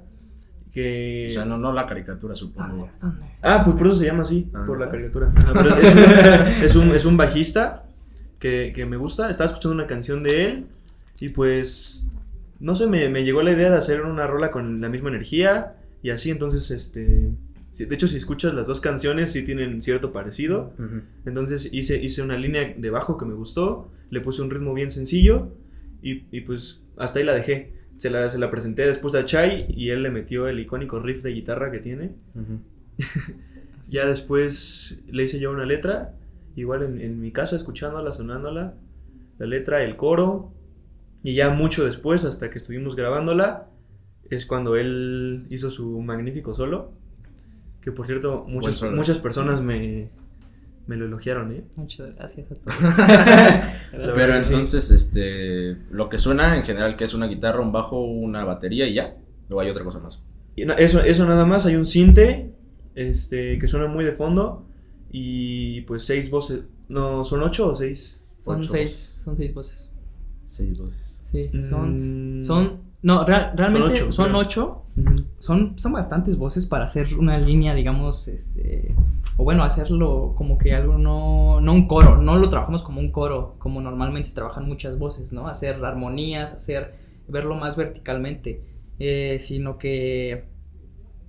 que... 0.73 1.27
O 1.29 1.33
sea, 1.33 1.45
no, 1.45 1.57
no 1.57 1.71
la 1.71 1.85
caricatura, 1.87 2.35
supongo. 2.35 2.67
Thunder, 2.69 2.89
Thunder. 2.99 3.29
Ah, 3.41 3.61
pues 3.63 3.77
por 3.77 3.87
eso 3.87 3.95
se 3.95 4.05
llama 4.05 4.23
así, 4.23 4.49
Ah. 4.53 4.63
por 4.67 4.79
la 4.79 4.89
caricatura. 4.89 5.33
Pero 5.53 5.75
es, 5.77 5.95
un, 5.95 6.63
es, 6.63 6.75
un, 6.75 6.91
es 6.95 7.05
un 7.05 7.17
bajista 7.17 7.83
que, 8.39 8.71
que 8.75 8.85
me 8.85 8.97
gusta. 8.97 9.29
Estaba 9.29 9.47
escuchando 9.49 9.75
una 9.75 9.87
canción 9.87 10.21
de 10.23 10.45
él 10.45 10.65
y 11.21 11.29
pues, 11.29 12.11
no 12.59 12.75
sé, 12.75 12.87
me, 12.87 13.07
me 13.09 13.23
llegó 13.23 13.41
la 13.41 13.51
idea 13.53 13.71
de 13.71 13.77
hacer 13.77 14.01
una 14.01 14.27
rola 14.27 14.51
con 14.51 14.81
la 14.81 14.89
misma 14.89 15.09
energía 15.09 15.73
y 16.03 16.09
así. 16.09 16.29
Entonces, 16.29 16.69
este, 16.71 17.31
de 17.77 17.93
hecho, 17.93 18.07
si 18.07 18.15
escuchas 18.15 18.53
las 18.53 18.67
dos 18.67 18.79
canciones, 18.79 19.31
sí 19.33 19.43
tienen 19.43 19.81
cierto 19.81 20.13
parecido. 20.13 20.73
Ujú. 20.79 21.01
Entonces 21.25 21.69
hice, 21.73 22.01
hice 22.01 22.21
una 22.21 22.37
línea 22.37 22.73
de 22.77 22.89
bajo 22.89 23.17
que 23.17 23.25
me 23.25 23.33
gustó, 23.33 23.87
le 24.09 24.21
puse 24.21 24.41
un 24.41 24.49
ritmo 24.49 24.73
bien 24.73 24.91
sencillo 24.91 25.49
y, 26.01 26.23
y 26.31 26.41
pues 26.41 26.81
hasta 26.97 27.19
ahí 27.19 27.25
la 27.25 27.33
dejé. 27.33 27.73
Se 27.97 28.09
la, 28.09 28.29
se 28.29 28.37
la 28.39 28.49
presenté 28.49 28.85
después 28.85 29.15
a 29.15 29.25
Chai 29.25 29.65
y 29.69 29.89
él 29.89 30.03
le 30.03 30.09
metió 30.11 30.47
el 30.47 30.59
icónico 30.59 30.99
riff 30.99 31.21
de 31.23 31.31
guitarra 31.31 31.71
que 31.71 31.79
tiene. 31.79 32.11
Ujú. 32.33 32.59
Ya 33.87 34.07
después 34.07 35.03
le 35.11 35.23
hice 35.23 35.39
yo 35.39 35.51
una 35.51 35.63
letra, 35.63 36.15
igual 36.55 36.81
en, 36.81 36.99
en 36.99 37.21
mi 37.21 37.31
casa, 37.31 37.55
escuchándola, 37.55 38.11
sonándola, 38.11 38.73
la 39.37 39.45
letra, 39.45 39.83
el 39.83 39.95
coro, 39.95 40.51
y 41.23 41.35
ya 41.35 41.49
mucho 41.49 41.85
después, 41.85 42.25
hasta 42.25 42.49
que 42.49 42.57
estuvimos 42.57 42.95
grabándola, 42.95 43.67
es 44.29 44.45
cuando 44.47 44.75
él 44.75 45.45
hizo 45.49 45.69
su 45.69 46.01
magnífico 46.01 46.55
solo, 46.55 46.91
que 47.85 47.91
por 47.91 48.05
cierto, 48.07 48.43
muchas, 48.47 48.81
muchas 48.91 49.19
personas 49.19 49.61
me, 49.61 50.09
me 50.87 50.95
lo 50.97 51.05
elogiaron, 51.05 51.51
¿eh? 51.53 51.63
Muchas 51.75 52.15
gracias 52.15 52.51
a 52.51 52.55
todos. 52.55 52.95
Pero 54.15 54.43
sí. 54.43 54.49
entonces, 54.53 54.89
este, 54.91 55.77
lo 55.91 56.09
que 56.09 56.17
suena 56.17 56.57
en 56.57 56.63
general, 56.63 56.97
que 56.97 57.03
es 57.03 57.13
una 57.13 57.27
guitarra, 57.27 57.61
un 57.61 57.71
bajo, 57.71 58.01
una 58.01 58.43
batería 58.43 58.87
y 58.87 58.95
ya. 58.95 59.15
O 59.51 59.59
hay 59.59 59.69
otra 59.69 59.83
cosa 59.83 59.99
más. 59.99 60.19
Y 60.55 60.63
Eso, 60.79 60.99
eso 61.01 61.27
nada 61.27 61.45
más, 61.45 61.67
hay 61.67 61.75
un 61.75 61.85
cinte 61.85 62.51
este, 62.95 63.59
que 63.59 63.67
suena 63.67 63.85
muy 63.87 64.03
de 64.03 64.13
fondo, 64.13 64.65
y 65.11 65.81
pues 65.81 66.03
seis 66.03 66.31
voces, 66.31 66.61
no, 66.89 67.23
¿son 67.23 67.43
ocho 67.43 67.69
o 67.71 67.75
seis? 67.75 68.21
Son 68.41 68.59
Ocho 68.59 68.71
seis, 68.71 68.89
voces. 68.89 69.21
son 69.23 69.37
seis 69.37 69.53
voces. 69.53 69.91
Seis 70.45 70.77
voces. 70.79 71.21
Sí, 71.31 71.49
son. 71.61 72.39
Mm, 72.39 72.43
Son. 72.43 72.79
No, 73.05 73.23
real- 73.23 73.53
realmente 73.55 73.91
ocho, 74.03 74.11
son 74.11 74.33
ocho. 74.35 74.81
Son, 75.39 75.77
son 75.77 75.91
bastantes 75.93 76.37
voces 76.37 76.65
para 76.65 76.85
hacer 76.85 77.15
una 77.17 77.37
línea, 77.37 77.75
digamos, 77.75 78.27
este. 78.27 78.95
O 79.37 79.43
bueno, 79.43 79.63
hacerlo 79.63 80.33
como 80.35 80.57
que 80.57 80.73
algo 80.73 80.97
no. 80.97 81.61
No 81.61 81.73
un 81.73 81.87
coro. 81.87 82.17
No 82.17 82.35
lo 82.37 82.49
trabajamos 82.49 82.81
como 82.81 82.99
un 83.01 83.11
coro, 83.11 83.55
como 83.59 83.79
normalmente 83.81 84.29
se 84.29 84.35
trabajan 84.35 84.67
muchas 84.67 84.97
voces, 84.97 85.31
¿no? 85.33 85.47
Hacer 85.47 85.83
armonías, 85.85 86.55
hacer. 86.55 86.95
Verlo 87.27 87.55
más 87.55 87.75
verticalmente. 87.77 88.61
eh, 88.97 89.37
sino 89.39 89.77
que. 89.77 90.45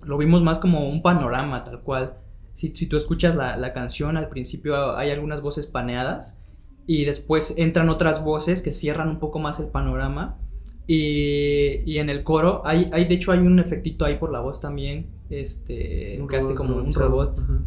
Lo 0.03 0.17
vimos 0.17 0.43
más 0.43 0.59
como 0.59 0.89
un 0.89 1.03
panorama, 1.03 1.62
tal 1.65 1.81
cual. 1.81 2.15
Si, 2.55 2.75
si 2.75 2.87
tú 2.87 2.97
escuchas 2.97 3.35
la, 3.37 3.57
la 3.59 3.75
canción, 3.75 4.17
al 4.17 4.29
principio 4.31 4.97
hay 4.97 5.11
algunas 5.11 5.43
voces 5.43 5.67
paneadas. 5.67 6.39
Y 6.87 7.05
después 7.05 7.59
entran 7.59 7.89
otras 7.91 8.25
voces 8.25 8.62
que 8.62 8.73
cierran 8.73 9.09
un 9.11 9.19
poco 9.19 9.41
más 9.41 9.59
el 9.61 9.67
panorama. 9.67 10.37
Y, 10.87 11.83
y 11.90 11.99
en 11.99 12.11
el 12.11 12.22
coro, 12.22 12.62
hay, 12.64 12.88
hay, 12.92 13.07
de 13.07 13.14
hecho 13.14 13.33
hay 13.33 13.40
un 13.40 13.59
efectito 13.59 14.05
ahí 14.05 14.16
por 14.18 14.31
la 14.31 14.40
voz 14.40 14.61
también, 14.61 15.07
este, 15.31 16.18
Un 16.20 16.29
que 16.29 16.37
hace 16.37 16.49
robot 16.55 16.57
como 16.57 16.77
un 16.77 16.92
robot. 16.92 17.38
Ajá. 17.38 17.59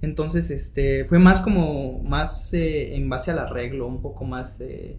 Entonces, 0.00 0.50
este, 0.50 1.04
fue 1.04 1.18
más 1.18 1.40
como, 1.40 2.00
más 2.02 2.52
eh, 2.54 2.94
en 2.96 3.08
base 3.08 3.30
al 3.30 3.38
arreglo, 3.38 3.86
un 3.86 4.00
poco 4.02 4.24
más 4.24 4.60
eh, 4.60 4.96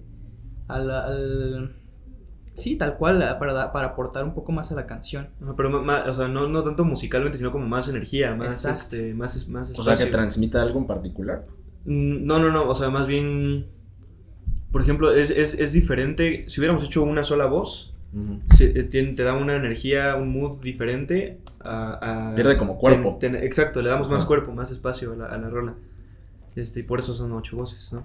al, 0.68 0.90
al- 0.92 1.72
sí, 2.54 2.76
tal 2.78 2.98
cual, 2.98 3.20
para, 3.40 3.54
da- 3.54 3.72
para 3.74 3.88
aportar 3.90 4.24
un 4.24 4.34
poco 4.34 4.52
más 4.52 4.72
a 4.72 4.76
la 4.76 4.86
canción. 4.86 5.28
Ajá, 5.42 5.54
Pero 5.58 5.70
ma- 5.70 5.82
ma- 5.82 6.10
o 6.10 6.14
sea, 6.14 6.28
no, 6.28 6.48
no 6.48 6.64
tanto 6.64 6.86
musicalmente, 6.86 7.38
sino 7.38 7.52
como 7.52 7.68
más 7.68 7.88
energía, 7.90 8.34
más 8.36 8.66
Exacto. 8.66 8.96
este, 8.96 9.14
más, 9.14 9.48
más 9.50 9.78
O 9.78 9.84
sea, 9.84 9.96
que 9.96 10.06
transmita 10.08 10.62
algo 10.62 10.80
en 10.80 10.88
particular. 10.88 11.44
Mm, 11.86 12.26
No, 12.26 12.40
no, 12.40 12.50
no, 12.52 12.70
o 12.70 12.76
sea, 12.76 12.90
más 12.90 13.08
bien, 13.08 13.66
por 14.74 14.82
ejemplo, 14.82 15.14
es, 15.14 15.30
es, 15.30 15.54
es 15.54 15.72
diferente, 15.72 16.44
si 16.50 16.60
hubiéramos 16.60 16.84
hecho 16.84 17.04
una 17.04 17.24
sola 17.24 17.46
voz, 17.46 17.94
se- 18.56 18.78
eh, 18.78 18.84
tiene- 18.84 19.14
te 19.14 19.24
da 19.24 19.34
una 19.36 19.56
energía, 19.56 20.16
un 20.18 20.30
mood 20.34 20.60
diferente 20.60 21.38
a... 21.62 22.32
a- 22.32 22.36
Pierde 22.36 22.58
como 22.58 22.78
cuerpo. 22.78 23.18
ten- 23.22 23.32
ten- 23.34 23.44
exacto, 23.44 23.82
le 23.82 23.90
damos 23.90 24.10
más 24.10 24.26
cuerpo, 24.26 24.52
más 24.52 24.70
espacio 24.72 25.14
a 25.14 25.16
la, 25.16 25.26
a 25.28 25.38
la 25.38 25.50
rola. 25.50 25.74
Este, 26.56 26.82
y 26.82 26.84
por 26.84 27.00
eso 27.00 27.14
son 27.16 27.32
ocho 27.32 27.56
voces, 27.58 27.94
¿no? 27.94 28.04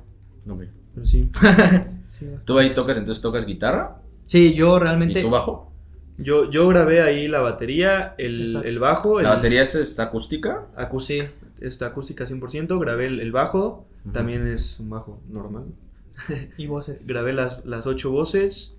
Ok. 0.50 0.62
Pero 0.94 1.06
sí. 1.06 1.28
¿Tú 2.46 2.58
ahí 2.58 2.70
tocas, 2.70 2.96
entonces 2.96 3.20
tocas 3.20 3.44
guitarra? 3.44 3.96
Sí, 4.24 4.54
yo 4.54 4.78
realmente... 4.78 5.18
¿Y 5.20 5.22
tú 5.22 5.30
bajo? 5.30 5.72
Yo, 6.16 6.50
yo 6.50 6.66
grabé 6.68 7.00
ahí 7.02 7.28
la 7.28 7.40
batería, 7.40 8.14
el, 8.18 8.56
el 8.64 8.78
bajo, 8.78 9.20
¿La 9.20 9.30
el- 9.30 9.36
batería 9.36 9.62
es, 9.62 9.74
es 9.74 9.98
acústica? 10.00 10.66
acústica. 10.76 11.30
Esta 11.60 11.86
acústica 11.86 12.24
100%, 12.24 12.78
grabé 12.80 13.06
el, 13.06 13.20
el 13.20 13.32
bajo, 13.32 13.84
también 14.12 14.46
es 14.46 14.78
un 14.80 14.90
bajo 14.90 15.20
normal. 15.28 15.64
Y 16.58 16.66
voces. 16.66 17.06
Grabé 17.06 17.32
las, 17.32 17.64
las 17.66 17.86
ocho 17.86 18.10
voces 18.10 18.76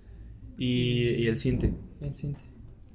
y, 0.57 1.09
y 1.23 1.27
el 1.27 1.37
cinte. 1.37 1.73
El 2.01 2.15
synth. 2.15 2.39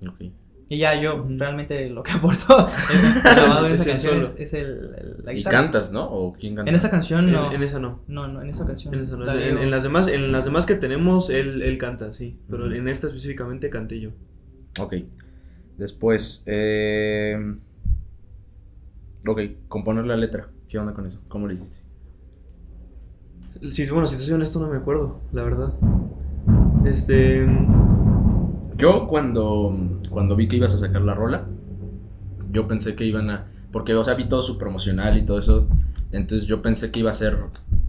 Ok. 0.07 0.23
Y 0.69 0.79
ya 0.79 0.99
yo, 1.01 1.25
realmente 1.29 1.89
lo 1.91 2.03
que 2.03 2.13
aporto 2.13 2.69
el 2.93 3.21
grabado 3.23 3.67
en 3.67 3.73
Es 3.73 3.81
esa 3.81 3.91
canción 3.91 4.21
es, 4.21 4.37
es 4.39 4.55
el, 4.55 4.67
el- 4.67 5.17
la 5.25 5.33
¿Y 5.33 5.37
guitarra. 5.37 5.59
cantas, 5.63 5.93
no? 5.93 6.05
¿O 6.11 6.33
quién 6.33 6.55
canta? 6.57 6.71
En 6.71 6.75
esa 6.75 6.91
canción 6.91 7.31
no. 7.31 7.49
En, 7.51 7.57
en 7.57 7.63
esa 7.63 7.79
no. 7.79 8.01
No, 8.09 8.27
no, 8.29 8.41
en 8.43 8.49
esa 8.49 8.67
canción. 8.67 8.95
En, 8.95 9.01
esa 9.01 9.17
no. 9.17 9.31
En- 9.39 9.59
en 9.59 9.71
las 9.71 9.83
demás, 9.83 10.09
en 10.09 10.33
las 10.33 10.47
demás 10.47 10.65
que 10.67 10.75
tenemos, 10.75 11.29
él, 11.31 11.61
él 11.63 11.77
canta, 11.79 12.13
sí. 12.15 12.39
Pero 12.51 12.73
en 12.75 12.89
esta 12.89 13.07
específicamente 13.09 13.69
canté 13.71 14.01
yo. 14.01 14.11
Ok. 14.81 14.95
Después, 15.79 16.43
eh... 16.47 17.37
Ok, 19.27 19.41
componer 19.69 20.07
la 20.07 20.17
letra. 20.17 20.49
¿Qué 20.69 20.79
onda 20.79 20.93
con 20.95 21.07
eso? 21.07 21.21
¿Cómo 21.29 21.47
lo 21.47 21.53
hiciste? 21.53 21.79
Sí, 23.71 23.87
bueno, 23.87 24.07
si 24.07 24.17
te 24.17 24.23
soy 24.23 24.35
honesto, 24.35 24.61
no 24.61 24.69
me 24.69 24.77
acuerdo, 24.77 25.21
la 25.33 25.43
verdad. 25.43 25.73
Este. 26.85 27.47
Yo 28.77 29.07
cuando, 29.07 29.75
cuando 30.11 30.37
vi 30.37 30.49
que 30.49 30.57
ibas 30.57 30.75
a 30.75 30.79
sacar 30.79 31.03
la 31.03 31.15
rola, 31.15 31.47
yo 32.51 32.69
pensé 32.69 32.95
que 32.95 33.05
iban 33.05 33.31
a... 33.31 33.47
Porque, 33.73 33.95
o 33.95 34.05
sea, 34.05 34.15
vi 34.15 34.29
todo 34.29 34.43
su 34.43 34.59
promocional 34.59 35.17
y 35.17 35.25
todo 35.25 35.39
eso. 35.39 35.67
Entonces 36.13 36.47
yo 36.47 36.61
pensé 36.61 36.91
que 36.91 37.01
iba 37.01 37.11
a 37.11 37.15
ser... 37.15 37.39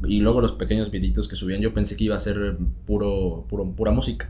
Y 0.07 0.19
luego 0.21 0.39
los 0.41 0.53
pequeños 0.53 0.91
videitos 0.91 1.27
que 1.27 1.35
subían, 1.35 1.61
yo 1.61 1.73
pensé 1.73 1.97
que 1.97 2.05
iba 2.05 2.15
a 2.15 2.19
ser 2.19 2.57
puro, 2.85 3.43
puro 3.49 3.65
pura 3.71 3.91
música. 3.91 4.29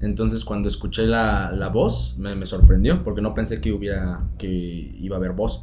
Entonces 0.00 0.44
cuando 0.44 0.68
escuché 0.68 1.06
la, 1.06 1.52
la 1.52 1.68
voz, 1.68 2.16
me, 2.18 2.34
me 2.34 2.46
sorprendió, 2.46 3.04
porque 3.04 3.20
no 3.20 3.34
pensé 3.34 3.60
que 3.60 3.72
hubiera... 3.72 4.20
que 4.38 4.48
iba 4.48 5.16
a 5.16 5.18
haber 5.18 5.32
voz. 5.32 5.62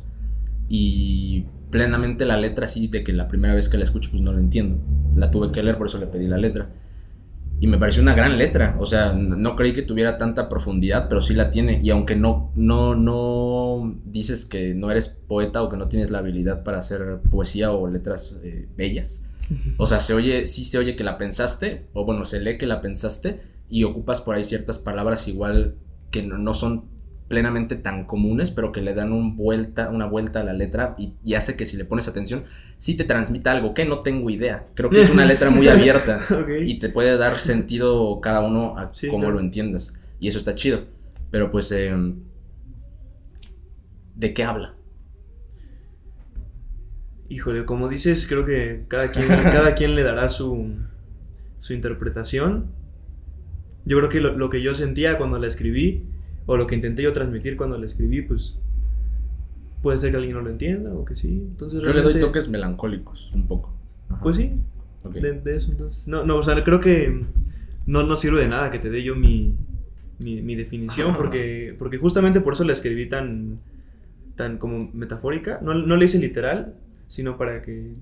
Y 0.70 1.46
plenamente 1.70 2.26
la 2.26 2.38
letra, 2.38 2.68
sí, 2.68 2.88
de 2.88 3.04
que 3.04 3.14
la 3.14 3.28
primera 3.28 3.54
vez 3.54 3.70
que 3.70 3.78
la 3.78 3.84
escucho, 3.84 4.10
pues 4.12 4.22
no 4.22 4.32
la 4.32 4.40
entiendo. 4.40 4.78
La 5.16 5.32
tuve 5.32 5.52
que 5.52 5.64
leer, 5.64 5.78
por 5.78 5.88
eso 5.88 5.98
le 5.98 6.08
pedí 6.08 6.28
la 6.28 6.38
letra. 6.38 6.70
Y 7.62 7.68
me 7.68 7.78
pareció 7.78 8.02
una 8.02 8.14
gran 8.14 8.38
letra. 8.38 8.76
O 8.80 8.86
sea, 8.86 9.14
no 9.14 9.56
creí 9.56 9.74
que 9.74 9.82
tuviera 9.82 10.18
tanta 10.18 10.48
profundidad, 10.48 11.10
pero 11.10 11.22
sí 11.22 11.34
la 11.34 11.52
tiene. 11.52 11.80
Y 11.84 11.90
aunque 11.90 12.16
no, 12.16 12.52
no, 12.56 12.96
no 12.96 13.98
dices 14.06 14.46
que 14.46 14.74
no 14.74 14.90
eres 14.92 15.10
poeta 15.10 15.62
o 15.62 15.70
que 15.70 15.78
no 15.78 15.90
tienes 15.90 16.10
la 16.10 16.20
habilidad 16.20 16.64
para 16.64 16.78
hacer 16.78 17.20
poesía 17.30 17.72
o 17.72 17.88
letras 17.90 18.40
eh, 18.44 18.68
bellas. 18.78 19.26
O 19.78 19.86
sea, 19.86 20.00
se 20.00 20.14
oye, 20.14 20.48
sí 20.48 20.64
se 20.64 20.78
oye 20.78 20.96
que 20.96 21.04
la 21.04 21.18
pensaste, 21.18 21.88
o 21.94 22.06
bueno, 22.06 22.24
se 22.24 22.40
lee 22.40 22.58
que 22.58 22.68
la 22.68 22.82
pensaste 22.82 23.42
y 23.68 23.84
ocupas 23.84 24.22
por 24.22 24.36
ahí 24.36 24.44
ciertas 24.44 24.78
palabras 24.78 25.28
igual 25.28 25.76
que 26.12 26.24
no, 26.24 26.38
no 26.38 26.54
son 26.54 26.86
plenamente 27.30 27.76
tan 27.78 28.04
comunes, 28.06 28.52
pero 28.52 28.74
que 28.74 28.82
le 28.82 28.94
dan 28.94 29.14
un 29.14 29.38
vuelta, 29.38 29.90
una 29.90 30.06
vuelta 30.06 30.42
a 30.42 30.44
la 30.44 30.52
letra 30.54 30.96
y, 30.98 31.14
y 31.24 31.36
hace 31.36 31.56
que 31.56 31.64
si 31.66 31.78
le 31.78 31.86
pones 31.86 32.10
atención, 32.10 32.44
sí 32.78 32.98
te 32.98 33.06
transmita 33.06 33.52
algo 33.52 33.74
que 33.74 33.86
no 33.86 34.00
tengo 34.00 34.30
idea. 34.30 34.66
Creo 34.74 34.90
que 34.90 35.02
es 35.02 35.10
una 35.10 35.26
letra 35.26 35.50
muy 35.52 35.68
abierta 35.70 36.22
y 36.62 36.80
te 36.80 36.90
puede 36.90 37.18
dar 37.18 37.40
sentido 37.40 38.20
cada 38.20 38.42
uno 38.42 38.78
a 38.78 38.90
Sí, 38.94 39.08
cómo 39.08 39.20
claro. 39.24 39.36
lo 39.36 39.40
entiendas. 39.40 39.94
Y 40.20 40.28
eso 40.28 40.38
está 40.40 40.56
chido. 40.56 40.82
Pero 41.32 41.52
pues, 41.52 41.72
eh, 41.72 41.94
¿de 44.16 44.34
qué 44.34 44.44
habla? 44.44 44.74
Híjole, 47.30 47.66
como 47.66 47.90
dices, 47.90 48.26
creo 48.28 48.46
que 48.46 48.86
cada 48.88 49.12
quien, 49.12 49.28
cada 49.28 49.76
quien 49.76 49.96
le 49.96 50.04
dará 50.04 50.30
su, 50.30 50.76
su 51.60 51.74
interpretación. 51.74 52.72
Yo 53.86 53.98
creo 53.98 54.10
que 54.10 54.20
lo, 54.20 54.36
lo 54.36 54.50
que 54.50 54.62
yo 54.62 54.74
sentía 54.74 55.18
cuando 55.18 55.38
la 55.38 55.48
escribí, 55.48 56.04
o 56.50 56.58
lo 56.58 56.66
que 56.66 56.74
intenté 56.74 57.04
yo 57.04 57.14
transmitir 57.14 57.56
cuando 57.56 57.78
la 57.78 57.86
escribí, 57.86 58.24
pues 58.24 58.58
puede 59.84 60.00
ser 60.00 60.10
que 60.10 60.18
alguien 60.18 60.34
no 60.36 60.42
lo 60.42 60.50
entienda 60.50 60.92
o 60.96 61.06
que 61.06 61.16
sí. 61.16 61.46
Entonces, 61.48 61.80
Yo 61.84 61.94
le 61.94 62.02
doy 62.02 62.20
toques 62.20 62.50
melancólicos, 62.50 63.30
un 63.36 63.46
poco. 63.46 63.72
Ajá. 64.10 64.20
Pues 64.24 64.38
sí, 64.38 64.50
Ok. 65.04 65.14
de, 65.14 65.34
de 65.42 65.56
eso. 65.56 65.70
Entonces, 65.70 66.08
no, 66.08 66.24
no, 66.26 66.38
o 66.38 66.42
sea, 66.42 66.62
creo 66.64 66.80
que 66.80 67.24
no, 67.86 68.02
no 68.02 68.16
sirve 68.16 68.42
de 68.42 68.48
nada 68.48 68.72
que 68.72 68.80
te 68.80 68.90
dé 68.90 69.04
yo 69.04 69.16
mi, 69.16 69.58
mi, 70.24 70.42
mi 70.42 70.56
definición, 70.56 71.10
Ajá. 71.10 71.18
porque, 71.22 71.76
porque 71.78 72.00
justamente 72.00 72.42
por 72.42 72.54
eso 72.54 72.64
la 72.64 72.74
escribí 72.74 73.08
tan, 73.08 73.60
tan 74.36 74.58
como 74.58 74.90
metafórica. 74.92 75.60
No, 75.62 75.76
no 75.76 75.98
la 75.98 76.04
hice 76.04 76.18
literal, 76.18 76.74
sino 77.10 77.38
para 77.38 77.62
que 77.62 77.94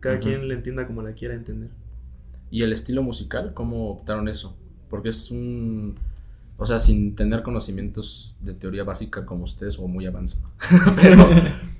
cada 0.00 0.20
quien 0.20 0.48
la 0.48 0.54
entienda 0.54 0.86
como 0.86 1.02
la 1.02 1.12
quiera 1.12 1.34
entender. 1.34 1.68
¿Y 2.50 2.62
el 2.62 2.72
estilo 2.72 3.02
musical? 3.02 3.52
¿Cómo 3.52 3.90
optaron 3.90 4.26
eso? 4.28 4.56
Porque 4.88 5.10
es 5.10 5.30
un... 5.30 5.96
O 6.56 6.66
sea, 6.66 6.78
sin 6.78 7.14
tener 7.16 7.42
conocimientos 7.42 8.36
de 8.40 8.54
teoría 8.54 8.84
básica 8.84 9.26
como 9.26 9.44
ustedes 9.44 9.78
o 9.78 9.88
muy 9.88 10.06
avanzado. 10.06 10.50
pero, 10.96 11.28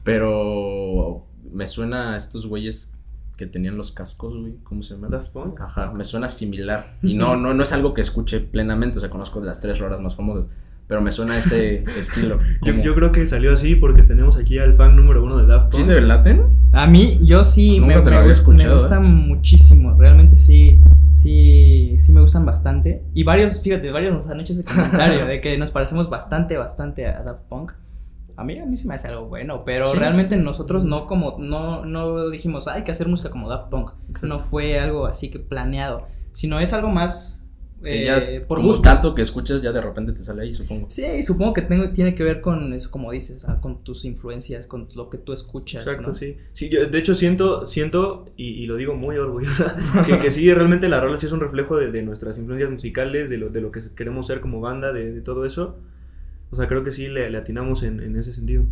pero 0.02 1.26
me 1.52 1.66
suena 1.66 2.14
a 2.14 2.16
estos 2.16 2.46
güeyes 2.46 2.94
que 3.36 3.46
tenían 3.46 3.76
los 3.76 3.92
cascos, 3.92 4.36
güey. 4.36 4.54
¿Cómo 4.62 4.82
se 4.82 4.94
llaman? 4.94 5.10
Daft 5.10 5.30
Punk. 5.30 5.60
Ajá, 5.60 5.92
me 5.92 6.04
suena 6.04 6.28
similar. 6.28 6.98
Y 7.02 7.14
no, 7.14 7.36
no, 7.36 7.54
no 7.54 7.62
es 7.62 7.72
algo 7.72 7.94
que 7.94 8.00
escuche 8.00 8.40
plenamente, 8.40 8.98
o 8.98 9.00
sea, 9.00 9.10
conozco 9.10 9.40
de 9.40 9.46
las 9.46 9.60
tres 9.60 9.80
horas 9.80 10.00
más 10.00 10.14
famosas. 10.14 10.46
Pero 10.86 11.00
me 11.00 11.10
suena 11.12 11.38
ese 11.38 11.82
estilo. 11.98 12.38
Yo, 12.62 12.74
yo 12.74 12.94
creo 12.94 13.10
que 13.10 13.24
salió 13.26 13.52
así 13.52 13.74
porque 13.74 14.02
tenemos 14.02 14.36
aquí 14.36 14.58
al 14.58 14.74
fan 14.74 14.96
número 14.96 15.24
uno 15.24 15.38
de 15.38 15.46
Daft 15.46 15.72
Punk. 15.72 15.82
¿Sí 15.82 15.84
te 15.86 16.00
laten? 16.00 16.42
A 16.72 16.86
mí, 16.86 17.18
yo 17.22 17.42
sí 17.44 17.78
Nunca 17.80 17.96
me, 17.96 18.00
te 18.02 18.04
lo 18.06 18.10
me 18.10 18.16
había 18.18 18.28
gust- 18.32 18.38
escuchado, 18.38 18.74
me 18.74 18.80
gustan 18.80 19.04
¿eh? 19.04 19.08
muchísimo. 19.08 19.94
Realmente 19.98 20.36
sí, 20.36 20.80
sí, 21.12 21.96
sí 21.98 22.12
me 22.12 22.20
gustan 22.20 22.44
bastante. 22.44 23.02
Y 23.14 23.22
varios, 23.22 23.60
fíjate, 23.62 23.90
varios 23.90 24.12
nos 24.14 24.28
han 24.28 24.40
hecho 24.40 24.52
ese 24.52 24.64
comentario 24.64 25.24
de 25.26 25.40
que 25.40 25.56
nos 25.56 25.70
parecemos 25.70 26.10
bastante, 26.10 26.56
bastante 26.56 27.06
a 27.06 27.22
Daft 27.22 27.44
Punk. 27.48 27.72
A 28.36 28.42
mí, 28.42 28.58
a 28.58 28.66
mí 28.66 28.76
se 28.76 28.88
me 28.88 28.94
hace 28.94 29.06
algo 29.08 29.26
bueno, 29.26 29.62
pero 29.64 29.86
Sí, 29.86 29.96
realmente 29.96 30.34
sí. 30.36 30.42
nosotros 30.42 30.84
no 30.84 31.06
como, 31.06 31.36
no, 31.38 31.86
no 31.86 32.30
dijimos, 32.30 32.66
"Ah, 32.66 32.74
hay 32.74 32.82
que 32.82 32.90
hacer 32.90 33.06
música 33.08 33.30
como 33.30 33.48
Daft 33.48 33.68
Punk. 33.70 33.92
Exacto. 34.10 34.26
No 34.26 34.38
fue 34.40 34.78
algo 34.80 35.06
así 35.06 35.30
que 35.30 35.38
planeado, 35.38 36.08
sino 36.32 36.58
es 36.58 36.72
algo 36.72 36.90
más 36.90 37.43
eh, 37.82 38.04
ya, 38.04 38.46
por 38.46 38.58
como 38.58 38.68
gusto. 38.68 38.82
tanto 38.82 39.14
que 39.14 39.22
escuchas, 39.22 39.60
ya 39.60 39.72
de 39.72 39.80
repente 39.80 40.12
te 40.12 40.22
sale 40.22 40.42
ahí, 40.42 40.54
supongo. 40.54 40.88
Sí, 40.90 41.22
supongo 41.22 41.52
que 41.52 41.62
tengo, 41.62 41.90
tiene 41.90 42.14
que 42.14 42.22
ver 42.22 42.40
con 42.40 42.72
eso, 42.72 42.90
como 42.90 43.10
dices, 43.10 43.44
ah, 43.46 43.60
con 43.60 43.82
tus 43.84 44.04
influencias, 44.04 44.66
con 44.66 44.88
lo 44.94 45.10
que 45.10 45.18
tú 45.18 45.32
escuchas. 45.32 45.86
Exacto, 45.86 46.08
¿no? 46.08 46.14
sí. 46.14 46.36
Sí, 46.52 46.68
yo 46.68 46.86
de 46.86 46.98
hecho 46.98 47.14
siento, 47.14 47.66
siento, 47.66 48.26
y, 48.36 48.50
y 48.50 48.66
lo 48.66 48.76
digo 48.76 48.94
muy 48.94 49.16
orgullosa, 49.16 49.76
que, 50.06 50.18
que 50.18 50.30
sí, 50.30 50.52
realmente 50.52 50.88
la 50.88 51.00
rola 51.00 51.16
sí 51.16 51.26
es 51.26 51.32
un 51.32 51.40
reflejo 51.40 51.76
de, 51.76 51.90
de 51.90 52.02
nuestras 52.02 52.38
influencias 52.38 52.70
musicales, 52.70 53.28
de 53.28 53.38
lo, 53.38 53.50
de 53.50 53.60
lo 53.60 53.70
que 53.70 53.80
queremos 53.94 54.26
ser 54.26 54.40
como 54.40 54.60
banda, 54.60 54.92
de, 54.92 55.12
de 55.12 55.20
todo 55.20 55.44
eso. 55.44 55.76
O 56.50 56.56
sea, 56.56 56.68
creo 56.68 56.84
que 56.84 56.92
sí 56.92 57.08
le, 57.08 57.28
le 57.30 57.38
atinamos 57.38 57.82
en, 57.82 58.00
en 58.00 58.16
ese 58.16 58.32
sentido. 58.32 58.64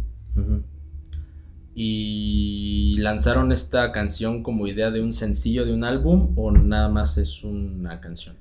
¿Y 1.74 2.96
lanzaron 2.98 3.50
esta 3.50 3.92
canción 3.92 4.42
como 4.42 4.66
idea 4.66 4.90
de 4.90 5.03
un 5.03 5.12
sencillo 5.12 5.64
de 5.64 5.72
un 5.72 5.84
álbum 5.84 6.32
o 6.36 6.53
nada 6.53 6.88
más 6.88 7.16
es 7.18 7.42
una 7.44 8.00
canción? 8.00 8.36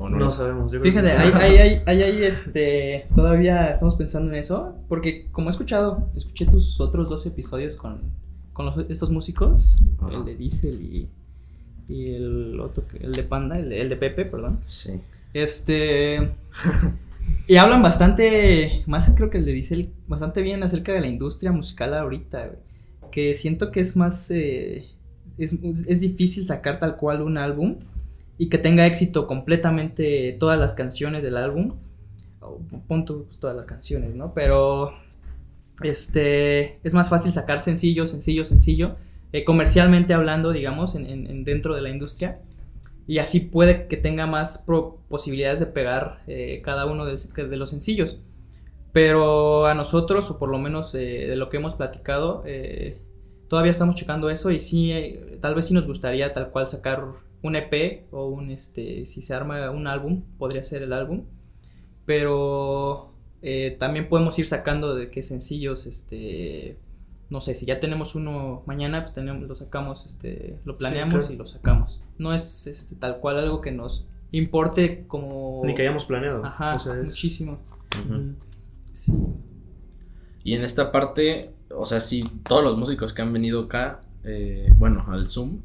¿O 0.00 0.08
No, 0.08 0.30
sabemos. 0.30 0.70
yo 0.72 0.80
creo 0.80 0.92
Fíjate, 0.92 1.08
que- 1.10 1.16
ahí, 1.16 1.32
ahí, 1.34 1.56
ahí, 1.58 1.82
ahí, 1.86 2.02
ahí, 2.02 2.22
este, 2.22 3.06
todavía 3.14 3.70
estamos 3.70 3.96
pensando 3.96 4.30
en 4.30 4.36
eso, 4.36 4.74
porque 4.88 5.26
como 5.32 5.48
he 5.48 5.50
escuchado, 5.50 6.06
escuché 6.16 6.46
tus 6.46 6.80
otros 6.80 7.08
dos 7.08 7.26
episodios 7.26 7.74
con, 7.76 7.98
con 8.52 8.66
los- 8.66 8.88
estos 8.88 9.10
músicos, 9.10 9.76
Ajá. 10.00 10.14
el 10.16 10.24
de 10.24 10.36
Diesel 10.36 10.80
y, 10.80 11.08
y 11.92 12.14
el 12.14 12.60
otro, 12.60 12.84
el 13.00 13.12
de 13.12 13.22
Panda, 13.24 13.58
el 13.58 13.68
de, 13.70 13.80
el 13.80 13.88
de 13.88 13.96
Pepe, 13.96 14.24
perdón. 14.24 14.60
Sí. 14.64 14.92
Este, 15.34 16.30
y 17.48 17.56
hablan 17.56 17.82
bastante, 17.82 18.84
más 18.86 19.10
creo 19.16 19.30
que 19.30 19.38
el 19.38 19.44
de 19.46 19.52
Diesel, 19.52 19.88
bastante 20.06 20.42
bien 20.42 20.62
acerca 20.62 20.92
de 20.92 21.00
la 21.00 21.08
industria 21.08 21.50
musical 21.50 21.92
ahorita, 21.94 22.46
güey, 22.46 22.58
que 23.10 23.34
siento 23.34 23.72
que 23.72 23.80
es 23.80 23.96
más, 23.96 24.30
eh, 24.30 24.86
es, 25.38 25.54
es 25.88 26.00
difícil 26.00 26.46
sacar 26.46 26.78
tal 26.78 26.96
cual 26.96 27.22
un 27.22 27.36
álbum 27.36 27.76
y 28.38 28.48
que 28.48 28.58
tenga 28.58 28.86
éxito 28.86 29.26
completamente 29.26 30.36
todas 30.40 30.58
las 30.58 30.74
canciones 30.74 31.22
del 31.24 31.36
álbum. 31.36 31.74
O 32.40 32.58
pon 32.88 33.04
tú, 33.04 33.24
pues, 33.26 33.40
todas 33.40 33.56
las 33.56 33.66
canciones, 33.66 34.14
¿no? 34.14 34.34
Pero 34.34 34.94
este 35.82 36.78
es 36.84 36.94
más 36.94 37.08
fácil 37.08 37.32
sacar 37.32 37.60
sencillo, 37.60 38.06
sencillo, 38.06 38.44
sencillo, 38.44 38.96
eh, 39.32 39.44
comercialmente 39.44 40.14
hablando, 40.14 40.52
digamos, 40.52 40.94
en, 40.94 41.06
en- 41.06 41.26
en 41.28 41.44
dentro 41.44 41.74
de 41.74 41.82
la 41.82 41.90
industria. 41.90 42.38
Y 43.06 43.18
así 43.18 43.40
puede 43.40 43.86
que 43.88 43.96
tenga 43.96 44.26
más 44.26 44.64
posibilidades 45.08 45.60
de 45.60 45.66
pegar 45.66 46.20
eh, 46.28 46.62
cada 46.64 46.86
uno 46.86 47.06
de, 47.06 47.16
de 47.48 47.56
los 47.56 47.70
sencillos. 47.70 48.18
Pero 48.92 49.66
a 49.66 49.74
nosotros, 49.74 50.30
o 50.30 50.38
por 50.38 50.48
lo 50.50 50.58
menos 50.58 50.94
eh, 50.94 51.26
de 51.28 51.36
lo 51.36 51.50
que 51.50 51.58
hemos 51.58 51.74
platicado, 51.74 52.42
eh, 52.46 52.98
todavía 53.48 53.70
estamos 53.72 53.96
checando 53.96 54.30
eso 54.30 54.50
y 54.50 54.58
sí, 54.60 54.92
eh, 54.92 55.38
tal 55.40 55.54
vez 55.54 55.66
sí 55.66 55.74
nos 55.74 55.86
gustaría 55.86 56.32
tal 56.32 56.50
cual 56.50 56.66
sacar 56.68 57.04
un 57.42 57.56
EP 57.56 58.04
o 58.12 58.26
un, 58.28 58.50
este, 58.50 59.06
si 59.06 59.22
se 59.22 59.34
arma 59.34 59.70
un 59.70 59.86
álbum, 59.86 60.22
podría 60.38 60.62
ser 60.64 60.82
el 60.82 60.92
álbum. 60.92 61.22
Pero 62.06 63.12
eh, 63.42 63.76
también 63.78 64.08
podemos 64.08 64.38
ir 64.38 64.46
sacando 64.46 64.94
de 64.94 65.10
qué 65.10 65.22
sencillos, 65.22 65.86
este, 65.86 66.76
no 67.30 67.40
sé, 67.40 67.54
si 67.54 67.66
ya 67.66 67.80
tenemos 67.80 68.14
uno 68.14 68.62
mañana, 68.66 69.02
pues 69.02 69.12
tenemos, 69.14 69.46
lo 69.46 69.54
sacamos, 69.54 70.06
este, 70.06 70.56
lo 70.64 70.76
planeamos 70.76 71.20
claro. 71.20 71.34
y 71.34 71.36
lo 71.36 71.46
sacamos. 71.46 72.00
No 72.18 72.32
es 72.34 72.66
este, 72.66 72.96
tal 72.96 73.18
cual 73.18 73.38
algo 73.38 73.60
que 73.60 73.70
nos 73.72 74.06
importe 74.32 75.04
como... 75.06 75.62
Ni 75.64 75.74
que 75.74 75.82
hayamos 75.82 76.04
planeado. 76.06 76.44
Ajá, 76.44 76.74
O 76.74 76.78
sea, 76.78 76.94
es- 76.98 77.10
muchísimo. 77.10 77.58
Sí. 78.94 79.12
Y 80.44 80.54
en 80.54 80.62
esta 80.62 80.90
parte, 80.90 81.50
o 81.70 81.84
sea, 81.84 82.00
sí, 82.00 82.24
todos 82.48 82.64
los 82.64 82.76
músicos 82.78 83.12
que 83.12 83.22
han 83.22 83.32
venido 83.32 83.64
acá, 83.64 84.00
eh, 84.24 84.72
bueno, 84.78 85.04
al 85.08 85.26
Zoom, 85.26 85.58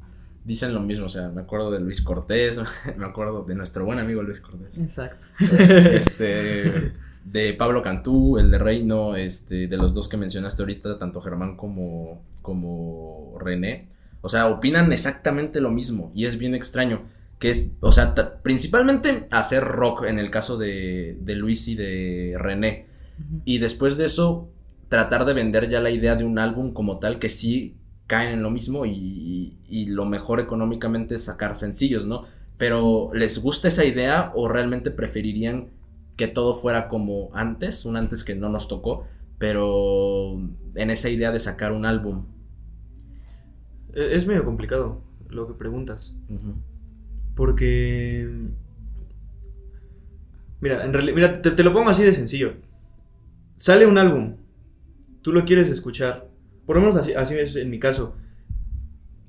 dicen 0.43 0.73
lo 0.73 0.79
mismo. 0.79 1.05
O 1.05 1.09
sea, 1.09 1.29
me 1.29 1.41
acuerdo 1.41 1.71
de 1.71 1.79
Luis 1.79 2.01
Cortés, 2.01 2.59
me 2.97 3.05
acuerdo 3.05 3.43
de 3.43 3.55
nuestro 3.55 3.85
buen 3.85 3.99
amigo 3.99 4.21
Luis 4.23 4.39
Cortés. 4.39 4.79
Exacto. 4.79 5.25
este 5.39 6.93
de 7.23 7.53
Pablo 7.53 7.81
Cantú, 7.81 8.37
el 8.37 8.51
de 8.51 8.57
Reino, 8.57 9.15
este, 9.15 9.67
de 9.67 9.77
los 9.77 9.93
dos 9.93 10.09
que 10.09 10.17
mencionaste 10.17 10.61
ahorita, 10.61 10.99
tanto 10.99 11.21
Germán 11.21 11.55
como, 11.55 12.21
como 12.41 13.37
René. 13.39 13.87
O 14.21 14.29
sea, 14.29 14.47
opinan 14.47 14.91
exactamente 14.91 15.61
lo 15.61 15.71
mismo 15.71 16.11
y 16.13 16.25
es 16.25 16.37
bien 16.37 16.55
extraño. 16.55 17.03
Que 17.39 17.49
es, 17.49 17.71
o 17.81 17.91
sea, 17.91 18.15
principalmente 18.41 19.27
hacer 19.31 19.63
rock 19.63 20.05
en 20.05 20.17
el 20.17 20.31
caso 20.31 20.57
de, 20.57 21.17
de 21.19 21.35
Luis 21.35 21.67
y 21.67 21.75
de 21.75 22.35
René. 22.37 22.87
Y 23.45 23.57
después 23.57 23.97
de 23.97 24.05
eso, 24.05 24.49
tratar 24.87 25.25
de 25.25 25.33
vender 25.33 25.69
ya 25.69 25.81
la 25.81 25.89
idea 25.89 26.15
de 26.15 26.23
un 26.23 26.39
álbum 26.39 26.73
como 26.73 26.99
tal 26.99 27.19
que 27.19 27.29
sí 27.29 27.75
caen 28.07 28.31
en 28.31 28.43
lo 28.43 28.51
mismo 28.51 28.85
y, 28.85 28.91
y- 28.91 29.57
y 29.67 29.85
lo 29.87 30.05
mejor 30.05 30.39
económicamente 30.39 31.15
es 31.15 31.23
sacar 31.25 31.55
sencillos, 31.55 32.05
¿no? 32.05 32.25
Pero 32.57 33.11
¿les 33.13 33.39
gusta 33.41 33.67
esa 33.67 33.85
idea 33.85 34.31
o 34.35 34.47
realmente 34.47 34.91
preferirían 34.91 35.69
que 36.17 36.27
todo 36.27 36.55
fuera 36.55 36.89
como 36.89 37.31
antes, 37.33 37.85
un 37.85 37.97
antes 37.97 38.23
que 38.23 38.35
no 38.35 38.49
nos 38.49 38.67
tocó, 38.67 39.05
pero 39.39 40.37
en 40.75 40.91
esa 40.91 41.09
idea 41.09 41.31
de 41.31 41.39
sacar 41.39 41.71
un 41.71 41.85
álbum? 41.85 42.25
e- 43.93 44.15
Es 44.15 44.25
medio 44.27 44.43
complicado 44.45 45.01
lo 45.29 45.47
que 45.47 45.53
preguntas. 45.53 46.13
Porque. 47.35 48.27
Mira, 50.61 50.85
en 50.85 50.93
realidad, 50.93 51.15
mira, 51.15 51.41
te, 51.41 51.51
te 51.51 51.63
lo 51.63 51.73
pongo 51.73 51.89
así 51.89 52.03
de 52.03 52.13
sencillo. 52.13 52.53
Sale 53.57 53.85
un 53.85 53.97
álbum, 53.97 54.35
tú 55.21 55.33
lo 55.33 55.45
quieres 55.45 55.69
escuchar. 55.69 56.27
Por 56.65 56.75
lo 56.75 56.81
menos 56.81 56.95
así, 56.95 57.13
así 57.13 57.35
es 57.37 57.55
en 57.55 57.69
mi 57.69 57.79
caso. 57.79 58.15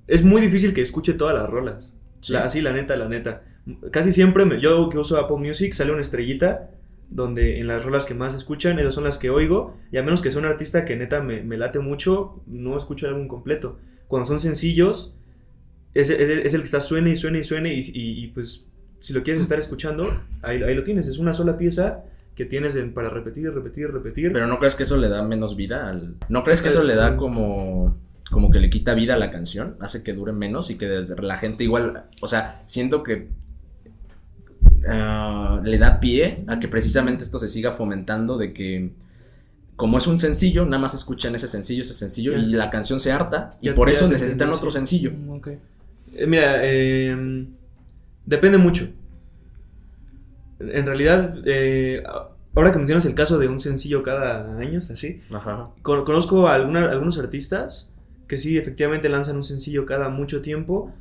Es 0.07 0.22
muy 0.22 0.41
difícil 0.41 0.74
que 0.74 0.82
escuche 0.82 1.14
todas 1.14 1.35
las 1.35 1.49
rolas. 1.49 1.95
Sí. 2.20 2.32
La- 2.32 2.45
así, 2.45 2.61
la 2.61 2.72
neta, 2.72 2.97
la 2.97 3.09
neta. 3.09 3.43
Casi 3.91 4.12
siempre, 4.12 4.45
me- 4.45 4.61
yo 4.61 4.89
que 4.91 4.99
uso 4.99 5.18
Apple 5.18 5.37
Music, 5.39 5.72
sale 5.72 5.93
una 5.93 6.03
estrellita 6.03 6.70
donde 7.09 7.59
en 7.61 7.66
las 7.66 7.85
rolas 7.85 8.07
que 8.07 8.14
más 8.14 8.35
escuchan, 8.35 8.78
esas 8.78 8.95
son 8.95 9.05
las 9.05 9.18
que 9.18 9.30
oigo. 9.30 9.76
Y 9.93 9.97
a 9.99 10.03
menos 10.03 10.20
que 10.22 10.30
sea 10.30 10.41
un 10.41 10.47
artista 10.47 10.85
que 10.85 10.97
neta 10.97 11.20
me, 11.20 11.43
me 11.43 11.57
late 11.57 11.78
mucho, 11.78 12.43
no 12.47 12.76
escucho 12.76 13.07
el 13.07 13.14
álbum 13.14 13.28
completo. 13.28 13.78
Cuando 14.09 14.26
son 14.26 14.39
sencillos, 14.41 15.16
es, 15.95 16.11
es- 16.11 16.28
es 16.47 16.55
el 16.55 16.61
que 16.61 16.66
está 16.66 16.80
suene 16.80 17.11
y 17.11 17.16
suene 17.16 17.39
y 17.39 17.43
suene 17.43 17.74
y, 17.74 17.78
y- 17.80 18.24
y, 18.24 18.26
pues 18.28 18.66
si 19.01 19.12
lo 19.12 19.22
quieres 19.22 19.43
estar 19.43 19.59
escuchando, 19.59 20.22
ahí, 20.43 20.62
ahí 20.62 20.74
lo 20.74 20.82
tienes. 20.85 21.07
Es 21.07 21.18
una 21.18 21.32
sola 21.32 21.57
pieza 21.57 22.05
que 22.35 22.45
tienes 22.45 22.74
en- 22.76 22.93
para 22.93 23.09
repetir, 23.11 23.53
repetir, 23.53 23.91
repetir. 23.93 24.32
Pero 24.32 24.47
¿no 24.47 24.59
crees 24.59 24.74
que 24.74 24.82
eso 24.82 24.97
le 24.97 25.09
da 25.09 25.22
menos 25.22 25.57
vida 25.57 25.89
al... 25.89 26.14
¿No 26.28 26.43
crees 26.45 26.61
que 26.62 26.68
eso 26.68 26.82
le 26.82 26.95
da 26.97 27.16
como... 27.16 27.97
como 28.30 28.51
que 28.51 28.59
le 28.59 28.70
quita 28.70 28.95
vida 28.95 29.14
a 29.14 29.18
la 29.18 29.30
canción? 29.30 29.76
Hace 29.80 30.03
que 30.03 30.12
dure 30.14 30.32
menos 30.32 30.70
y 30.70 30.76
que 30.76 30.87
la 31.20 31.37
gente 31.37 31.62
igual... 31.64 32.05
O 32.20 32.28
sea, 32.28 32.62
siento 32.66 33.03
que... 33.05 33.28
ah, 34.89 35.61
le 35.64 35.78
da 35.78 36.01
pie 36.01 36.45
a 36.47 36.59
que 36.59 36.68
precisamente 36.68 37.22
esto 37.22 37.39
se 37.39 37.49
siga 37.49 37.72
fomentando 37.72 38.37
de 38.37 38.53
que 38.53 38.91
como 39.76 39.99
es 39.99 40.07
un 40.07 40.18
sencillo, 40.18 40.64
nada 40.64 40.78
más 40.78 40.95
escuchan 40.95 41.35
ese 41.35 41.49
sencillo, 41.49 41.80
ese 41.82 41.95
sencillo, 41.95 42.37
y 42.37 42.47
la 42.53 42.70
canción 42.70 43.01
se 43.01 43.11
harta, 43.11 43.57
y 43.61 43.66
Ya- 43.66 43.74
por 43.74 43.89
ya 43.91 43.97
eso 43.97 44.09
necesitan 44.09 44.51
otro 44.53 44.70
sencillo. 44.70 45.11
Mm, 45.11 45.30
ok. 45.30 45.49
Eh, 46.16 46.26
mira, 46.28 46.61
eh, 46.62 47.45
depende 48.24 48.57
mucho. 48.57 48.89
En 50.72 50.86
realidad, 50.86 51.36
eh, 51.46 52.02
ahora 52.54 52.72
que 52.72 52.78
mencionas 52.78 53.04
el 53.06 53.14
caso 53.14 53.38
de 53.38 53.48
un 53.48 53.60
sencillo 53.60 54.02
cada 54.02 54.56
año, 54.58 54.78
así, 54.78 55.20
Ajá. 55.32 55.70
con- 55.82 56.04
conozco 56.04 56.48
a 56.48 56.54
alguna- 56.54 56.90
algunos 56.90 57.18
artistas 57.18 57.90
que 58.28 58.38
sí, 58.38 58.56
efectivamente 58.56 59.08
lanzan 59.08 59.36
un 59.36 59.44
sencillo 59.44 59.84
cada 59.86 60.08
mucho 60.08 60.40
tiempo 60.40 60.92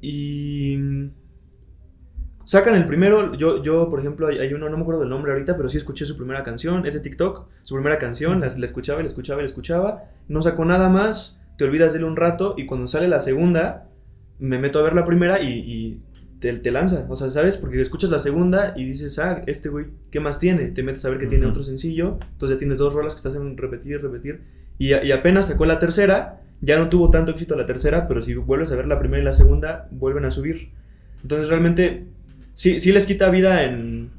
y 0.00 0.78
sacan 2.44 2.74
el 2.74 2.86
primero. 2.86 3.34
Yo, 3.34 3.62
yo 3.62 3.88
por 3.88 4.00
ejemplo, 4.00 4.28
hay, 4.28 4.52
uno, 4.54 4.68
no 4.68 4.76
me 4.76 4.82
acuerdo 4.82 5.00
del 5.00 5.10
nombre 5.10 5.32
ahorita, 5.32 5.56
pero 5.56 5.68
sí 5.68 5.78
escuché 5.78 6.04
su 6.04 6.16
primera 6.16 6.44
canción, 6.44 6.86
es 6.86 6.94
de 6.94 7.00
TikTok, 7.00 7.46
su 7.64 7.74
primera 7.74 7.98
canción, 7.98 8.40
la, 8.40 8.48
la 8.56 8.64
escuchaba 8.64 9.00
la 9.00 9.06
escuchaba 9.06 9.40
la 9.40 9.46
escuchaba, 9.46 10.04
no 10.28 10.42
sacó 10.42 10.64
nada 10.64 10.88
más, 10.88 11.40
te 11.58 11.64
olvidas 11.64 11.92
de 11.92 11.98
él 12.00 12.04
un 12.04 12.16
rato 12.16 12.54
y 12.56 12.66
cuando 12.66 12.86
sale 12.86 13.08
la 13.08 13.20
segunda, 13.20 13.88
me 14.38 14.58
meto 14.58 14.78
a 14.78 14.82
ver 14.82 14.94
la 14.94 15.04
primera 15.06 15.40
y, 15.40 15.48
y 15.48 16.00
te, 16.40 16.52
te 16.54 16.70
lanza, 16.70 17.06
o 17.08 17.16
sea, 17.16 17.30
¿sabes? 17.30 17.56
Porque 17.56 17.80
escuchas 17.80 18.10
la 18.10 18.18
segunda 18.18 18.74
y 18.76 18.84
dices, 18.84 19.18
ah, 19.18 19.42
este 19.46 19.68
güey, 19.68 19.86
¿qué 20.10 20.20
más 20.20 20.38
tiene? 20.38 20.66
Te 20.66 20.82
metes 20.82 21.04
a 21.04 21.10
ver 21.10 21.18
que 21.18 21.26
tiene 21.26 21.46
otro 21.46 21.62
sencillo, 21.64 22.18
entonces 22.32 22.56
ya 22.56 22.58
tienes 22.58 22.78
dos 22.78 22.94
rolas 22.94 23.14
que 23.14 23.18
estás 23.18 23.36
en 23.36 23.56
repetir 23.56 23.92
y 23.92 23.96
repetir. 23.96 24.40
Y, 24.78 24.94
y 24.94 25.12
apenas 25.12 25.46
sacó 25.46 25.66
la 25.66 25.78
tercera, 25.78 26.42
ya 26.60 26.78
no 26.78 26.88
tuvo 26.88 27.10
tanto 27.10 27.32
éxito 27.32 27.56
la 27.56 27.66
tercera, 27.66 28.08
pero 28.08 28.22
si 28.22 28.34
vuelves 28.34 28.72
a 28.72 28.76
ver 28.76 28.86
la 28.86 28.98
primera 28.98 29.22
y 29.22 29.24
la 29.24 29.32
segunda, 29.32 29.88
vuelven 29.90 30.24
a 30.24 30.30
subir. 30.30 30.70
Entonces 31.22 31.48
realmente, 31.48 32.04
sí, 32.54 32.80
sí 32.80 32.92
les 32.92 33.06
quita 33.06 33.30
vida 33.30 33.64
en... 33.64 34.10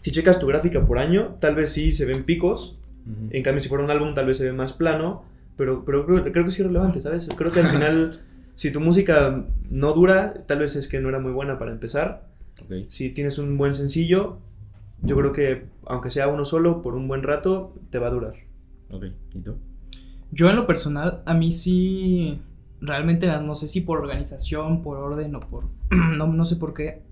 Si 0.00 0.10
checas 0.10 0.40
tu 0.40 0.46
gráfica 0.48 0.84
por 0.84 0.98
año, 0.98 1.36
tal 1.40 1.54
vez 1.54 1.70
sí 1.70 1.92
se 1.92 2.04
ven 2.04 2.24
picos, 2.24 2.78
en 3.30 3.42
cambio 3.42 3.60
si 3.60 3.68
fuera 3.68 3.84
un 3.84 3.90
álbum 3.90 4.14
tal 4.14 4.26
vez 4.26 4.36
se 4.36 4.44
ve 4.44 4.52
más 4.52 4.72
plano, 4.72 5.24
pero, 5.56 5.84
pero 5.84 6.06
creo, 6.06 6.32
creo 6.32 6.44
que 6.44 6.50
sí 6.50 6.62
es 6.62 6.66
relevante, 6.66 7.00
¿sabes? 7.00 7.28
Creo 7.36 7.52
que 7.52 7.60
al 7.60 7.68
final, 7.68 8.20
si 8.62 8.70
tu 8.70 8.78
música 8.78 9.44
no 9.70 9.92
dura, 9.92 10.34
tal 10.46 10.60
vez 10.60 10.76
es 10.76 10.86
que 10.86 11.00
no 11.00 11.08
era 11.08 11.18
muy 11.18 11.32
buena 11.32 11.58
para 11.58 11.72
empezar. 11.72 12.28
Ok. 12.62 12.88
Si 12.90 13.10
tienes 13.10 13.38
un 13.38 13.58
buen 13.58 13.74
sencillo, 13.74 14.36
yo 15.00 15.16
creo 15.16 15.32
que 15.32 15.64
aunque 15.84 16.12
sea 16.12 16.28
uno 16.28 16.44
solo, 16.44 16.80
por 16.80 16.94
un 16.94 17.08
buen 17.08 17.24
rato, 17.24 17.74
te 17.90 17.98
va 17.98 18.06
a 18.06 18.10
durar. 18.10 18.34
Ok. 18.92 19.06
¿Y 19.34 19.40
tú? 19.40 19.56
Yo 20.30 20.48
en 20.48 20.54
lo 20.54 20.68
personal, 20.68 21.22
a 21.26 21.34
mí 21.34 21.50
sí, 21.50 22.38
realmente 22.80 23.26
no 23.26 23.56
sé 23.56 23.66
si 23.66 23.80
por 23.80 23.98
organización, 23.98 24.80
por 24.80 24.98
orden 24.98 25.34
o 25.34 25.40
por, 25.40 25.64
no, 25.90 26.28
no 26.28 26.44
sé 26.44 26.54
por 26.54 26.72
qué, 26.72 27.02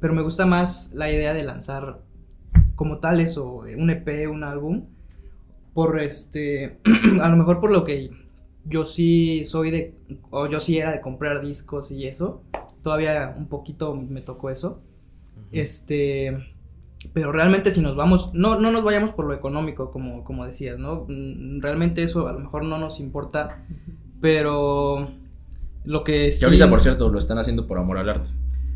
pero 0.00 0.14
me 0.14 0.22
gusta 0.22 0.46
más 0.46 0.90
la 0.94 1.12
idea 1.12 1.32
de 1.32 1.44
lanzar 1.44 2.00
como 2.74 2.98
tal 2.98 3.20
eso, 3.20 3.58
un 3.58 3.88
EP, 3.88 4.28
un 4.28 4.42
álbum, 4.42 4.86
por 5.74 6.00
este, 6.00 6.80
a 7.22 7.28
lo 7.28 7.36
mejor 7.36 7.60
por 7.60 7.70
lo 7.70 7.84
que 7.84 8.10
yo 8.68 8.84
sí 8.84 9.44
soy 9.44 9.70
de, 9.70 9.94
o 10.30 10.46
yo 10.46 10.60
sí 10.60 10.78
era 10.78 10.92
de 10.92 11.00
comprar 11.00 11.40
discos 11.40 11.90
y 11.90 12.06
eso, 12.06 12.42
todavía 12.82 13.34
un 13.36 13.48
poquito 13.48 13.94
me 13.94 14.20
tocó 14.20 14.50
eso, 14.50 14.80
este, 15.52 16.36
pero 17.12 17.32
realmente 17.32 17.70
si 17.70 17.80
nos 17.80 17.96
vamos, 17.96 18.32
no, 18.34 18.58
no 18.58 18.70
nos 18.70 18.84
vayamos 18.84 19.12
por 19.12 19.26
lo 19.26 19.34
económico, 19.34 19.90
como, 19.90 20.24
como 20.24 20.44
decías, 20.44 20.78
¿no? 20.78 21.06
Mm, 21.08 21.60
Realmente 21.60 22.02
eso 22.02 22.28
a 22.28 22.32
lo 22.32 22.40
mejor 22.40 22.64
no 22.64 22.78
nos 22.78 23.00
importa, 23.00 23.64
pero 24.20 25.10
lo 25.84 26.04
que 26.04 26.30
sí... 26.32 26.40
Que 26.40 26.46
ahorita, 26.46 26.68
por 26.68 26.80
cierto, 26.80 27.08
lo 27.08 27.18
están 27.18 27.38
haciendo 27.38 27.66
por 27.66 27.78
amor 27.78 27.98
al 27.98 28.08
arte. 28.08 28.30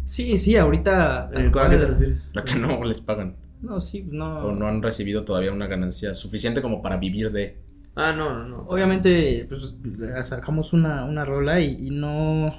Sí, 0.04 0.36
sí, 0.38 0.56
ahorita... 0.56 1.30
Eh, 1.34 1.46
¿A 1.48 1.50
cual. 1.52 1.70
qué 1.70 1.76
te 1.76 1.86
refieres? 1.86 2.30
A 2.36 2.44
que 2.44 2.56
no 2.58 2.84
les 2.84 3.00
pagan. 3.00 3.36
No, 3.60 3.80
sí, 3.80 4.06
no... 4.10 4.46
O 4.46 4.52
no 4.52 4.66
han 4.66 4.82
recibido 4.82 5.24
todavía 5.24 5.52
una 5.52 5.66
ganancia 5.66 6.14
suficiente 6.14 6.62
como 6.62 6.82
para 6.82 6.96
vivir 6.96 7.30
de. 7.30 7.58
Ah, 7.94 8.12
no, 8.12 8.32
no, 8.32 8.44
no. 8.44 8.64
Obviamente, 8.68 9.46
pues 9.48 9.76
sacamos 10.22 10.72
una, 10.72 11.04
una 11.04 11.24
rola 11.24 11.60
y, 11.60 11.90
no... 11.90 12.54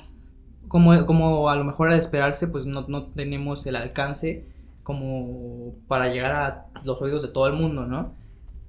Como, 0.67 1.05
como 1.05 1.49
a 1.49 1.55
lo 1.55 1.63
mejor 1.63 1.89
al 1.89 1.99
esperarse, 1.99 2.47
pues 2.47 2.65
no, 2.65 2.85
no 2.87 3.05
tenemos 3.07 3.65
el 3.67 3.75
alcance 3.75 4.47
como 4.81 5.73
para 5.87 6.11
llegar 6.11 6.31
a 6.31 6.65
los 6.83 7.01
oídos 7.01 7.21
de 7.21 7.27
todo 7.29 7.47
el 7.47 7.53
mundo, 7.53 7.85
¿no? 7.85 8.13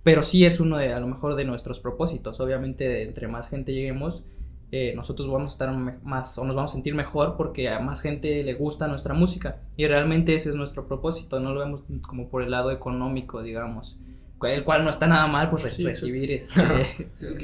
Pero 0.03 0.23
sí 0.23 0.45
es 0.45 0.61
uno 0.61 0.77
de, 0.77 0.93
a 0.93 1.01
lo 1.01 1.07
mejor, 1.07 1.35
de 1.35 1.45
nuestros 1.45 1.81
propósitos. 1.81 2.41
Obviamente, 2.41 3.03
entre 3.03 3.27
más 3.27 3.49
gente 3.49 3.73
lleguemos, 3.73 4.23
eh, 4.71 4.93
nosotros 4.95 5.31
vamos 5.31 5.53
a 5.53 5.55
estar 5.55 6.01
más, 6.03 6.37
o 6.39 6.45
nos 6.45 6.57
vamos 6.57 6.73
a 6.73 6.75
sentir 6.75 6.95
mejor 6.95 7.37
porque 7.37 7.69
a 7.69 7.81
más 7.81 8.03
gente 8.03 8.43
le 8.43 8.55
gusta 8.55 8.87
nuestra 8.87 9.15
música. 9.15 9.57
Y 9.77 9.87
realmente 9.87 10.35
ese 10.35 10.51
es 10.51 10.57
nuestro 10.57 10.87
propósito, 10.87 11.41
no 11.41 11.55
lo 11.55 11.61
vemos 11.61 11.83
como 12.03 12.29
por 12.29 12.43
el 12.43 12.51
lado 12.51 12.71
económico, 12.71 13.43
digamos. 13.43 13.99
El 14.43 14.63
cual 14.65 14.85
no 14.85 14.91
está 14.91 15.07
nada 15.07 15.27
mal, 15.27 15.49
pues 15.49 15.63
Sí, 15.75 15.85
recibir 15.85 16.31
este... 16.33 16.63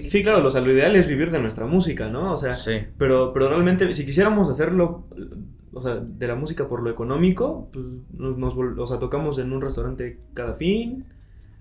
Sí, 0.09 0.23
claro, 0.23 0.47
o 0.47 0.51
sea, 0.51 0.61
lo 0.61 0.71
ideal 0.73 0.95
es 0.97 1.07
vivir 1.09 1.31
de 1.31 1.41
nuestra 1.41 1.65
música, 1.67 2.09
¿no? 2.09 2.35
O 2.35 2.37
sea, 2.37 2.51
Sí. 2.51 2.73
pero, 2.99 3.33
pero 3.33 3.49
realmente, 3.49 3.95
si 3.95 4.05
quisiéramos 4.05 4.51
hacerlo, 4.51 5.05
o 5.73 5.81
sea, 5.81 5.95
de 5.97 6.27
la 6.27 6.35
música 6.35 6.69
por 6.69 6.83
lo 6.83 6.91
económico, 6.91 7.69
pues 7.73 7.85
nos, 8.19 8.37
nos 8.37 8.55
o 8.55 8.87
sea, 8.87 8.99
tocamos 8.99 9.39
en 9.39 9.53
un 9.53 9.63
restaurante 9.63 10.19
cada 10.35 10.55
fin, 10.55 11.05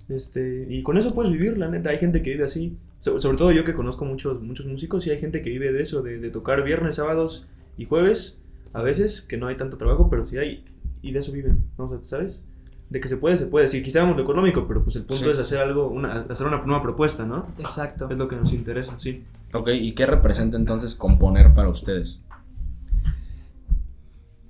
este, 0.10 0.66
y 0.70 0.82
con 0.84 0.98
eso 0.98 1.14
puedes 1.14 1.32
vivir, 1.32 1.58
la 1.58 1.70
neta, 1.70 1.92
hay 1.92 2.00
gente 2.00 2.22
que 2.22 2.32
vive 2.32 2.44
así, 2.46 2.76
So- 3.00 3.20
sobre 3.22 3.38
todo 3.38 3.52
yo 3.54 3.64
que 3.64 3.74
conozco 3.74 4.04
muchos, 4.04 4.42
muchos 4.42 4.66
músicos, 4.66 5.08
y 5.08 5.12
hay 5.12 5.20
gente 5.20 5.42
que 5.42 5.52
vive 5.52 5.72
de 5.72 5.84
eso, 5.84 6.02
de, 6.02 6.20
de 6.20 6.30
tocar 6.32 6.64
viernes, 6.64 6.96
sábados 6.98 7.46
y 7.78 7.86
jueves, 7.86 8.42
a 8.74 8.82
veces, 8.82 9.22
que 9.22 9.38
no 9.38 9.48
hay 9.48 9.56
tanto 9.56 9.78
trabajo, 9.78 10.10
pero 10.10 10.26
sí 10.28 10.38
hay, 10.38 10.66
y 11.02 11.12
de 11.14 11.20
eso 11.20 11.32
viven, 11.32 11.60
¿no? 11.78 11.86
O 11.86 11.98
sea, 12.00 12.06
¿sabes? 12.10 12.44
De 12.90 13.00
que 13.00 13.08
se 13.08 13.18
puede, 13.18 13.38
se 13.38 13.46
puede, 13.46 13.68
si 13.68 13.84
quisiéramos 13.84 14.18
lo 14.18 14.24
económico, 14.24 14.66
pero 14.68 14.84
pues 14.84 14.96
el 14.96 15.04
punto 15.04 15.24
Sí, 15.26 15.30
es 15.30 15.36
sí. 15.36 15.42
hacer 15.44 15.60
algo, 15.60 15.88
una, 15.90 16.22
hacer 16.30 16.48
una 16.48 16.58
nueva 16.66 16.82
propuesta, 16.82 17.24
¿no? 17.26 17.46
Exacto. 17.60 18.10
Es 18.10 18.18
lo 18.18 18.28
que 18.28 18.36
nos 18.36 18.52
interesa, 18.52 18.98
sí. 18.98 19.24
Ok, 19.54 19.70
¿y 19.74 19.94
qué 19.94 20.06
representa 20.08 20.58
entonces 20.58 20.96
componer 20.96 21.54
para 21.54 21.70
ustedes? 21.70 22.24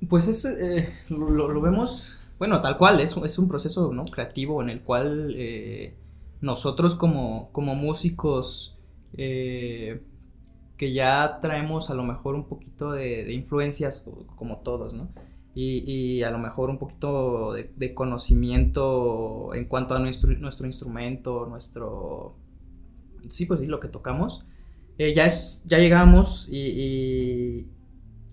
Pues 0.07 0.27
es, 0.27 0.45
eh, 0.45 0.89
lo, 1.09 1.29
lo 1.29 1.61
vemos, 1.61 2.19
bueno, 2.39 2.61
tal 2.61 2.77
cual, 2.77 2.99
es, 3.01 3.15
un- 3.17 3.25
es 3.25 3.37
un 3.37 3.47
proceso 3.49 3.91
¿no? 3.93 4.05
creativo 4.05 4.61
en 4.63 4.69
el 4.69 4.81
cual 4.81 5.33
eh, 5.35 5.93
nosotros 6.41 6.95
como, 6.95 7.49
como 7.51 7.75
músicos 7.75 8.77
eh, 9.17 10.01
que 10.77 10.93
ya 10.93 11.39
traemos 11.41 11.89
a 11.89 11.93
lo 11.95 12.03
mejor 12.03 12.35
un 12.35 12.45
poquito 12.45 12.91
de, 12.93 13.25
de 13.25 13.33
influencias, 13.33 14.03
como 14.37 14.57
todos, 14.59 14.93
¿no? 14.93 15.09
Y, 15.55 15.79
y 16.19 16.23
a 16.23 16.31
lo 16.31 16.37
mejor 16.39 16.69
un 16.69 16.77
poquito 16.77 17.53
de, 17.53 17.71
de 17.75 17.93
conocimiento 17.93 19.53
en 19.53 19.65
cuanto 19.65 19.95
a 19.95 19.99
nuestro, 19.99 20.31
nuestro 20.39 20.67
instrumento, 20.67 21.45
nuestro... 21.47 22.35
Sí, 23.29 23.45
pues 23.45 23.59
sí, 23.59 23.65
lo 23.67 23.79
que 23.79 23.87
tocamos. 23.89 24.45
Eh, 24.97 25.13
ya, 25.13 25.25
es, 25.25 25.63
ya 25.67 25.77
llegamos 25.79 26.47
y, 26.49 26.57
y 26.57 27.67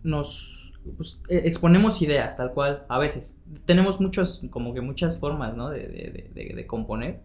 nos 0.04 0.72
pues, 0.96 1.20
eh, 1.28 1.42
exponemos 1.44 2.00
ideas, 2.02 2.36
tal 2.36 2.52
cual, 2.52 2.84
a 2.88 2.98
veces. 2.98 3.38
Tenemos 3.64 4.00
muchos, 4.00 4.42
como 4.50 4.74
que 4.74 4.80
muchas 4.80 5.18
formas, 5.18 5.56
¿no? 5.56 5.70
De- 5.70 5.88
de- 5.88 6.30
de- 6.34 6.54
de 6.54 6.66
componer. 6.66 7.20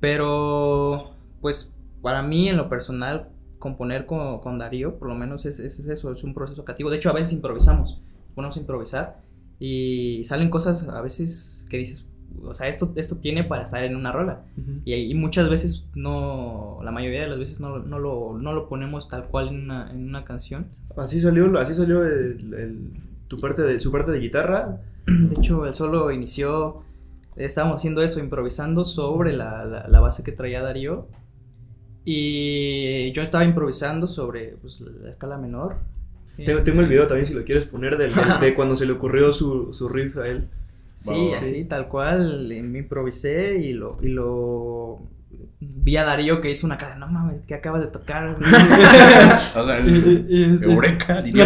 Pero, 0.00 1.12
pues, 1.40 1.72
para 2.00 2.22
mí, 2.22 2.48
en 2.48 2.56
lo 2.56 2.68
personal, 2.68 3.28
componer 3.58 4.06
con, 4.06 4.40
con 4.40 4.58
Darío, 4.58 4.98
por 4.98 5.08
lo 5.08 5.14
menos 5.14 5.46
es, 5.46 5.60
es 5.60 5.78
eso, 5.86 6.12
es 6.12 6.24
un 6.24 6.34
proceso 6.34 6.64
creativo. 6.64 6.90
De 6.90 6.96
hecho, 6.96 7.10
a 7.10 7.12
veces 7.12 7.32
improvisamos, 7.32 8.00
ponemos 8.34 8.56
a 8.56 8.60
improvisar 8.60 9.20
y 9.60 10.22
salen 10.24 10.50
cosas 10.50 10.88
a 10.88 11.00
veces 11.00 11.64
que 11.70 11.76
dices, 11.78 12.06
o 12.42 12.54
sea, 12.54 12.66
esto, 12.68 12.92
esto 12.96 13.16
tiene 13.18 13.44
para 13.44 13.64
estar 13.64 13.84
en 13.84 13.94
una 13.94 14.10
rola. 14.10 14.40
Y, 14.84 14.94
y 14.94 15.14
muchas 15.14 15.48
veces 15.50 15.86
no, 15.94 16.78
la 16.82 16.90
mayoría 16.90 17.20
de 17.20 17.28
las 17.28 17.38
veces 17.38 17.60
no, 17.60 17.78
no, 17.78 17.98
lo, 17.98 18.38
no 18.38 18.52
lo 18.52 18.68
ponemos 18.68 19.08
tal 19.08 19.24
cual 19.26 19.48
en 19.48 19.64
una, 19.64 19.90
en 19.90 20.08
una 20.08 20.24
canción. 20.24 20.66
Así 20.96 21.20
salió, 21.20 21.58
así 21.58 21.74
salió 21.74 22.04
el- 22.04 22.54
el- 22.54 22.90
tu 23.28 23.38
parte 23.40 23.62
de, 23.62 23.78
su 23.78 23.90
parte 23.92 24.10
de 24.12 24.18
guitarra. 24.20 24.80
De 25.06 25.34
hecho, 25.34 25.66
el 25.66 25.74
solo 25.74 26.10
inició, 26.10 26.82
estábamos 27.36 27.76
haciendo 27.76 28.02
eso, 28.02 28.18
improvisando 28.20 28.84
sobre 28.84 29.32
la, 29.34 29.64
la- 29.64 29.86
la 29.88 30.00
base 30.00 30.22
que 30.24 30.32
traía 30.32 30.62
Darío. 30.62 31.06
Y 32.04 33.12
yo 33.12 33.22
estaba 33.22 33.44
improvisando 33.44 34.08
sobre 34.08 34.56
pues, 34.60 34.80
la 34.80 35.10
escala 35.10 35.38
menor. 35.38 35.76
Tengo, 36.36 36.62
tengo 36.62 36.80
el 36.80 36.88
video 36.88 37.06
también 37.06 37.26
si 37.26 37.34
lo 37.34 37.44
quieres 37.44 37.66
poner 37.66 37.96
del- 37.98 38.12
de, 38.14 38.22
de 38.40 38.54
cuando 38.56 38.74
se 38.76 38.86
le 38.86 38.92
ocurrió 38.92 39.32
su, 39.32 39.72
su 39.74 39.88
riff 39.88 40.16
a 40.18 40.26
él. 40.28 40.48
Sí, 40.94 41.10
Wow. 41.10 41.34
así, 41.34 41.64
tal 41.64 41.88
cual, 41.88 42.46
me 42.64 42.78
improvisé 42.80 43.58
y 43.58 43.72
lo, 43.72 43.96
y 44.02 44.08
lo 44.08 45.00
vi 45.60 45.96
a 45.96 46.04
Darío 46.04 46.40
que 46.40 46.50
hizo 46.50 46.66
una 46.66 46.76
cara, 46.78 46.96
no 46.96 47.06
mames, 47.08 47.36
¿qué 47.46 47.54
acabas 47.54 47.82
de 47.82 47.88
tocar? 47.90 48.36
Y- 50.28 50.62
Eureka, 50.62 51.22
diría. 51.22 51.44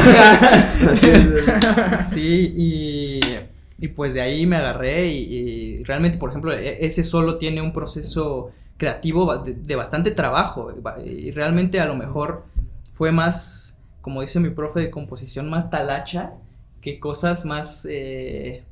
Así 0.91 1.09
es. 1.11 2.07
sí, 2.09 2.53
y, 2.57 3.21
y 3.79 3.89
pues 3.89 4.15
de 4.15 4.21
ahí 4.21 4.47
me 4.47 4.57
agarré 4.57 5.09
y, 5.09 5.19
y 5.79 5.85
realmente, 5.85 6.19
por 6.19 6.31
ejemplo, 6.31 6.53
e- 6.53 6.85
ese 6.87 7.03
solo 7.03 7.37
tiene 7.39 7.61
un 7.63 7.73
proceso 7.73 8.51
creativo 8.77 9.39
de, 9.39 9.55
de 9.55 9.75
bastante 9.77 10.11
trabajo 10.11 10.73
ba- 10.83 10.99
y 11.03 11.31
realmente 11.31 11.81
a 11.81 11.87
lo 11.87 11.95
mejor 11.97 12.45
fue 12.93 13.11
más, 13.13 13.66
como 14.07 14.21
dice 14.21 14.39
mi 14.39 14.51
profe 14.51 14.79
de 14.79 14.89
composición, 14.89 15.51
más 15.51 15.69
talacha 15.69 16.35
que 16.81 17.01
cosas 17.01 17.45
más, 17.45 17.85
eh, 17.91 18.63